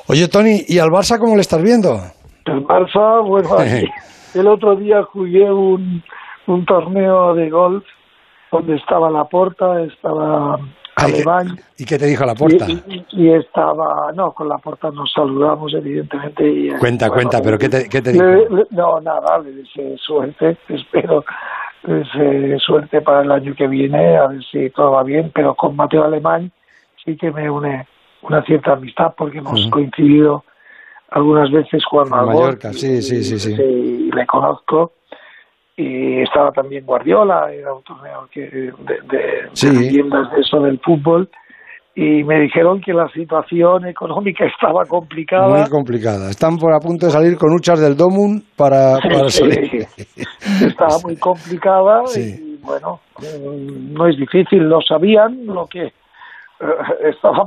[0.08, 1.99] Oye, Tony, ¿y al Barça cómo le estás viendo?
[2.45, 3.49] El Barça, bueno,
[4.34, 6.04] el otro día jugué un,
[6.48, 7.84] un torneo de golf
[8.52, 10.60] donde estaba la porta, estaba
[10.95, 11.60] Alemán.
[11.78, 12.66] ¿Y qué te dijo la porta?
[12.70, 16.48] Y, y- y estaba, no, con la porta nos saludamos, evidentemente.
[16.49, 18.24] Y, Cuenta, bueno, cuenta, pero ¿qué te, qué te dijo?
[18.24, 19.64] le- le- no, nada, le
[19.98, 21.24] suerte, espero
[22.66, 26.04] suerte para el año que viene, a ver si todo va bien, pero con Mateo
[26.04, 26.52] Alemán
[27.04, 27.88] sí que me une
[28.23, 30.44] una cierta amistad porque hemos coincidido
[31.10, 33.53] algunas veces jugando En al golf Mallorca, sí, sí, sí, sí.
[33.61, 34.91] y le conozco.
[35.80, 39.69] Y estaba también Guardiola, era un torneo que, de, de, Sí.
[39.69, 40.02] de
[40.41, 41.30] eso del fútbol.
[41.94, 45.48] Y me dijeron que la situación económica estaba complicada.
[45.61, 46.30] Muy complicada.
[46.30, 49.85] Están por a punto de salir con huchas del Domun para, para Sí, salir.
[50.65, 52.57] estaba muy complicada Sí.
[52.60, 55.91] y bueno, mm, no es difícil, lo sabían, lo que eh,
[57.10, 57.45] estaba,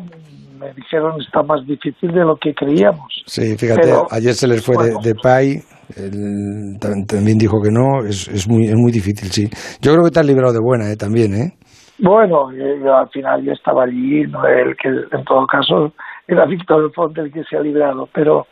[0.61, 3.23] me dijeron está más difícil de lo que creíamos.
[3.27, 5.01] Sí, fíjate, Pero, ayer se les fue bueno.
[5.03, 5.57] de, de Pai,
[5.97, 9.49] él también dijo que no, es, es, muy, es muy difícil, sí.
[9.81, 10.97] Yo creo que te has librado de buena, ¿eh?
[10.97, 11.53] También, ¿eh?
[11.99, 15.93] Bueno, yo, yo al final yo estaba allí, no el que en todo caso
[16.29, 18.47] era Víctor Fonte el que se ha librado, pero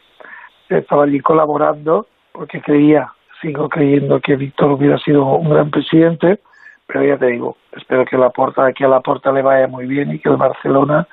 [0.68, 6.40] estaba allí colaborando porque creía sigo creyendo que Víctor hubiera sido un gran presidente,
[6.86, 9.86] pero ya te digo, espero que la porta, que a la porta le vaya muy
[9.86, 11.06] bien y que el Barcelona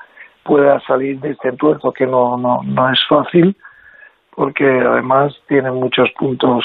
[0.46, 3.58] pueda salir de este entuerto que no, no, no es fácil,
[4.36, 6.64] porque además tiene muchos puntos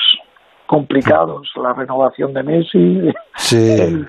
[0.67, 4.07] complicados, la renovación de Messi, Sí.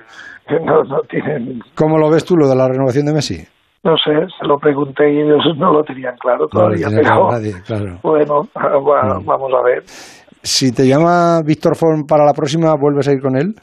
[0.64, 3.44] no, no tienen, ¿Cómo lo ves tú lo de la renovación de Messi?
[3.84, 7.08] no sé, se lo pregunté y ellos no lo tenían claro No todavía, tiene pero
[7.14, 7.98] claro nadie, claro.
[8.02, 9.82] bueno, va- vamos a ver.
[10.44, 13.54] Si te llama Víctor Forn para la próxima, ¿vuelves a ir con él?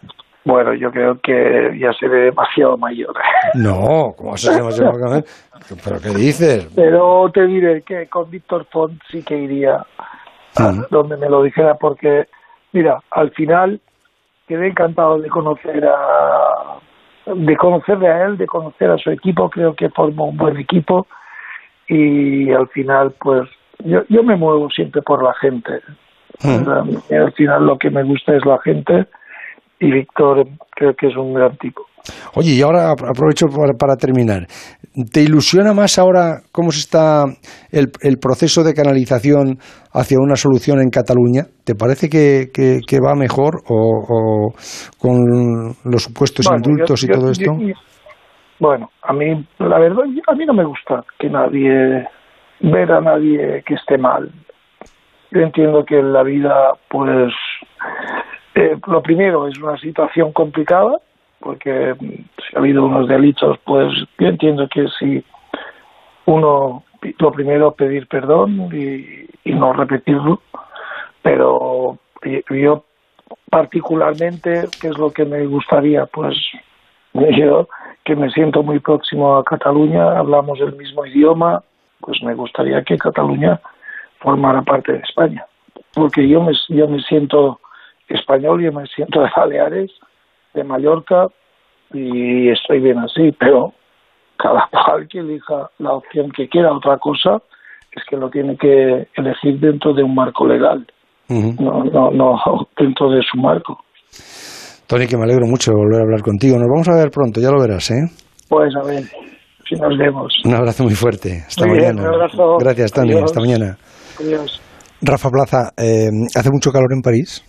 [0.50, 3.14] Bueno, yo creo que ya se ve demasiado mayor.
[3.54, 5.24] No, ¿cómo se ese Morgan?
[5.84, 6.68] ¿Pero qué dices?
[6.76, 9.86] Pero te diré que con Víctor Font sí que iría
[10.90, 12.28] donde me lo dijera porque,
[12.74, 13.80] mira, al final
[14.48, 16.80] quedé encantado de conocer a
[17.26, 21.06] de conocerle a él, de conocer a su equipo, creo que formó un buen equipo
[21.88, 23.48] y al final pues
[23.86, 25.82] yo, yo me muevo siempre por la gente.
[26.44, 29.06] al final lo que me gusta es la gente
[29.80, 31.84] y Víctor creo que es un gran tipo.
[32.36, 34.48] Oye, y ahora apro- aprovecho para, para terminar.
[35.14, 37.26] ¿Te ilusiona más ahora cómo se está
[37.72, 39.58] el, el proceso de canalización
[39.94, 41.44] hacia una solución en Cataluña?
[41.66, 43.76] ¿Te parece que, que- que va mejor o,
[44.10, 44.54] o
[44.98, 47.52] con los supuestos Bueno, indultos yo- y yo- todo esto?
[47.60, 47.74] yo-
[48.60, 52.06] bueno, a mí, la verdad, a mí no me gusta que nadie,
[52.62, 54.30] ver a nadie que esté mal.
[55.32, 57.32] Yo entiendo que en la vida, pues,
[58.60, 61.00] eh, lo primero es una situación complicada,
[61.40, 65.24] porque mm, si ha habido unos delitos, pues yo entiendo que si
[66.26, 66.84] uno,
[67.18, 70.42] lo primero, pedir perdón y, y no repetirlo,
[71.22, 71.98] pero
[72.50, 72.84] yo
[73.50, 76.06] particularmente, ¿qué es lo que me gustaría?
[76.06, 76.36] Pues
[77.14, 77.70] yo,
[78.04, 81.64] que me siento muy próximo a Cataluña, hablamos el mismo idioma,
[82.02, 83.60] pues me gustaría que Cataluña
[84.20, 85.46] formara parte de España.
[85.94, 87.60] Porque yo me, yo me siento
[88.10, 89.92] español, yo me siento de Baleares,
[90.54, 91.28] de Mallorca,
[91.94, 93.74] y estoy bien así, pero
[94.38, 96.72] cada cual que elija la opción que quiera.
[96.74, 97.38] Otra cosa
[97.92, 100.86] es que lo tiene que elegir dentro de un marco legal,
[101.28, 102.36] no, no, no
[102.78, 103.80] dentro de su marco.
[104.88, 106.58] Tony, que me alegro mucho de volver a hablar contigo.
[106.58, 108.10] Nos vamos a ver pronto, ya lo verás, ¿eh?
[108.50, 109.04] Pues a ver,
[109.68, 110.34] si nos vemos.
[110.44, 111.44] Un abrazo muy fuerte.
[111.46, 112.10] Hasta Muy bien, mañana.
[112.10, 112.58] un abrazo.
[112.58, 113.12] Gracias, Tony.
[113.12, 113.26] Adiós.
[113.26, 113.78] Hasta mañana.
[114.20, 114.62] Adiós.
[115.02, 117.46] Rafa Plaza, eh, ¿hace mucho calor en París?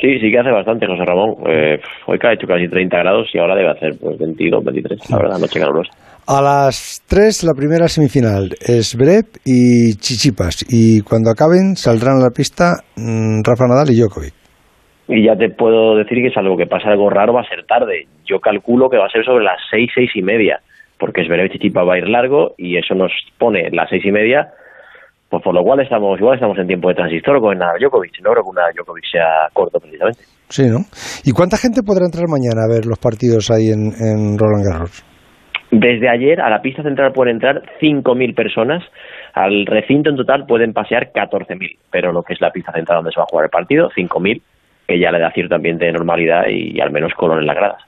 [0.00, 1.36] Sí, sí que hace bastante, José Ramón.
[1.48, 5.10] Eh, hoy que ha hecho casi 30 grados y ahora debe hacer pues 22, 23.
[5.10, 5.88] La verdad, no checan unos.
[6.28, 10.66] A las 3 la primera semifinal es Brep y Chichipas.
[10.68, 14.34] Y cuando acaben saldrán a la pista mm, Rafa Nadal y Djokovic.
[15.08, 18.06] Y ya te puedo decir que salvo que pase algo raro va a ser tarde.
[18.24, 20.58] Yo calculo que va a ser sobre las 6, 6 y media,
[20.98, 24.48] porque Zverev Chichipa va a ir largo y eso nos pone las 6 y media,
[25.28, 28.20] pues por lo cual estamos igual estamos en tiempo de transistor con Nadal Djokovic.
[28.22, 30.20] No creo que una Djokovic sea corto precisamente.
[30.48, 30.86] Sí, ¿no?
[31.24, 35.04] ¿Y cuánta gente podrá entrar mañana a ver los partidos ahí en, en Roland Garros?
[35.70, 38.84] Desde ayer a la pista central pueden entrar 5.000 personas,
[39.34, 43.10] al recinto en total pueden pasear 14.000, pero lo que es la pista central donde
[43.10, 44.40] se va a jugar el partido, 5.000,
[44.86, 47.82] que ya le da cierto ambiente de normalidad y, al menos color en las gradas.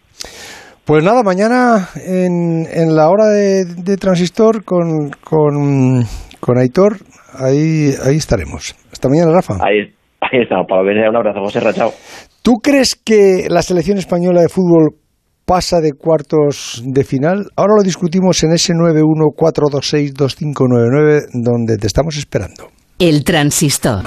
[0.85, 6.02] Pues nada, mañana en, en la hora de, de transistor con, con,
[6.40, 6.97] con Aitor,
[7.35, 8.74] ahí, ahí estaremos.
[8.93, 9.55] Hasta mañana, Rafa.
[9.60, 11.93] Ahí, ahí estamos, para venir un abrazo, José Rachao.
[12.43, 14.90] ¿Tú crees que la selección española de fútbol
[15.44, 17.47] pasa de cuartos de final?
[17.56, 22.69] Ahora lo discutimos en ese 914262599 donde te estamos esperando.
[22.98, 24.05] El transistor.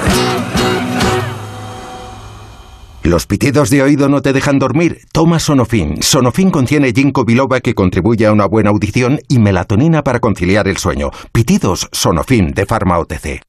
[3.04, 5.08] ¿Los pitidos de oído no te dejan dormir?
[5.12, 6.04] Toma Sonofin.
[6.04, 10.78] Sonofin contiene ginkgo biloba que contribuye a una buena audición y melatonina para conciliar el
[10.78, 11.10] sueño.
[11.32, 13.42] Pitidos Sonofin de Pharma OTC.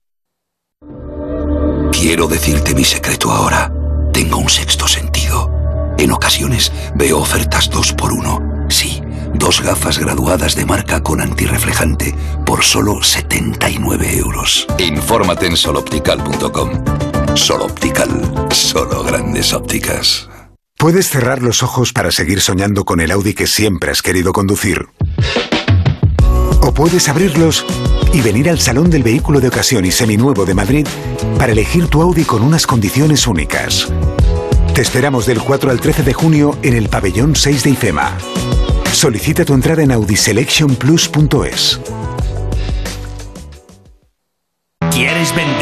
[1.93, 3.71] Quiero decirte mi secreto ahora.
[4.13, 5.51] Tengo un sexto sentido.
[5.99, 8.41] En ocasiones veo ofertas dos por uno.
[8.71, 9.03] Sí,
[9.35, 12.15] dos gafas graduadas de marca con antirreflejante
[12.47, 14.67] por solo 79 euros.
[14.79, 16.71] Infórmate en soloptical.com.
[17.35, 20.29] Soloptical, solo grandes ópticas.
[20.77, 24.89] Puedes cerrar los ojos para seguir soñando con el Audi que siempre has querido conducir.
[26.61, 27.65] O puedes abrirlos
[28.13, 30.87] y venir al Salón del Vehículo de Ocasión y Seminuevo de Madrid
[31.39, 33.89] para elegir tu Audi con unas condiciones únicas.
[34.75, 38.17] Te esperamos del 4 al 13 de junio en el pabellón 6 de IFEMA.
[38.93, 41.81] Solicita tu entrada en audiselectionplus.es.
[44.91, 45.62] ¿Quieres vender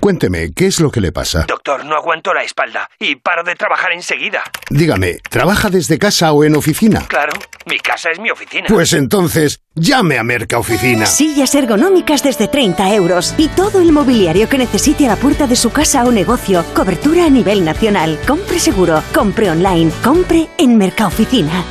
[0.00, 1.44] Cuénteme, ¿qué es lo que le pasa?
[1.48, 4.42] Doctor, no aguanto la espalda y paro de trabajar enseguida.
[4.70, 7.04] Dígame, ¿trabaja desde casa o en oficina?
[7.08, 7.32] Claro,
[7.66, 8.66] mi casa es mi oficina.
[8.68, 11.06] Pues entonces, llame a Merca Oficina.
[11.06, 15.56] Sillas ergonómicas desde 30 euros y todo el mobiliario que necesite a la puerta de
[15.56, 16.64] su casa o negocio.
[16.74, 18.18] Cobertura a nivel nacional.
[18.26, 21.64] Compre seguro, compre online, compre en Mercaoficina.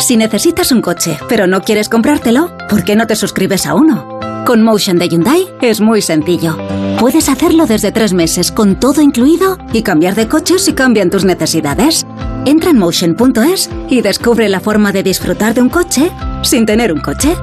[0.00, 4.11] Si necesitas un coche, pero no quieres comprártelo, ¿por qué no te suscribes a uno?
[4.46, 6.56] Con Motion de Hyundai es muy sencillo.
[6.98, 11.24] Puedes hacerlo desde tres meses con todo incluido y cambiar de coche si cambian tus
[11.24, 12.04] necesidades.
[12.44, 16.10] Entra en motion.es y descubre la forma de disfrutar de un coche
[16.42, 17.36] sin tener un coche.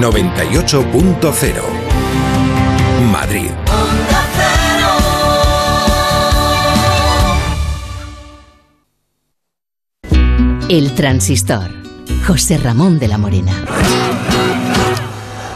[0.00, 1.62] 98.0
[3.12, 3.50] Madrid.
[10.68, 11.81] El transistor.
[12.26, 13.52] José Ramón de la Morena.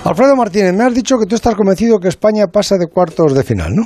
[0.05, 3.43] Alfredo Martínez, me has dicho que tú estás convencido que España pasa de cuartos de
[3.43, 3.83] final, ¿no?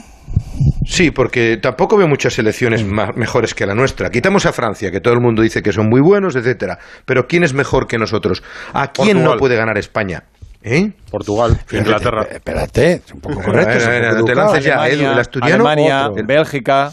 [0.86, 4.10] Sí, porque tampoco veo muchas selecciones ma- mejores que la nuestra.
[4.10, 6.78] Quitamos a Francia, que todo el mundo dice que son muy buenos, etcétera.
[7.06, 8.42] Pero ¿quién es mejor que nosotros?
[8.72, 9.24] ¿A quién Portugal.
[9.34, 10.24] no puede ganar España?
[10.62, 10.90] ¿Eh?
[11.10, 12.26] Portugal, Inglaterra.
[12.30, 14.18] Espérate, un poco correcto, correcto.
[14.18, 14.92] no te lances ya, ¿eh?
[14.94, 15.54] el asturiano.
[15.54, 16.26] Alemania, otro.
[16.26, 16.90] Bélgica.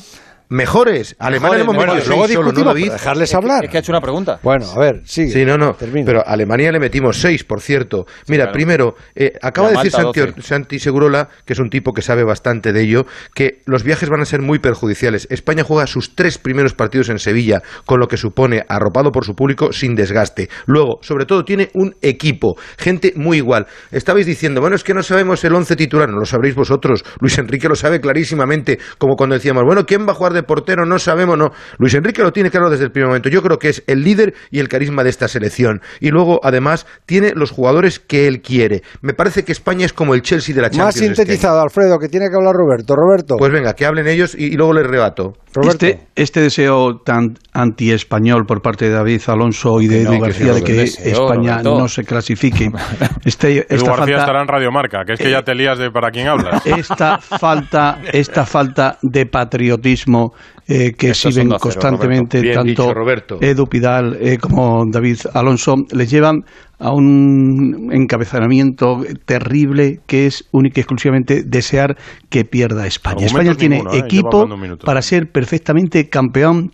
[0.49, 1.15] Mejores.
[1.19, 2.91] Alemania le hemos metido seis solo, ¿no, David?
[2.91, 3.65] dejarles hablar.
[3.65, 4.39] Es que ha hecho una pregunta.
[4.41, 5.31] Bueno, a ver, sigue.
[5.31, 5.75] Sí, no, no.
[5.77, 8.05] Pero a Alemania le metimos seis, por cierto.
[8.27, 8.53] Mira, claro.
[8.53, 10.41] primero, eh, acaba de decir Malta, Santi, 12.
[10.41, 14.21] Santi Segurola, que es un tipo que sabe bastante de ello, que los viajes van
[14.21, 15.27] a ser muy perjudiciales.
[15.29, 19.35] España juega sus tres primeros partidos en Sevilla, con lo que supone arropado por su
[19.35, 20.49] público sin desgaste.
[20.65, 23.67] Luego, sobre todo, tiene un equipo, gente muy igual.
[23.91, 27.03] Estabais diciendo, bueno, es que no sabemos el once titular, no lo sabréis vosotros.
[27.19, 30.85] Luis Enrique lo sabe clarísimamente, como cuando decíamos, bueno, ¿quién va a jugar de portero?
[30.85, 31.51] No sabemos, no.
[31.77, 33.29] Luis Enrique lo tiene claro desde el primer momento.
[33.29, 35.81] Yo creo que es el líder y el carisma de esta selección.
[35.99, 38.83] Y luego, además, tiene los jugadores que él quiere.
[39.01, 40.95] Me parece que España es como el Chelsea de la Más Champions.
[40.95, 41.15] este año.
[41.15, 42.95] sintetizado, Alfredo, que tiene que hablar Roberto.
[42.95, 43.35] Roberto.
[43.37, 45.33] Pues venga, que hablen ellos y, y luego les rebato.
[45.63, 50.27] Este, este deseo tan anti-español por parte de David Alonso y de no, Edu que
[50.27, 51.79] García de que deseo, España Roberto.
[51.79, 52.69] no se clasifique.
[53.25, 55.77] Este, Edu esta García falta, estará en Radio Marca, que es que ya te lías
[55.79, 56.65] de para quién hablas.
[56.65, 60.26] esta falta, esta falta de patriotismo
[60.67, 62.53] eh, que Esto es exhiben Cero, constantemente Roberto.
[62.53, 63.45] Tanto dicho.
[63.45, 66.43] Edu Pidal eh, como David Alonso les llevan
[66.79, 71.97] a un encabezamiento terrible que es única y exclusivamente desear
[72.29, 73.25] que pierda España.
[73.25, 73.99] España tiene ninguno, ¿eh?
[73.99, 74.47] Equipo
[74.83, 76.71] para ser perfectamente campeón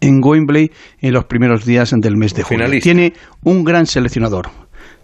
[0.00, 0.70] en Wembley
[1.00, 2.64] en los primeros días del mes de junio.
[2.64, 2.84] Finalista.
[2.84, 3.12] Tiene
[3.44, 4.50] un gran seleccionador.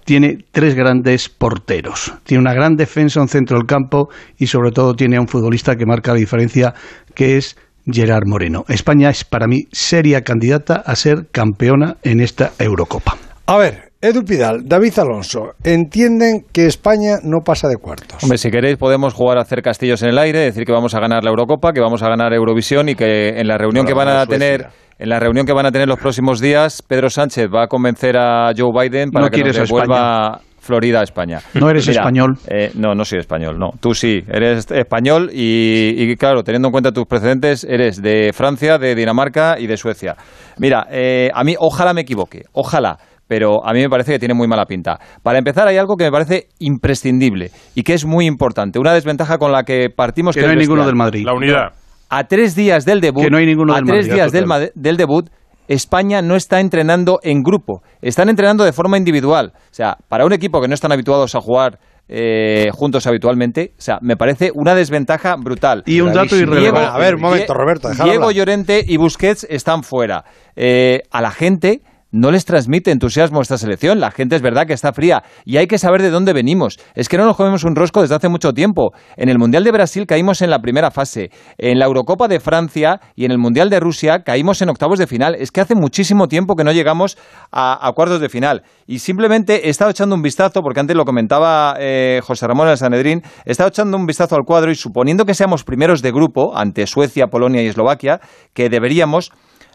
[0.05, 2.12] Tiene tres grandes porteros.
[2.24, 4.09] Tiene una gran defensa, un centro del campo
[4.39, 6.74] y sobre todo tiene a un futbolista que marca la diferencia
[7.14, 7.56] que es
[7.86, 8.65] Gerard Moreno.
[8.69, 13.16] España es para mí seria candidata a ser campeona en esta Eurocopa.
[13.47, 18.23] A ver, Edu Pidal, David Alonso, entienden que España no pasa de cuartos.
[18.23, 21.01] Hombre, si queréis podemos jugar a hacer castillos en el aire, decir que vamos a
[21.01, 24.09] ganar la Eurocopa, que vamos a ganar Eurovisión y que en la reunión que van
[24.09, 24.39] a Suecia.
[24.39, 24.66] tener
[25.01, 28.19] en la reunión que van a tener los próximos días, Pedro Sánchez va a convencer
[28.19, 30.40] a Joe Biden para No que nos devuelva
[30.71, 31.41] Florida España.
[31.55, 32.37] No eres español.
[32.47, 33.71] eh, no, no soy español, no.
[33.81, 38.79] Tú sí, eres español y, y, claro, teniendo en cuenta tus precedentes, eres de Francia,
[38.79, 40.15] de Dinamarca y de Suecia.
[40.59, 44.35] Mira, eh, a mí ojalá me equivoque, ojalá pero a mí me parece que tiene
[44.35, 44.99] muy mala pinta.
[45.23, 48.81] Para empezar, hay algo que me parece imprescindible y que es muy importante.
[48.81, 51.25] Una desventaja con la que partimos Que que no hay ninguno del Madrid.
[51.25, 51.73] La unidad.
[52.09, 54.97] A tres días del debut, Que no hay ninguno a del tres Madrid, días del
[54.97, 55.31] debut,
[55.71, 59.53] España no está entrenando en grupo, están entrenando de forma individual.
[59.55, 61.79] O sea, para un equipo que no están habituados a jugar
[62.09, 65.85] eh, juntos habitualmente, o sea, me parece una desventaja brutal.
[65.87, 66.91] Y un dato irrelevante.
[66.93, 68.33] A ver, un momento, Roberto, Diego hablar.
[68.33, 70.25] Llorente y Busquets están fuera.
[70.57, 74.01] Eh, a la gente no les transmite entusiasmo esta selección.
[74.01, 76.78] La gente es verdad que está fría y hay que saber de dónde venimos.
[76.95, 78.93] Es que no nos comemos un rosco desde hace mucho tiempo.
[79.16, 81.31] En el Mundial de Brasil caímos en la primera fase.
[81.59, 85.07] En la Eurocopa de Francia y en el Mundial de Rusia caímos en octavos de
[85.07, 85.35] final.
[85.35, 87.16] Es que hace muchísimo tiempo que no llegamos
[87.51, 88.62] a, a cuartos de final.
[88.87, 92.77] Y simplemente he estado echando un vistazo, porque antes lo comentaba eh, José Ramón el
[92.77, 96.57] Sanedrín, he estado echando un vistazo al cuadro y suponiendo que seamos primeros de grupo
[96.57, 98.20] ante Suecia, Polonia y Eslovaquia,
[98.53, 99.31] que deberíamos,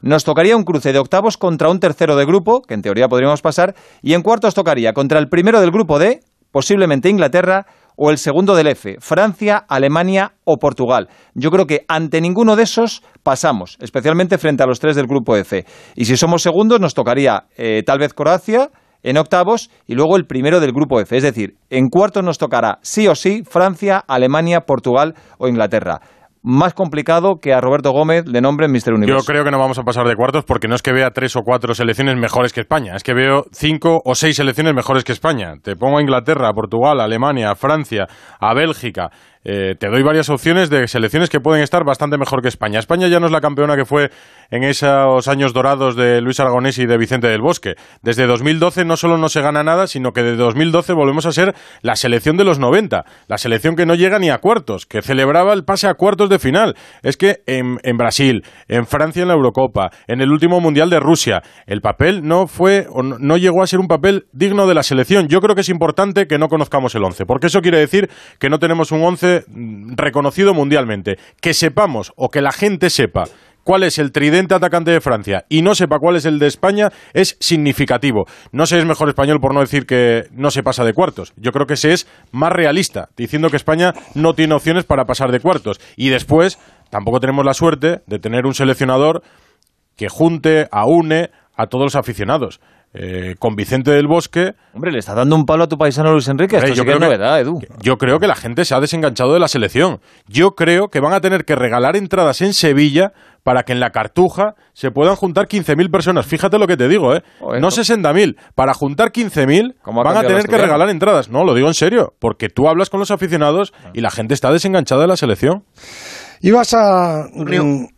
[0.06, 3.42] nos tocaría un cruce de octavos contra un tercero de grupo, que en teoría podríamos
[3.42, 3.74] pasar,
[4.04, 6.20] y en cuartos tocaría contra el primero del grupo D,
[6.52, 7.66] posiblemente Inglaterra,
[7.98, 11.10] o el segundo del F, Francia, Alemania o Portugal.
[11.34, 15.38] Yo creo que ante ninguno de esos pasamos, especialmente frente a los tres del grupo
[15.38, 15.66] F.
[15.96, 18.70] Y si somos segundos nos tocaría eh, tal vez Croacia
[19.02, 21.18] en octavos y luego el primero del grupo F.
[21.18, 26.02] Es decir, en cuartos nos tocará sí o sí Francia, Alemania, Portugal o Inglaterra
[26.46, 29.22] más complicado que a Roberto Gómez le nombren Mister Universo.
[29.22, 31.36] Yo creo que no vamos a pasar de cuartos porque no es que vea tres
[31.36, 35.12] o cuatro selecciones mejores que España, es que veo cinco o seis selecciones mejores que
[35.12, 35.56] España.
[35.62, 38.08] Te pongo a Inglaterra, a Portugal, a Alemania, a Francia,
[38.40, 39.10] a Bélgica.
[39.48, 42.80] Eh, te doy varias opciones de selecciones que pueden estar bastante mejor que España.
[42.80, 44.10] España ya no es la campeona que fue
[44.50, 47.76] en esos años dorados de Luis Aragonés y de Vicente del Bosque.
[48.02, 51.54] Desde 2012 no solo no se gana nada, sino que desde 2012 volvemos a ser
[51.82, 55.54] la selección de los 90, la selección que no llega ni a cuartos, que celebraba
[55.54, 56.76] el pase a cuartos de final.
[57.04, 61.00] Es que en, en Brasil, en Francia en la Eurocopa, en el último Mundial de
[61.00, 64.82] Rusia, el papel no fue o no llegó a ser un papel digno de la
[64.82, 65.28] selección.
[65.28, 68.10] Yo creo que es importante que no conozcamos el 11, porque eso quiere decir
[68.40, 69.35] que no tenemos un 11
[69.96, 71.18] reconocido mundialmente.
[71.42, 73.26] Que sepamos o que la gente sepa
[73.66, 76.92] cuál es el tridente atacante de Francia y no sepa cuál es el de España
[77.14, 78.26] es significativo.
[78.52, 81.34] No se es mejor español por no decir que no se pasa de cuartos.
[81.36, 85.32] Yo creo que se es más realista, diciendo que España no tiene opciones para pasar
[85.32, 85.82] de cuartos.
[85.98, 86.60] Y después,
[86.92, 89.24] tampoco tenemos la suerte de tener un seleccionador
[89.98, 92.60] que junte, aúne a todos los aficionados.
[92.98, 94.54] Eh, con Vicente del Bosque.
[94.74, 96.56] Hombre, le está dando un palo a tu paisano Luis Enrique.
[96.56, 97.60] Esto Hombre, sí que es creo novedad, Edu.
[97.82, 100.00] yo creo que la gente se ha desenganchado de la selección.
[100.28, 103.12] Yo creo que van a tener que regalar entradas en Sevilla
[103.44, 106.26] para que en la Cartuja se puedan juntar 15.000 personas.
[106.26, 107.22] Fíjate lo que te digo, ¿eh?
[107.42, 108.38] No 60.000.
[108.56, 111.30] Para juntar 15.000 ¿Cómo ha van a tener que regalar entradas.
[111.30, 112.14] No, lo digo en serio.
[112.20, 115.64] Porque tú hablas con los aficionados y la gente está desenganchada de la selección.
[116.42, 117.26] Ibas a, a,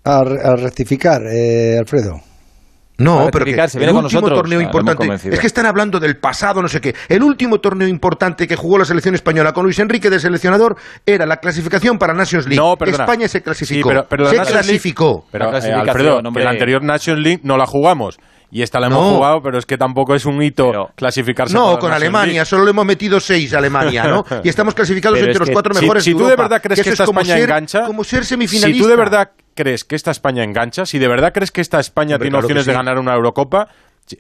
[0.06, 2.22] a rectificar, eh, Alfredo.
[3.00, 4.34] No, Para pero que el último nosotros.
[4.40, 5.30] torneo importante.
[5.30, 6.96] Es que están hablando del pasado, no sé qué.
[7.10, 10.76] El último torneo importante que jugó la selección española con Luis Enrique de seleccionador
[11.06, 12.60] era la clasificación para Nations League.
[12.60, 13.04] No, perdona.
[13.04, 13.90] España se clasificó.
[13.90, 15.26] Sí, pero, pero la se Nations League- clasificó.
[15.32, 18.18] Pero, La eh, Alfredo, que la anterior Nations League no la jugamos.
[18.50, 21.54] Y esta la hemos jugado, pero es que tampoco es un hito clasificarse.
[21.54, 24.26] No, para con Alemania, solo le hemos metido seis a Alemania, ¿no?
[24.44, 26.82] Y estamos clasificados Pero entre los cuatro si- mejores si, de tú de verdad crees
[26.82, 28.84] que, esta es España ser, engancha, como ser si semifinalista.
[28.84, 32.16] tú de verdad crees que esta España engancha, si de verdad crees que esta España
[32.16, 33.68] Hombre, tiene claro opciones de ganar una Eurocopa,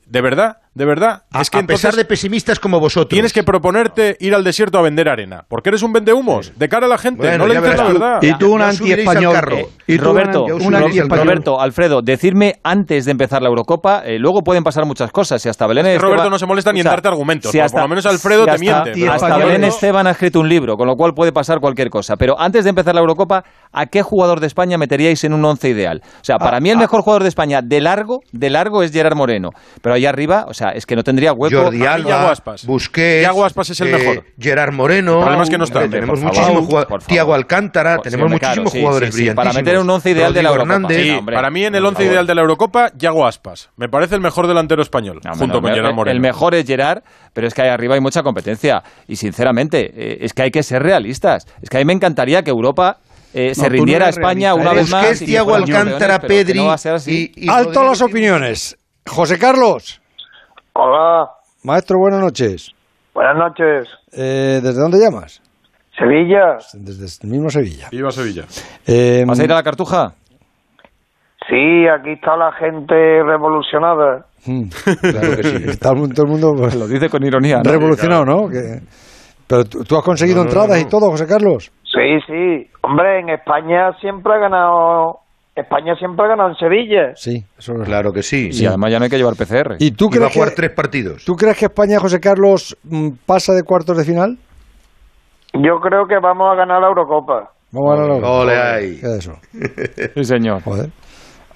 [0.05, 3.09] de verdad, de verdad, A, es que a pesar de pesimistas como vosotros.
[3.09, 6.85] tienes que proponerte ir al desierto a vender arena, porque eres un vendehumos de cara
[6.85, 8.19] a la gente, Bueno, no le dices la verdad.
[8.21, 9.35] Y tú un anti-español.
[9.51, 11.25] Eh, y tú Roberto, un, anti-español.
[11.25, 15.41] Roberto, Alfredo, decirme antes de empezar la Eurocopa, eh, luego pueden pasar muchas cosas.
[15.41, 17.07] Si hasta Belén Es que Esteban- Roberto no se molesta ni en o sea, darte
[17.07, 19.09] argumentos, si hasta- por lo menos Alfredo si te hasta- miente.
[19.09, 19.63] Hasta Belén.
[19.63, 22.15] Esteban ha escrito un libro, con lo cual puede pasar cualquier cosa.
[22.17, 25.69] Pero antes de empezar la Eurocopa, ¿a qué jugador de España meteríais en un once
[25.69, 26.01] ideal?
[26.21, 26.81] O sea, para Ah, mí el ah.
[26.81, 29.49] mejor jugador de España de largo, de largo es Gerard Moreno.
[29.81, 31.63] Pero ahí arriba, o sea, es que no tendría hueco.
[31.63, 32.65] Jordi Alba, Aspas.
[32.65, 34.25] Busquets, Yago Aspas es el eh, mejor.
[34.39, 35.13] Gerard Moreno.
[35.13, 35.79] El problema es que no está.
[35.79, 37.07] Hombre, tenemos muchísimos jugadores.
[37.07, 39.53] Tiago Alcántara, sí, tenemos claro, muchísimos sí, jugadores sí, sí, brillantísimos.
[39.55, 40.89] para meter un once ideal de la Eurocopa.
[40.89, 43.69] Sí, para mí en el once ideal de la Eurocopa, Yago Aspas.
[43.77, 46.15] Me parece el mejor delantero español, No, junto con Gerard Moreno.
[46.15, 47.03] El mejor es Gerard,
[47.33, 48.83] pero es que ahí arriba hay mucha competencia.
[49.07, 51.47] Y sinceramente, eh, es que hay que ser realistas.
[51.61, 52.97] Es que a mí me encantaría que Europa
[53.33, 55.09] eh, se no rindiera a eres España una vez más.
[55.09, 56.75] Busquets, Tiago Alcántara, Pedri no
[57.05, 58.77] y, y Alto las opiniones.
[59.05, 60.01] José Carlos.
[60.79, 61.31] Hola,
[61.63, 62.71] Maestro, buenas noches.
[63.11, 63.89] buenas noches.
[64.15, 65.41] Eh, ¿Desde dónde llamas?
[65.97, 66.57] Sevilla.
[66.73, 67.87] Desde el mismo Sevilla.
[67.91, 68.43] Iba a Sevilla.
[68.85, 70.13] Eh, ¿Vas a ir a la Cartuja?
[71.49, 72.93] Sí, aquí está la gente
[73.23, 74.25] revolucionada.
[74.45, 74.67] mm,
[75.01, 75.63] claro que sí.
[75.69, 77.57] Está todo el mundo pues, Lo dice con ironía.
[77.63, 77.71] ¿no?
[77.71, 78.47] revolucionado, ¿no?
[78.47, 78.81] Que-
[79.47, 80.87] pero tú, tú has conseguido No, no, entradas no.
[80.87, 81.71] y todo, José Carlos.
[81.85, 82.69] Sí, sí.
[82.83, 85.21] Hombre, en España siempre ha ganado.
[85.61, 87.13] España siempre ha ganado en Sevilla.
[87.15, 87.87] Sí, eso es.
[87.87, 88.49] Claro que sí.
[88.51, 89.75] Y además ya no hay que llevar PCR.
[89.79, 91.25] ¿Y tú Y va a crees, jugar que, tres partidos.
[91.25, 94.37] tú crees que España, José Carlos, mm, pasa de cuartos de final?
[95.53, 97.51] Yo creo que vamos a ganar la Eurocopa.
[97.71, 98.75] Vamos a ganar la Ole Eurocopa.
[98.75, 98.99] ahí.
[98.99, 99.33] ¿Qué es eso?
[100.15, 100.61] Sí, señor.
[100.63, 100.89] Joder.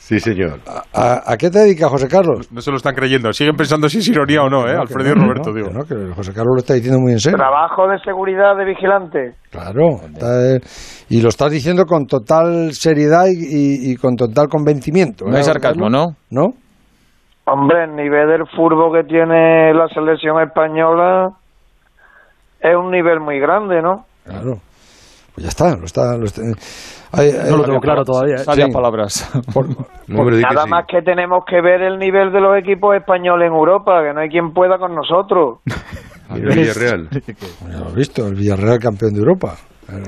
[0.01, 0.59] Sí, señor.
[0.93, 2.51] ¿A, a qué te dedicas, José Carlos?
[2.51, 3.31] No se lo están creyendo.
[3.31, 4.73] Siguen pensando si es ironía o no, ¿eh?
[4.73, 5.67] No, que Alfredo y no, Roberto, no, digo.
[5.69, 7.37] que no, que José Carlos lo está diciendo muy en serio.
[7.37, 9.35] Trabajo de seguridad de vigilante.
[9.51, 10.01] Claro.
[10.11, 10.57] está,
[11.07, 13.37] y lo estás diciendo con total seriedad y,
[13.89, 15.25] y- y con total convencimiento.
[15.25, 15.87] No hay ¿eh, sarcasmo?
[15.89, 16.15] ¿no?
[16.31, 16.47] ¿No?
[17.45, 21.29] Hombre, el nivel del fútbol que tiene la selección española
[22.59, 24.05] es un nivel muy grande, ¿no?
[24.25, 24.55] Claro.
[25.41, 26.18] Pues ya está, lo está.
[26.18, 26.41] Lo está-
[27.13, 28.35] hay- hay- No lo tengo claro todavía.
[28.35, 28.38] ¿eh?
[28.39, 28.73] Sabias Sí.
[28.73, 29.31] palabras.
[29.53, 29.68] por-
[30.07, 30.69] No, que Nada sí.
[30.69, 34.22] más que tenemos que ver el nivel de los equipos españoles en Europa, que no
[34.22, 35.59] hay quien pueda con nosotros.
[36.34, 37.09] El Villarreal.
[37.11, 39.53] ya lo has visto, el Villarreal campeón de Europa.
[39.89, 40.01] Eh,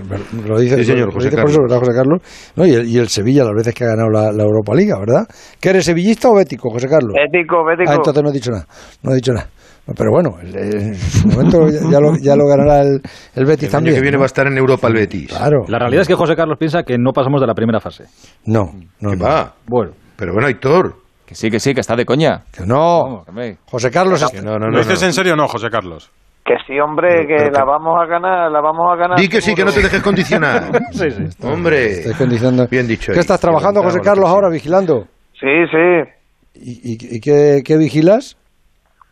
[0.48, 1.70] Lo dice, Sí, señor, lo José dice por eso, Carlos.
[1.70, 2.22] ¿verdad, José Carlos?
[2.56, 4.98] No, y, el, y el Sevilla, las veces que ha ganado la, la Europa Liga,
[5.00, 5.28] ¿verdad?
[5.60, 7.12] ¿Que eres sevillista o bético, José Carlos?
[7.28, 7.92] Ético, bético.
[7.92, 8.66] Ah, entonces no he dicho nada.
[9.04, 9.48] No he dicho nada.
[9.86, 13.02] Pero bueno, en su momento ya lo, ya lo ganará el,
[13.36, 13.96] el Betis El también.
[13.96, 14.20] año que viene ¿no?
[14.22, 15.28] va a estar en Europa el Betis.
[15.36, 15.66] Claro.
[15.68, 18.06] La realidad es que José Carlos piensa que no pasamos de la primera fase.
[18.46, 19.26] No, no, ¿Qué no.
[19.26, 19.54] va?
[19.68, 19.92] Bueno.
[20.16, 20.96] Pero bueno, Héctor.
[21.26, 22.44] Que sí, que sí, que está de coña.
[22.56, 23.24] Que no.
[23.66, 24.24] José Carlos.
[24.32, 25.08] Que no, no, ¿Lo no, dices no.
[25.08, 26.10] en serio o no, José Carlos?
[26.46, 29.18] Que sí, hombre, que pero la que- vamos a ganar, la vamos a ganar.
[29.20, 30.72] Di que sí, que no te dejes condicionar.
[30.92, 31.24] Sí, sí.
[31.46, 31.92] Hombre.
[32.00, 32.68] Estás condicionando.
[32.68, 33.08] Bien dicho.
[33.08, 33.20] ¿Qué ahí.
[33.20, 35.08] estás trabajando, José Carlos, ahora vigilando?
[35.40, 36.10] Sí, sí,
[36.56, 38.38] ¿Y, y, y qué, qué vigilas?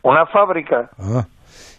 [0.02, 0.90] Una fábrica.
[0.98, 1.24] Ah.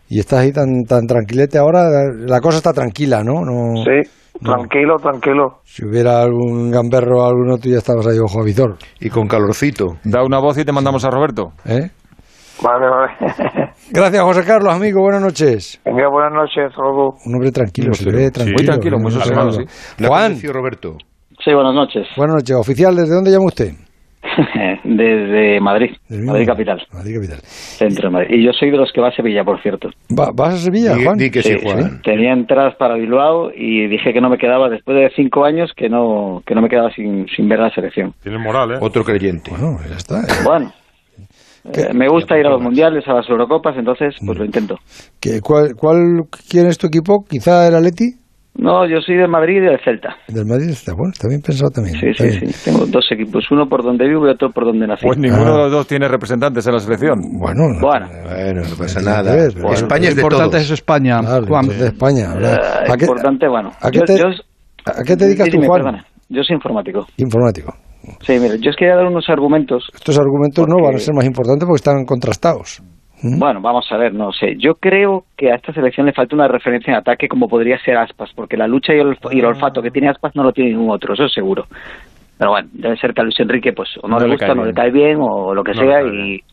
[0.10, 1.84] Y estás ahí tan, tan tranquilete ahora.
[2.28, 3.41] La cosa está tranquila, ¿no?
[3.45, 4.10] no Sí,
[4.41, 4.56] no.
[4.56, 5.60] tranquilo, tranquilo.
[5.64, 8.78] Si hubiera algún gamberro o alguno, tú ya estabas ahí ojo a visor.
[9.00, 9.98] Y con calorcito.
[10.04, 11.54] Da una voz y te mandamos a Roberto.
[11.66, 11.90] ¿eh?
[12.62, 13.14] Vale, vale.
[13.91, 15.02] Gracias, José Carlos, amigo.
[15.02, 15.82] Buenas noches.
[15.84, 17.16] Venga, buenas noches, Robo.
[17.26, 18.58] Un hombre tranquilo, se ve tranquilo.
[18.60, 19.20] Muy tranquilo, muy ¿no?
[19.20, 19.64] sosegado, Sí.
[20.06, 20.98] Juan, Roberto.
[21.44, 22.08] Sí, buenas noches.
[22.16, 22.56] buenas noches.
[22.56, 23.74] Oficial, ¿desde dónde llama usted?
[24.84, 27.40] Desde Madrid, Del Madrid capital, Madrid capital.
[27.44, 28.28] centro de Madrid.
[28.38, 29.90] Y yo soy de los que va a Sevilla, por cierto.
[30.18, 31.18] Va- ¿Vas a Sevilla, Di, Juan?
[31.18, 32.02] di que sí, Juan.
[32.04, 35.90] Tenía entradas para Bilbao y dije que no me quedaba, después de cinco años, que
[35.90, 38.14] no que no me quedaba sin, sin ver la selección.
[38.24, 38.78] Tienes moral, ¿eh?
[38.80, 39.52] Otro creyente.
[39.52, 40.22] Bueno, ya está.
[40.44, 40.74] Bueno,
[41.74, 44.80] eh, me gusta ir a los mundiales, a las Eurocopas, entonces pues lo intento.
[45.20, 47.24] ¿Qué- cuál, ¿Cuál quién es tu equipo?
[47.26, 48.16] ¿Quizá el Atleti?
[48.55, 50.15] No, yo soy de Madrid y del Celta.
[50.27, 51.95] Del Madrid está bueno, está bien pensado también.
[51.99, 52.53] Sí, sí, bien.
[52.53, 52.69] sí.
[52.71, 55.05] Tengo dos equipos, uno por donde vivo y otro por donde nací.
[55.05, 57.19] Pues ninguno de los dos tiene representantes en la selección.
[57.39, 59.35] Bueno, no, Bueno, Bueno, no pasa nada.
[59.35, 60.65] ver, España es de importante todos.
[60.65, 61.67] es España, claro, Juan.
[61.67, 62.34] de España.
[62.35, 62.53] ¿verdad?
[62.88, 63.71] eh, ¿A, qué, importante, bueno.
[63.81, 64.25] a qué te- yo-
[64.85, 65.81] a qué te dedicas tú, dime, Juan?
[65.81, 66.05] perdona.
[66.30, 67.07] Yo soy informático.
[67.17, 67.73] Informático.
[68.21, 69.89] Sí, mire, yo os quería dar unos argumentos.
[69.95, 72.84] Estos argumentos no van a ser más importantes porque están contrastados.
[73.24, 74.56] Bueno, vamos a ver, no sé.
[74.58, 77.98] Yo creo que a esta selección le falta una referencia en ataque como podría ser
[77.98, 80.72] Aspas, porque la lucha y el, y el olfato que tiene Aspas no lo tiene
[80.72, 81.66] ningún otro, eso seguro.
[82.38, 84.48] Pero bueno, debe ser que a Luis Enrique pues o no, No le le gusta,
[84.48, 86.44] cae no le cae bien o lo que No le sea y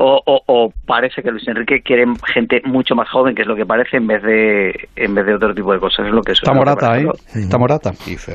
[0.00, 3.56] o, o, o parece que Luis Enrique quiere gente mucho más joven, que es lo
[3.56, 6.06] que parece, en vez de en vez de otro tipo de cosas.
[6.06, 7.06] Es lo que Está Morata, ¿eh?
[7.34, 7.90] Está Morata.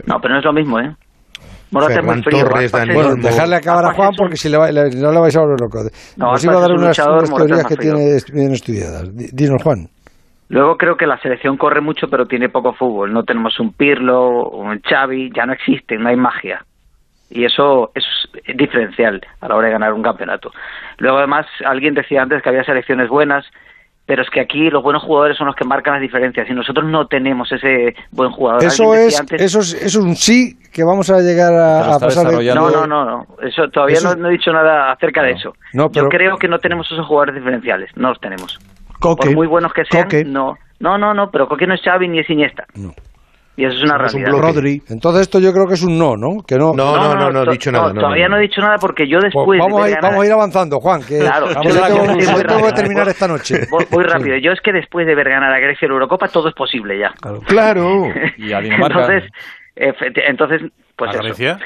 [0.06, 0.94] No, pero no es lo mismo, ¿eh?
[1.74, 2.40] Morata es muy Ferran frío.
[2.46, 5.12] Torres, Aspas Dani es- Bueno, dejarle acabar a Juan porque si le va- le- no
[5.12, 5.80] le vais a volver loco.
[6.18, 7.96] No, Os Aspas iba a dar un unas, luchador, unas teorías que frío.
[7.96, 9.16] tiene bien estudiadas.
[9.18, 9.88] Di- Dinos, Juan.
[10.50, 13.12] Luego creo que la selección corre mucho, pero tiene poco fútbol.
[13.12, 16.64] No tenemos un Pirlo, un Xavi, ya no existen, no hay magia.
[17.30, 18.04] Y eso es
[18.56, 20.52] diferencial a la hora de ganar un campeonato.
[21.00, 23.46] Luego, además, alguien decía antes que había selecciones buenas,
[24.06, 26.86] pero es que aquí los buenos jugadores son los que marcan las diferencias y nosotros
[26.90, 28.64] no tenemos ese buen jugador.
[28.64, 32.00] Eso es, antes- eso, es, eso es un sí que vamos a llegar a, a
[32.00, 32.54] pasar de...
[32.54, 33.28] No, no, no, no.
[33.42, 35.54] Eso, todavía Eso no, no he dicho nada acerca de eso.
[35.74, 38.60] No, pero- Yo creo que no tenemos esos jugadores diferenciales, no los tenemos.
[39.00, 39.28] Coque.
[39.28, 40.26] Por muy buenos que sean, Coque.
[40.26, 40.58] no.
[40.80, 42.66] No, no, no, pero Coque no es Xavi ni es Iniesta.
[43.56, 44.40] Y eso es una Somos un realidad.
[44.40, 44.54] bloque.
[44.54, 44.82] Rodri.
[44.90, 46.42] Entonces esto yo creo que es un no, ¿no?
[46.44, 46.74] Que no.
[46.74, 47.94] No, no, no, no, he dicho nada.
[47.94, 48.38] no, todavía no, no.
[48.38, 50.34] he dicho nada porque yo Pues después vamos, de a ir, ganar- vamos a ir
[50.34, 53.68] avanzando, Juan, que, Claro, tengo, que terminar esta noche.
[53.70, 54.38] Voy, rápido.
[54.38, 57.14] Yo es que después de ver ganar a Grecia la Eurocopa todo es posible ya.
[57.46, 58.06] Claro.
[58.38, 59.00] Y a Dinamarca.
[59.02, 59.32] Entonces,
[59.76, 60.62] entonces
[60.96, 61.58] pues ¿A eso.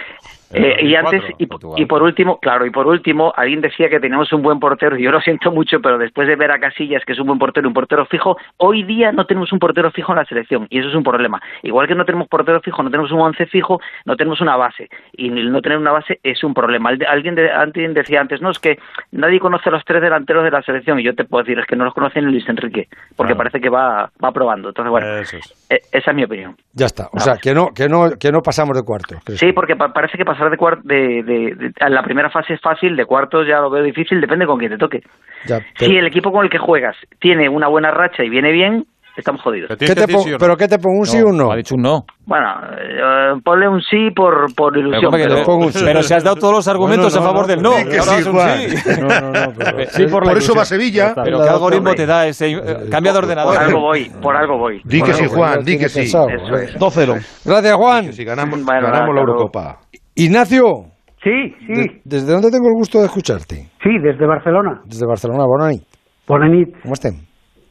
[0.53, 4.41] Eh, y antes y, por último, claro, y por último, alguien decía que teníamos un
[4.41, 4.97] buen portero.
[4.97, 7.37] y Yo lo siento mucho, pero después de ver a Casillas, que es un buen
[7.39, 10.67] portero, y un portero fijo, hoy día no tenemos un portero fijo en la selección
[10.69, 11.41] y eso es un problema.
[11.63, 14.89] Igual que no tenemos portero fijo, no tenemos un once fijo, no tenemos una base
[15.13, 16.89] y el no tener una base es un problema.
[16.89, 18.79] Al- Alguien, de- alguien decía antes, no es que
[19.11, 21.65] nadie conoce a los tres delanteros de la selección y yo te puedo decir es
[21.65, 23.37] que no los conoce ni Luis Enrique porque Claro.
[23.37, 24.69] parece que va va probando.
[24.69, 25.66] Entonces bueno, Eso es.
[25.69, 26.55] E- esa es mi opinión.
[26.73, 27.09] Ya está.
[27.11, 29.15] O sea, que no, que no, que no pasamos de cuarto.
[29.35, 32.53] Sí, porque pa- parece que pasar de, cuar- de, de- de- a la primera fase
[32.53, 35.01] es fácil, de cuartos ya lo veo difícil, depende con quién te toque.
[35.45, 38.85] Ya, Si el equipo con el que juegas tiene una buena racha y viene bien,
[39.17, 39.69] estamos jodidos.
[39.77, 40.99] ¿Qué te pon- ¿Pero qué te pongo?
[40.99, 41.51] ¿Un sí o un no?
[41.51, 42.05] Ha dicho un no.
[42.25, 42.45] Bueno,
[42.79, 45.11] eh, ponle un sí por, por Pero, ilusión.
[45.11, 45.81] ¿cómo que pero- pongo un sí?
[45.83, 47.71] Pero si has dado todos los argumentos Bueno, no, a favor no, del no.
[47.89, 49.01] pero- das un sí.
[49.01, 49.53] No, no, no.
[49.57, 51.13] pero- Sí, por Por eso va a Sevilla.
[51.23, 52.51] Pero ¿qué algoritmo te da ese?
[52.51, 52.61] eh,
[52.91, 53.53] Cambia de ordenador.
[53.55, 54.81] Por algo voy, por algo voy.
[54.85, 55.99] Di que sí, pues Juan, di que sí.
[56.01, 56.27] pensado.
[56.29, 56.75] Eso es.
[56.79, 57.15] 2-0.
[57.45, 58.13] Gracias, Juan.
[58.13, 59.21] Si ganamos, ganamos la.
[59.21, 59.77] Eurocopa.
[60.15, 60.85] Ignacio,
[61.23, 63.67] Sí, sí, ¿de- ¿desde dónde tengo el gusto de escucharte?
[63.83, 64.81] sí, desde Barcelona.
[64.85, 65.83] Desde Barcelona, bona nit.
[66.27, 67.15] Bona nit, ¿Cómo estén?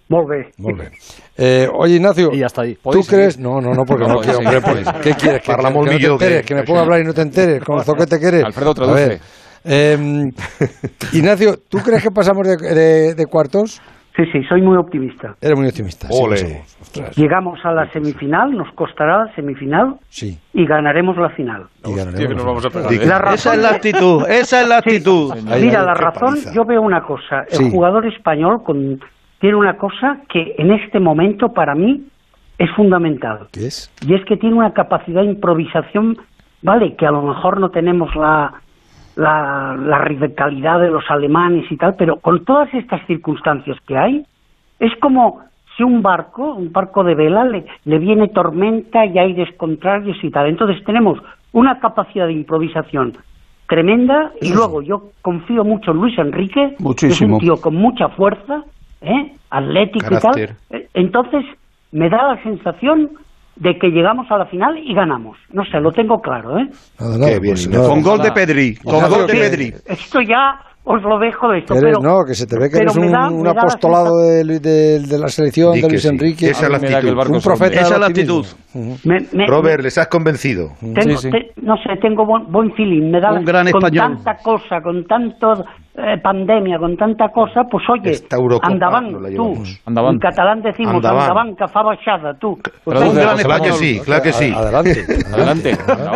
[0.08, 0.50] Molt bé.
[0.58, 0.90] Molt bé.
[1.36, 2.74] Eh, oye, Ignacio, Y hasta ahí.
[2.74, 3.38] ¿tú ¿Podéis crees?
[3.38, 4.44] No, no, no, porque no, No, quiero, sí.
[4.46, 5.42] hombre, pues, ¿qué quieres?
[5.42, 6.46] ¿Que, Parla que- molt que no te enteres?
[6.46, 6.72] Que me a sí.
[6.76, 8.44] hablar y no te enteres, con el zoquete que eres.
[8.44, 9.08] Alfredo, A traduce.
[9.08, 9.20] ver,
[9.64, 9.98] eh,
[11.12, 13.80] Ignacio, ¿tú crees que pasamos de, de- de cuartos?
[14.16, 15.34] Sí, sí, soy muy optimista.
[15.42, 16.08] Eres muy optimista.
[16.08, 16.62] sí, Ole.
[16.80, 21.66] Ostras, Llegamos a la semifinal, nos costará la semifinal sí, y ganaremos la final.
[21.84, 22.18] y ganaremos.
[22.20, 22.88] Tío, que nos vamos a pegar.
[22.88, 23.04] Di ¿eh?
[23.10, 25.34] razón, Esa es la actitud, esa es la actitud.
[25.60, 27.42] Mira, la razón, yo veo una cosa.
[27.50, 27.70] El Sí.
[27.70, 28.98] jugador español con-
[29.46, 32.02] tiene una cosa que en este momento para mí
[32.58, 33.46] es fundamental.
[33.52, 33.92] ¿Qué es?
[34.04, 36.18] Y es que tiene una capacidad de improvisación,
[36.62, 38.54] vale, que a lo mejor no tenemos la,
[39.14, 44.26] la, la radicalidad de los alemanes y tal, pero con todas estas circunstancias que hay,
[44.80, 45.42] es como
[45.76, 50.30] si un barco, un barco de vela, le, le viene tormenta y aires contrarios y
[50.32, 50.48] tal.
[50.48, 51.20] Entonces tenemos
[51.52, 53.12] una capacidad de improvisación
[53.68, 58.08] tremenda y luego yo confío mucho en Luis Enrique, que es un tío con mucha
[58.08, 58.64] fuerza,
[59.06, 59.32] ¿eh?
[59.50, 60.50] atlético Carácter.
[60.50, 60.80] y tal.
[60.80, 61.44] Eh, Entonces
[61.92, 63.10] me da la sensación
[63.56, 65.38] de que llegamos a la final y ganamos.
[65.52, 66.68] No sé, lo tengo claro, ¿eh?
[67.00, 67.88] Nada, nada, pues nada.
[67.88, 69.16] Con gol de Pedri, con Ojalá.
[69.16, 69.38] gol de Sí.
[69.38, 69.74] Pedri.
[69.86, 72.00] Esto ya os lo dejo de esto, Eres- pero...
[72.00, 75.72] no, que se te ve que eres un, da- apostolado de, de- de la selección
[75.80, 76.08] de Luis sí.
[76.08, 76.50] Enrique.
[76.50, 77.34] Esa es la actitud.
[77.34, 78.08] Un profeta Esa es la.
[79.04, 80.72] Me- me- Robert, les has convencido.
[80.80, 83.10] Tengo- te- no sé, tengo buen, buen feeling.
[83.10, 84.16] Me da Un gran con español.
[84.22, 85.64] tanta cosa, con tanto
[85.98, 89.54] eh, pandemia, con tanta cosa, pues oye, Eurocopa andaban, tú.
[89.86, 90.14] Andaban.
[90.14, 91.20] En catalán decimos Andaban.
[91.22, 92.58] andaban, que fa baixada, tú.
[92.84, 94.52] Pues Traduce, Claro que sí, claro que sí.
[94.54, 95.04] Adelante.
[95.32, 95.70] Adelante.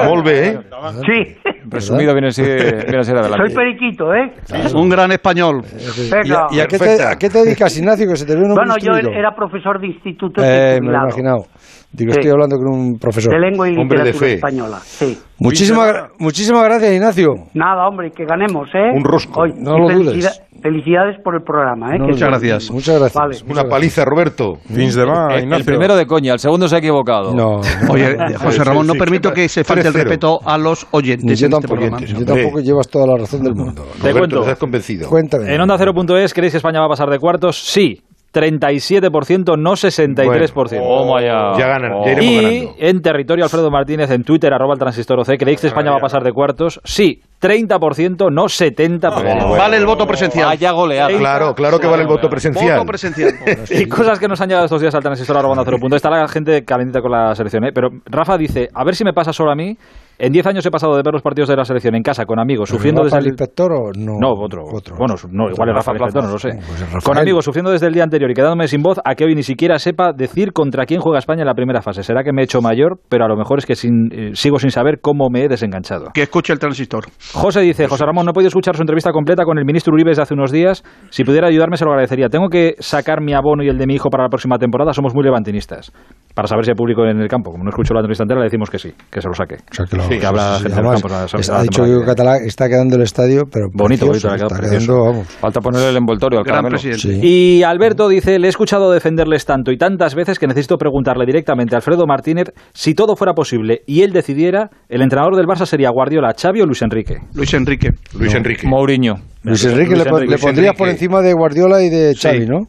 [0.07, 0.59] Molt bé, eh?
[1.07, 1.37] Sí,
[1.71, 3.47] Resumido viene a ser, viene a ser adelante.
[3.49, 4.33] soy periquito, ¿eh?
[4.75, 5.63] Un gran español.
[6.11, 6.49] Venga.
[6.51, 8.07] ¿Y, a, y a qué te, a qué te dedicas, Ignacio?
[8.09, 11.03] Que se te ve un Bueno, yo era profesor de instituto Eh, me lo he
[11.03, 11.45] imaginado.
[11.93, 12.21] Digo, Sí.
[12.21, 13.33] estoy hablando con un profesor.
[13.35, 14.35] de lengua y Hombre de literatura fe.
[14.35, 14.79] española.
[14.85, 15.19] Sí.
[15.41, 17.29] Muchísimas, gra- muchísimas gracias, Ignacio.
[17.55, 18.91] Nada, hombre, y que ganemos, ¿eh?
[18.95, 19.41] Un rosco.
[19.41, 19.53] Hoy.
[19.57, 20.43] No Y lo felicida- dudes.
[20.63, 21.99] Felicidades por el programa, ¿eh?
[21.99, 22.41] No que lo es dudes.
[22.43, 22.75] buenísimo.
[22.77, 23.43] Muchas gracias.
[23.43, 23.53] Vale.
[23.61, 24.57] Una paliza, Roberto.
[24.69, 27.35] Fins de El, primero de coña, el segundo se ha equivocado.
[27.35, 27.61] No,
[27.91, 30.05] Oye, José Ramón, no permito que se falte el 3-0.
[30.05, 31.75] respeto a los oyentes Ni yo este tampoco.
[31.75, 32.01] programa.
[32.07, 33.83] Yo tampoco llevas toda la razón del mundo.
[33.85, 34.41] Te Roberto, cuento.
[34.41, 35.09] les has convencido.
[35.09, 35.55] Cuéntame.
[35.55, 37.59] En Onda 0.es, ¿creéis que España va a pasar de cuartos?
[37.59, 38.03] Sí.
[38.33, 40.79] 37%, no 63%.
[40.79, 41.53] Toma ya.
[41.59, 42.75] Ya ganan, ya iremos Y ganando.
[42.79, 46.01] en territorio Alfredo Martínez, en Twitter, arroba el transistor OC, ¿creéis que España va a
[46.01, 46.81] pasar de cuartos?
[46.85, 47.21] Sí.
[47.41, 49.57] 30%, no 70%.
[49.57, 50.45] Vale el voto presencial.
[50.47, 51.09] Vaya goleada.
[51.17, 52.79] Claro, claro que vale el voto presencial.
[52.79, 53.33] Voto presencial.
[53.71, 55.97] Y cosas que nos han llegado estos días al transistor arroba cero punto.
[55.97, 57.71] Está la gente calentita con la selección, ¿eh?
[57.75, 59.75] Pero Rafa dice, a ver si me pasa solo a mí.
[60.21, 62.39] En 10 años he pasado de ver los partidos de la selección en casa con
[62.39, 64.19] amigos, sufriendo ¿Rafa desde el inspector o no?
[64.21, 64.63] No, otro.
[64.97, 66.51] Bueno, su- no, igual es Rafa inspector, no lo sé.
[66.93, 67.05] Pues.
[67.05, 69.43] Con amigos, sufriendo desde el día anterior y quedándome sin voz, a que hoy ni
[69.43, 72.03] siquiera sepa decir contra quién juega España en la primera fase.
[72.03, 74.59] Será que me he hecho mayor, pero a lo mejor es que sin- eh, sigo
[74.59, 76.11] sin saber cómo me he desenganchado.
[76.13, 77.05] Que escuche el transistor.
[77.33, 80.11] José dice, José Ramón, no he podido escuchar su entrevista completa con el ministro Uribe
[80.11, 80.85] desde hace unos días.
[81.09, 82.29] Si pudiera ayudarme, se lo agradecería.
[82.29, 84.93] Tengo que sacar mi abono y el de mi hijo para la próxima temporada.
[84.93, 85.93] Somos muy levantinistas.
[86.35, 87.51] Para saber si hay público en el campo.
[87.51, 89.55] Como no escucho la entrevista entera, le decimos que sí, que se lo saque.
[89.71, 91.09] O sea, que lo- que habla sí, gente del además, campo.
[91.15, 94.07] la- la- es- la ha dicho temporada que Catalá está quedando el estadio, pero Bonito,
[94.07, 94.87] precioso, bonito, está precioso.
[94.87, 95.27] quedando, vamos.
[95.29, 96.81] Falta ponerle el envoltorio al Gran caramelo.
[96.81, 97.21] presidente.
[97.21, 97.27] Sí.
[97.59, 101.75] Y Alberto dice, le he escuchado defenderles tanto y tantas veces que necesito preguntarle directamente
[101.75, 105.91] a Alfredo Martínez si todo fuera posible y él decidiera, el entrenador del Barça sería
[105.91, 107.19] Guardiola, Xavi o Luis Enrique.
[107.35, 107.91] Luis Enrique.
[108.19, 108.67] Luis Enrique.
[108.67, 109.15] Mourinho.
[109.43, 110.37] Luis Enrique Luis le, pon- Enrique.
[110.37, 112.61] le pondrías por encima de Guardiola y de Xavi, ¿no?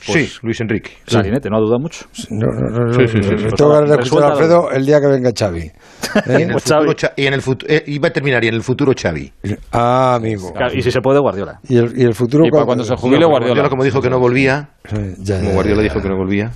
[0.00, 0.90] sí, Luis Enrique.
[1.06, 2.04] Clarinete, no ha dudado mucho.
[2.28, 3.44] No, no, no, no, Sí, sí, sí, no, sí.
[3.46, 5.70] no tengo ganas de escuchar a Alfredo el día que venga Xavi.
[6.26, 6.52] Y en ¿Eh?
[6.54, 6.94] el futuro, Xavi.
[6.94, 9.32] Cha- y en el futuro, iba a terminar y en el futuro Xavi.
[9.72, 10.52] Ah, amigo.
[10.74, 11.60] Y si se puede, Guardiola.
[11.68, 13.68] ¿Y el, y el futuro Y para cuando se jubile, pero Guardiola.
[13.68, 16.50] como dijo que no volvía, Sí, ya, como Guardiola ya, dijo que no volvía.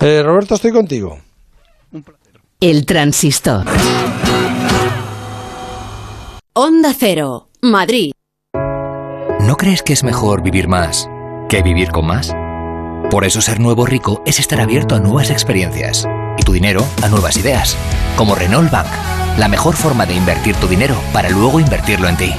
[0.00, 1.18] Eh, Roberto, estoy contigo.
[2.60, 3.64] El transistor.
[6.54, 8.12] Onda Cero, Madrid.
[9.40, 11.08] ¿No crees que es mejor vivir más
[11.48, 12.32] que vivir con más?
[13.10, 16.06] Por eso ser nuevo rico es estar abierto a nuevas experiencias
[16.38, 17.76] y tu dinero a nuevas ideas.
[18.16, 18.88] Como Renault Bank,
[19.38, 22.32] la mejor forma de invertir tu dinero para luego invertirlo en ti.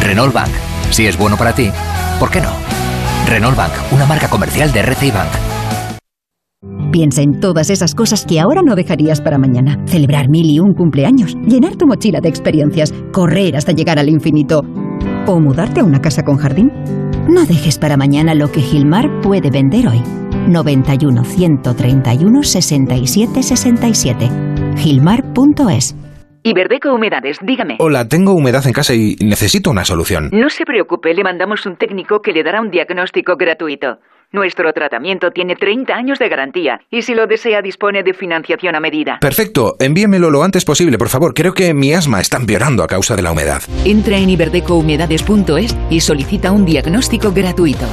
[0.00, 0.50] Renault Bank,
[0.90, 1.70] si es bueno para ti,
[2.18, 2.50] ¿por qué no?
[3.26, 5.30] Renault Bank, una marca comercial de RCI Bank.
[6.94, 9.82] Piensa en todas esas cosas que ahora no dejarías para mañana.
[9.86, 14.62] Celebrar mil y un cumpleaños, llenar tu mochila de experiencias, correr hasta llegar al infinito.
[15.26, 16.70] ¿O mudarte a una casa con jardín?
[17.28, 20.02] No dejes para mañana lo que Gilmar puede vender hoy.
[20.48, 24.28] 91 131 67 67.
[24.76, 25.96] Gilmar.es
[26.42, 27.76] Iberdeco Humedades, dígame.
[27.78, 30.28] Hola, tengo humedad en casa y necesito una solución.
[30.30, 34.00] No se preocupe, le mandamos un técnico que le dará un diagnóstico gratuito.
[34.34, 38.80] Nuestro tratamiento tiene 30 años de garantía y si lo desea dispone de financiación a
[38.80, 39.18] medida.
[39.20, 41.34] Perfecto, envíemelo lo antes posible, por favor.
[41.34, 43.62] Creo que mi asma está empeorando a causa de la humedad.
[43.84, 47.86] Entra en iberdecohumedades.es y solicita un diagnóstico gratuito.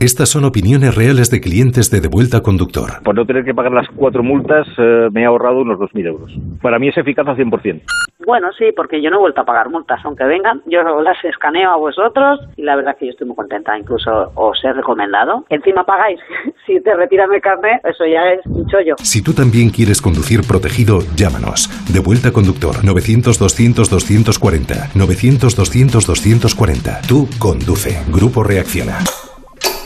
[0.00, 3.00] Estas son opiniones reales de clientes de Devuelta Conductor.
[3.04, 6.32] Por no tener que pagar las cuatro multas, eh, me he ahorrado unos 2.000 euros.
[6.60, 7.82] Para mí es eficaz al 100%.
[8.26, 11.70] Bueno, sí, porque yo no he vuelto a pagar multas, aunque vengan, yo las escaneo
[11.70, 15.44] a vosotros y la verdad que yo estoy muy contenta, incluso os he recomendado.
[15.48, 16.18] Encima pagáis,
[16.66, 18.96] si te retiran el carnet, eso ya es un chollo.
[18.98, 21.70] Si tú también quieres conducir protegido, llámanos.
[21.92, 24.90] Devuelta Conductor 900-200-240.
[24.92, 27.06] 900-200-240.
[27.06, 28.02] Tú conduce.
[28.12, 28.98] Grupo Reacciona.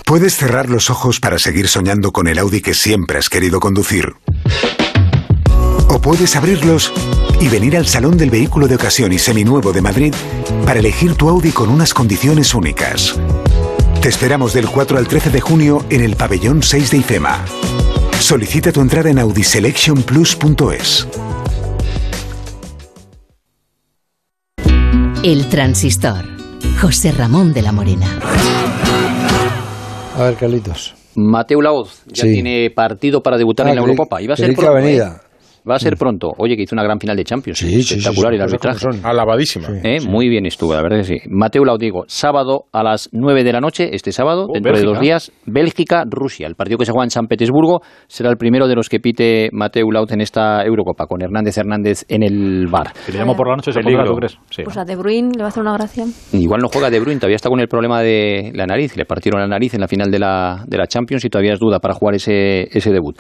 [0.09, 4.15] Puedes cerrar los ojos para seguir soñando con el Audi que siempre has querido conducir.
[5.91, 6.95] O puedes abrirlos
[7.43, 10.15] y venir al Salón del Vehículo de Ocasión y Seminuevo de Madrid
[10.65, 13.21] para elegir tu Audi con unas condiciones únicas.
[14.01, 17.45] Te esperamos del 4 al 13 de junio en el pabellón 6 de IFEMA.
[18.19, 21.07] Solicita tu entrada en audiselectionplus.es.
[25.23, 26.25] El transistor.
[26.81, 28.58] José Ramón de la Morena.
[30.19, 30.95] A ver, Carlitos.
[31.15, 32.32] Mateo Laoz ya Sí.
[32.35, 34.19] tiene partido para debutar Ah, en la Eurocopa.
[34.28, 35.28] Va a ser que pronto.
[35.69, 36.33] Va a ser pronto.
[36.39, 37.63] Oye, que hizo una gran final de Champions.
[37.63, 38.79] Espectacular sí, el cosas arbitraje.
[38.79, 39.07] son.
[39.07, 39.69] Alabadísima.
[39.83, 39.99] ¿Eh?
[40.07, 41.17] Muy bien estuvo, la verdad que sí.
[41.29, 44.83] Mateo Laoz, digo, sábado a las 9 de la noche, este sábado, Oh, dentro de
[44.83, 46.47] dos días, Bélgica-Rusia.
[46.47, 49.49] El partido que se juega en San Petersburgo será el primero de los que pite
[49.53, 52.93] Mateo Laoz en esta Eurocopa, con Hernández Hernández en el bar.
[53.07, 54.39] Si le llamo por la noche, se pondrá, ¿tú crees?
[54.51, 54.63] Sí.
[54.65, 56.05] Pues a De Bruyne le va a hacer una gracia.
[56.33, 58.97] Igual no juega De Bruyne, todavía está con el problema de la nariz.
[58.97, 61.59] Le partieron la nariz en la final de la, de la Champions y todavía es
[61.61, 63.17] duda para jugar ese, ese debut.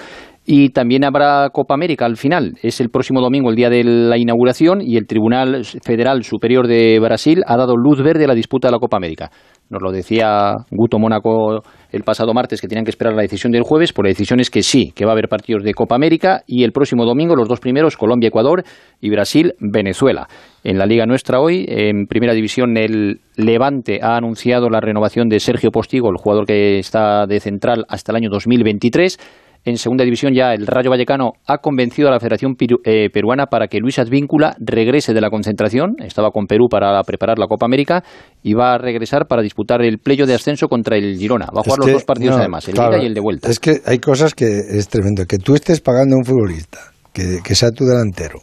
[0.50, 2.54] Y también habrá Copa América al final.
[2.62, 6.98] Es el próximo domingo, el día de la inauguración, y el Tribunal Federal Superior de
[7.00, 9.30] Brasil ha dado luz verde a la disputa de la Copa América.
[9.68, 11.60] Nos lo decía Guto Mónaco
[11.92, 14.48] el pasado martes que tenían que esperar la decisión del jueves, pues la decisión es
[14.48, 17.46] que sí, que va a haber partidos de Copa América y el próximo domingo los
[17.46, 18.62] dos primeros, Colombia-Ecuador
[19.02, 20.28] y Brasil-Venezuela.
[20.64, 25.40] En la liga nuestra hoy, en primera división, el Levante ha anunciado la renovación de
[25.40, 29.18] Sergio Postigo, el jugador que está de central hasta el año 2023.
[29.64, 33.68] En segunda división ya el Rayo Vallecano ha convencido a la Federación eh, Peruana para
[33.68, 35.96] que Luis Advíncula regrese de la concentración.
[35.98, 38.02] Estaba con Perú para preparar la Copa América
[38.42, 41.46] y va a regresar para disputar el pleyo de ascenso contra el Girona.
[41.46, 43.14] Va a jugar Es los que, dos partidos no, además, el claro, ida y el
[43.14, 43.50] de vuelta.
[43.50, 45.24] Es que hay cosas que es tremendo.
[45.26, 46.78] Que tú estés pagando a un futbolista,
[47.12, 48.40] que, que sea tu delantero,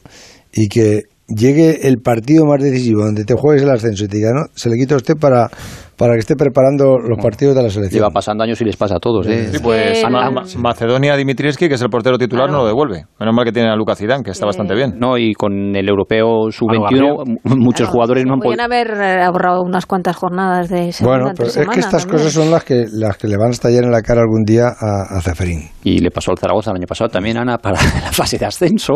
[0.53, 4.31] y que llegue el partido más decisivo donde te juegues el ascenso y te diga,
[4.31, 5.49] no, se le quita a usted para,
[5.97, 7.99] para que esté preparando los partidos de la selección.
[8.01, 9.25] Lleva pasando años y les pasa a todos.
[9.27, 9.49] ¿eh?
[9.51, 13.05] Sí, pues Ma- Ma- Macedonia Dimitrievski, que es el portero titular, no lo devuelve.
[13.19, 14.95] Menos mal que tiene a Lucas Zidane, que está bastante bien.
[14.99, 18.95] No, y con el europeo sub-21 m- muchos jugadores no han Podrían podido...
[18.95, 22.17] haber eh, ahorrado unas cuantas jornadas de segunda Bueno, pero es semana que estas también.
[22.17, 24.67] cosas son las que, las que le van a estallar en la cara algún día
[24.67, 25.69] a, a Ceferín.
[25.83, 28.95] Y le pasó al Zaragoza el año pasado también, Ana, para la fase de ascenso.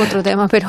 [0.00, 0.68] Otro tema, pero...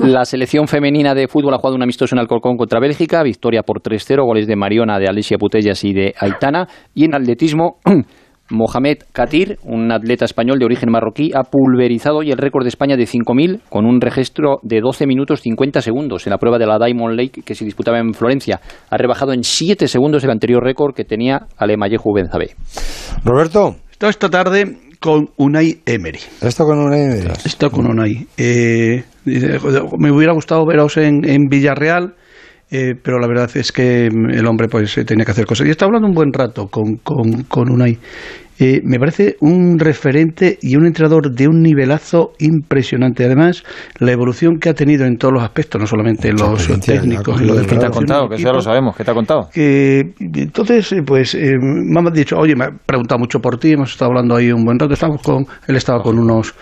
[0.00, 3.80] La selección femenina de fútbol ha jugado un amistoso en Alcorcón contra Bélgica, victoria por
[3.80, 6.66] 3-0, goles de Mariona, de Alicia Putellas y de Aitana.
[6.94, 7.76] Y en atletismo,
[8.50, 12.96] Mohamed Katir, un atleta español de origen marroquí, ha pulverizado hoy el récord de España
[12.96, 16.78] de 5.000 con un registro de 12 minutos 50 segundos en la prueba de la
[16.78, 18.60] Diamond Lake que se disputaba en Florencia.
[18.90, 22.50] Ha rebajado en 7 segundos el anterior récord que tenía Alemayehu Benzabé.
[23.24, 23.76] Roberto.
[23.90, 26.18] Esto esta tarde con Unai Emery.
[26.40, 27.32] Esto con Unai Emery.
[27.44, 28.26] Esto con Unai.
[28.36, 32.14] Eh, dice, "Joder, me hubiera gustado veros en, en Villarreal,
[32.72, 35.66] eh, pero la verdad es que el hombre pues eh, tenía que hacer cosas.
[35.66, 37.98] Y está hablando un buen rato con, con, con Unai.
[38.58, 43.24] Eh, me parece un referente y un entrenador de un nivelazo impresionante.
[43.24, 43.64] Además,
[43.98, 47.46] la evolución que ha tenido en todos los aspectos, no solamente en los técnicos, en
[47.48, 48.28] lo ¿Qué te ha contado?
[48.28, 48.94] Que ya lo sabemos.
[48.96, 49.48] ¿Qué te ha contado?
[49.52, 53.72] que entonces eh, pues eh, me han dicho oye me ha preguntado mucho por ti
[53.72, 56.54] hemos estado hablando ahí un buen rato estamos con él estaba con unos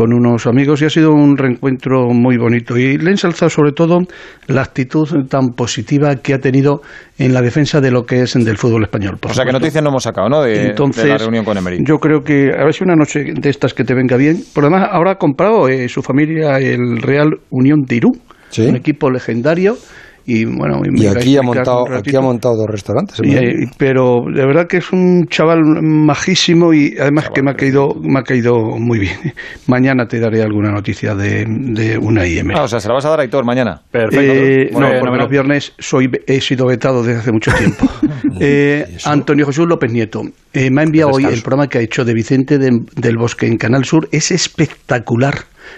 [0.00, 3.72] con unos amigos y ha sido un reencuentro muy bonito y le he ensalzado sobre
[3.72, 3.98] todo
[4.46, 6.80] la actitud tan positiva que ha tenido
[7.18, 9.84] en la defensa de lo que es del fútbol español por O sea, que noticias
[9.84, 10.40] no hemos sacado, ¿no?
[10.40, 11.80] De, Entonces, de la reunión con Emery.
[11.86, 14.38] Yo creo que a ver si una noche de estas que te venga bien.
[14.54, 18.22] Por lo demás, ahora ha comprado eh, su familia el Real Unión de Irún,
[18.56, 19.76] un equipo legendario.
[20.26, 23.20] Y bueno, me Y aquí ha, montado, aquí ha montado dos restaurantes.
[23.22, 27.54] Y, eh, pero de verdad que es un chaval majísimo y además que me ha
[27.54, 29.16] caído me ha caído muy bien.
[29.66, 32.50] Mañana te daré alguna noticia de, de una IM.
[32.54, 33.82] Ah, o sea, se la vas a dar a Aitor mañana.
[33.92, 37.86] Eh, no, porque los viernes soy, he sido vetado desde hace mucho tiempo.
[38.42, 40.22] Eh, Antonio Jesús López Nieto
[40.54, 43.46] eh, me ha enviado hoy el programa que ha hecho de Vicente de- del Bosque
[43.46, 44.08] en Canal Sur.
[44.12, 45.34] Es espectacular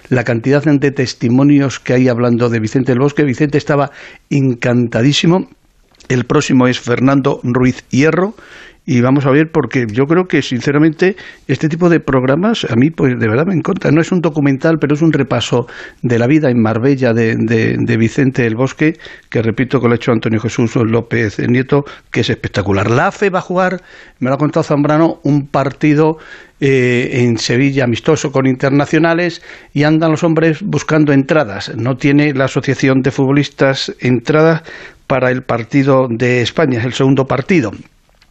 [0.09, 3.25] la cantidad de testimonios que hay hablando de Vicente del Bosque.
[3.25, 3.91] Vicente estaba
[4.31, 5.49] encantadísimo.
[6.09, 8.35] El próximo es Fernando Ruiz Hierro.
[8.85, 11.15] Y vamos a ver, porque yo creo que, sinceramente,
[11.47, 13.93] este tipo de programas a mí, pues de verdad me encanta.
[13.93, 15.67] No es un documental, pero es un repaso
[16.03, 18.95] de la vida en Marbella de, de- de Vicente del Bosque,
[19.31, 22.91] que repito que lo ha hecho Antonio Jesús López Nieto, que es espectacular.
[22.91, 23.83] La AFE va a jugar,
[24.19, 26.17] me lo ha contado Zambrano, un partido
[26.61, 29.43] eh, en Sevilla amistoso con internacionales
[29.73, 31.73] y andan los hombres buscando entradas.
[31.77, 34.63] No tiene la Asociación de Futbolistas entradas
[35.07, 37.71] para el partido de España, es el segundo partido.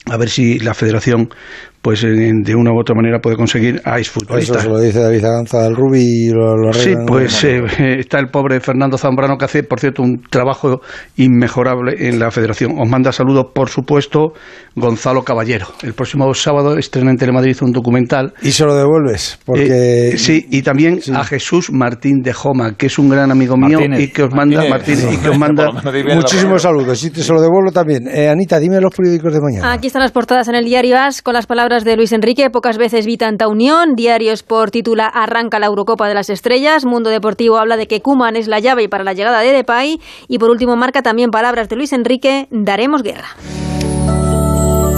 [0.06, 1.34] A ver si la federación
[1.82, 4.58] pues de una u otra manera puede conseguir a exfutbolistas.
[4.58, 7.64] Eso se lo dice David Aganza al Rubi y lo, lo Sí, pues eh,
[7.98, 10.82] está el pobre Fernando Zambrano que hace, por cierto, un trabajo
[11.18, 12.80] inmejorable en la federación.
[12.80, 14.34] Os manda saludos, por supuesto,
[14.76, 15.68] Gonzalo Caballero.
[15.82, 18.34] El próximo sábado estrena en Telemadrid un documental.
[18.44, 20.10] Y se lo devuelves, porque...
[20.10, 23.80] Eh, sí, y también a Jesús Martín de Joma, que es un gran amigo mío
[23.98, 25.72] y que os manda, Martínez, y que os manda
[26.14, 27.04] muchísimos saludos.
[27.04, 28.08] Y te se lo devuelvo también.
[28.08, 29.74] Eh, Anita, dime los periódicos de mañana.
[29.74, 32.78] Aquí están las portadas en el diario AS con las palabras de Luis Enrique, pocas
[32.78, 33.96] veces vi tanta unión.
[33.96, 36.84] Diario Sport titula Arranca la Eurocopa de las Estrellas.
[36.84, 40.02] Mundo Deportivo habla de que Kuman es la llave para la llegada de Depay.
[40.28, 43.30] Y por último marca también palabras de Luis Enrique, daremos guerra.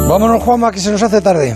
[0.10, 1.56] Vámonos, Juanma, que se nos hace tarde.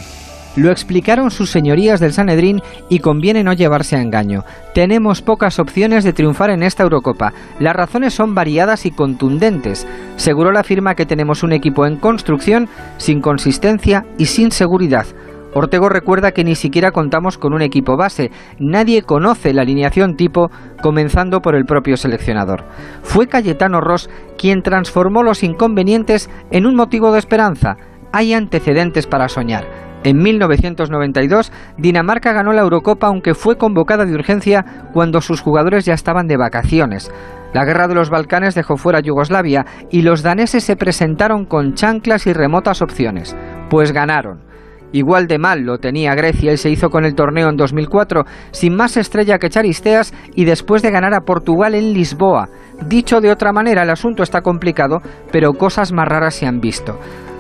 [0.58, 4.44] Lo explicaron sus señorías del Sanedrín y conviene no llevarse a engaño.
[4.74, 7.32] Tenemos pocas opciones de triunfar en esta Eurocopa.
[7.60, 9.86] Las razones son variadas y contundentes.
[10.16, 15.06] Seguro la firma que tenemos un equipo en construcción, sin consistencia y sin seguridad.
[15.54, 20.50] Ortego recuerda que ni siquiera contamos con un equipo base, nadie conoce la alineación tipo,
[20.82, 22.66] comenzando por el propio seleccionador.
[23.04, 24.10] Fue Cayetano Ross
[24.40, 27.78] quien transformó los inconvenientes en un motivo de esperanza.
[28.12, 29.87] Hay antecedentes para soñar.
[30.08, 34.64] En 1992, Dinamarca ganó la Eurocopa aunque fue convocada de urgencia
[34.94, 37.12] cuando sus jugadores ya estaban de vacaciones.
[37.54, 41.74] La guerra de los Balcanes dejó fuera a Yugoslavia y los daneses se presentaron con
[41.74, 43.36] chanclas y remotas opciones,
[43.70, 44.46] pues ganaron.
[44.94, 48.78] Igual de mal lo tenía Grecia y se hizo con el torneo en 2004, sin
[48.78, 52.48] más estrella que Charisteas y después de ganar a Portugal en Lisboa.
[52.88, 55.02] Dicho de otra manera, el asunto está complicado,
[55.34, 56.98] pero cosas más raras se han visto.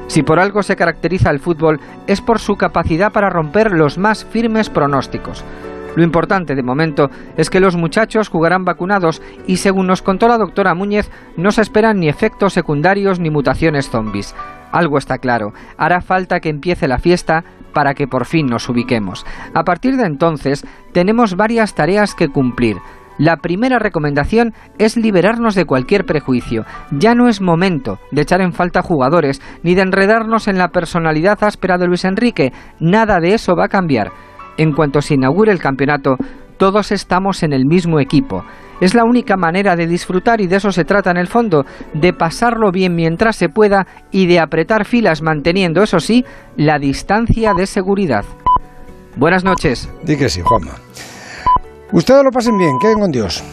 [0.08, 4.26] Si por algo se caracteriza el fútbol es por su capacidad para romper los más
[4.26, 5.44] firmes pronósticos.
[5.96, 10.38] Lo importante de momento es que los muchachos jugarán vacunados y según nos contó la
[10.38, 14.36] doctora Muñez no se esperan ni efectos secundarios ni mutaciones zombies.
[14.72, 17.44] Algo está claro, hará falta que empiece la fiesta
[17.74, 19.26] para que por fin nos ubiquemos.
[19.56, 22.78] A partir de entonces tenemos varias tareas que cumplir.
[23.18, 26.65] La primera recomendación es liberarnos de cualquier prejuicio.
[26.91, 31.44] Ya no es momento de echar en falta jugadores ni de enredarnos en la personalidad
[31.44, 32.53] áspera de Luis Enrique.
[32.80, 34.11] Nada de eso va a cambiar.
[34.57, 36.18] En cuanto se inaugure el campeonato,
[36.57, 38.44] todos estamos en el mismo equipo.
[38.81, 42.14] Es la única manera de disfrutar y de eso se trata en el fondo, de
[42.14, 46.26] pasarlo bien mientras se pueda y de apretar filas manteniendo, eso sí,
[46.56, 48.26] la distancia de seguridad.
[49.15, 49.89] Buenas noches.
[50.03, 50.73] Di que sí, Juanma.
[51.91, 53.43] Ustedes lo pasen bien, queden con Dios.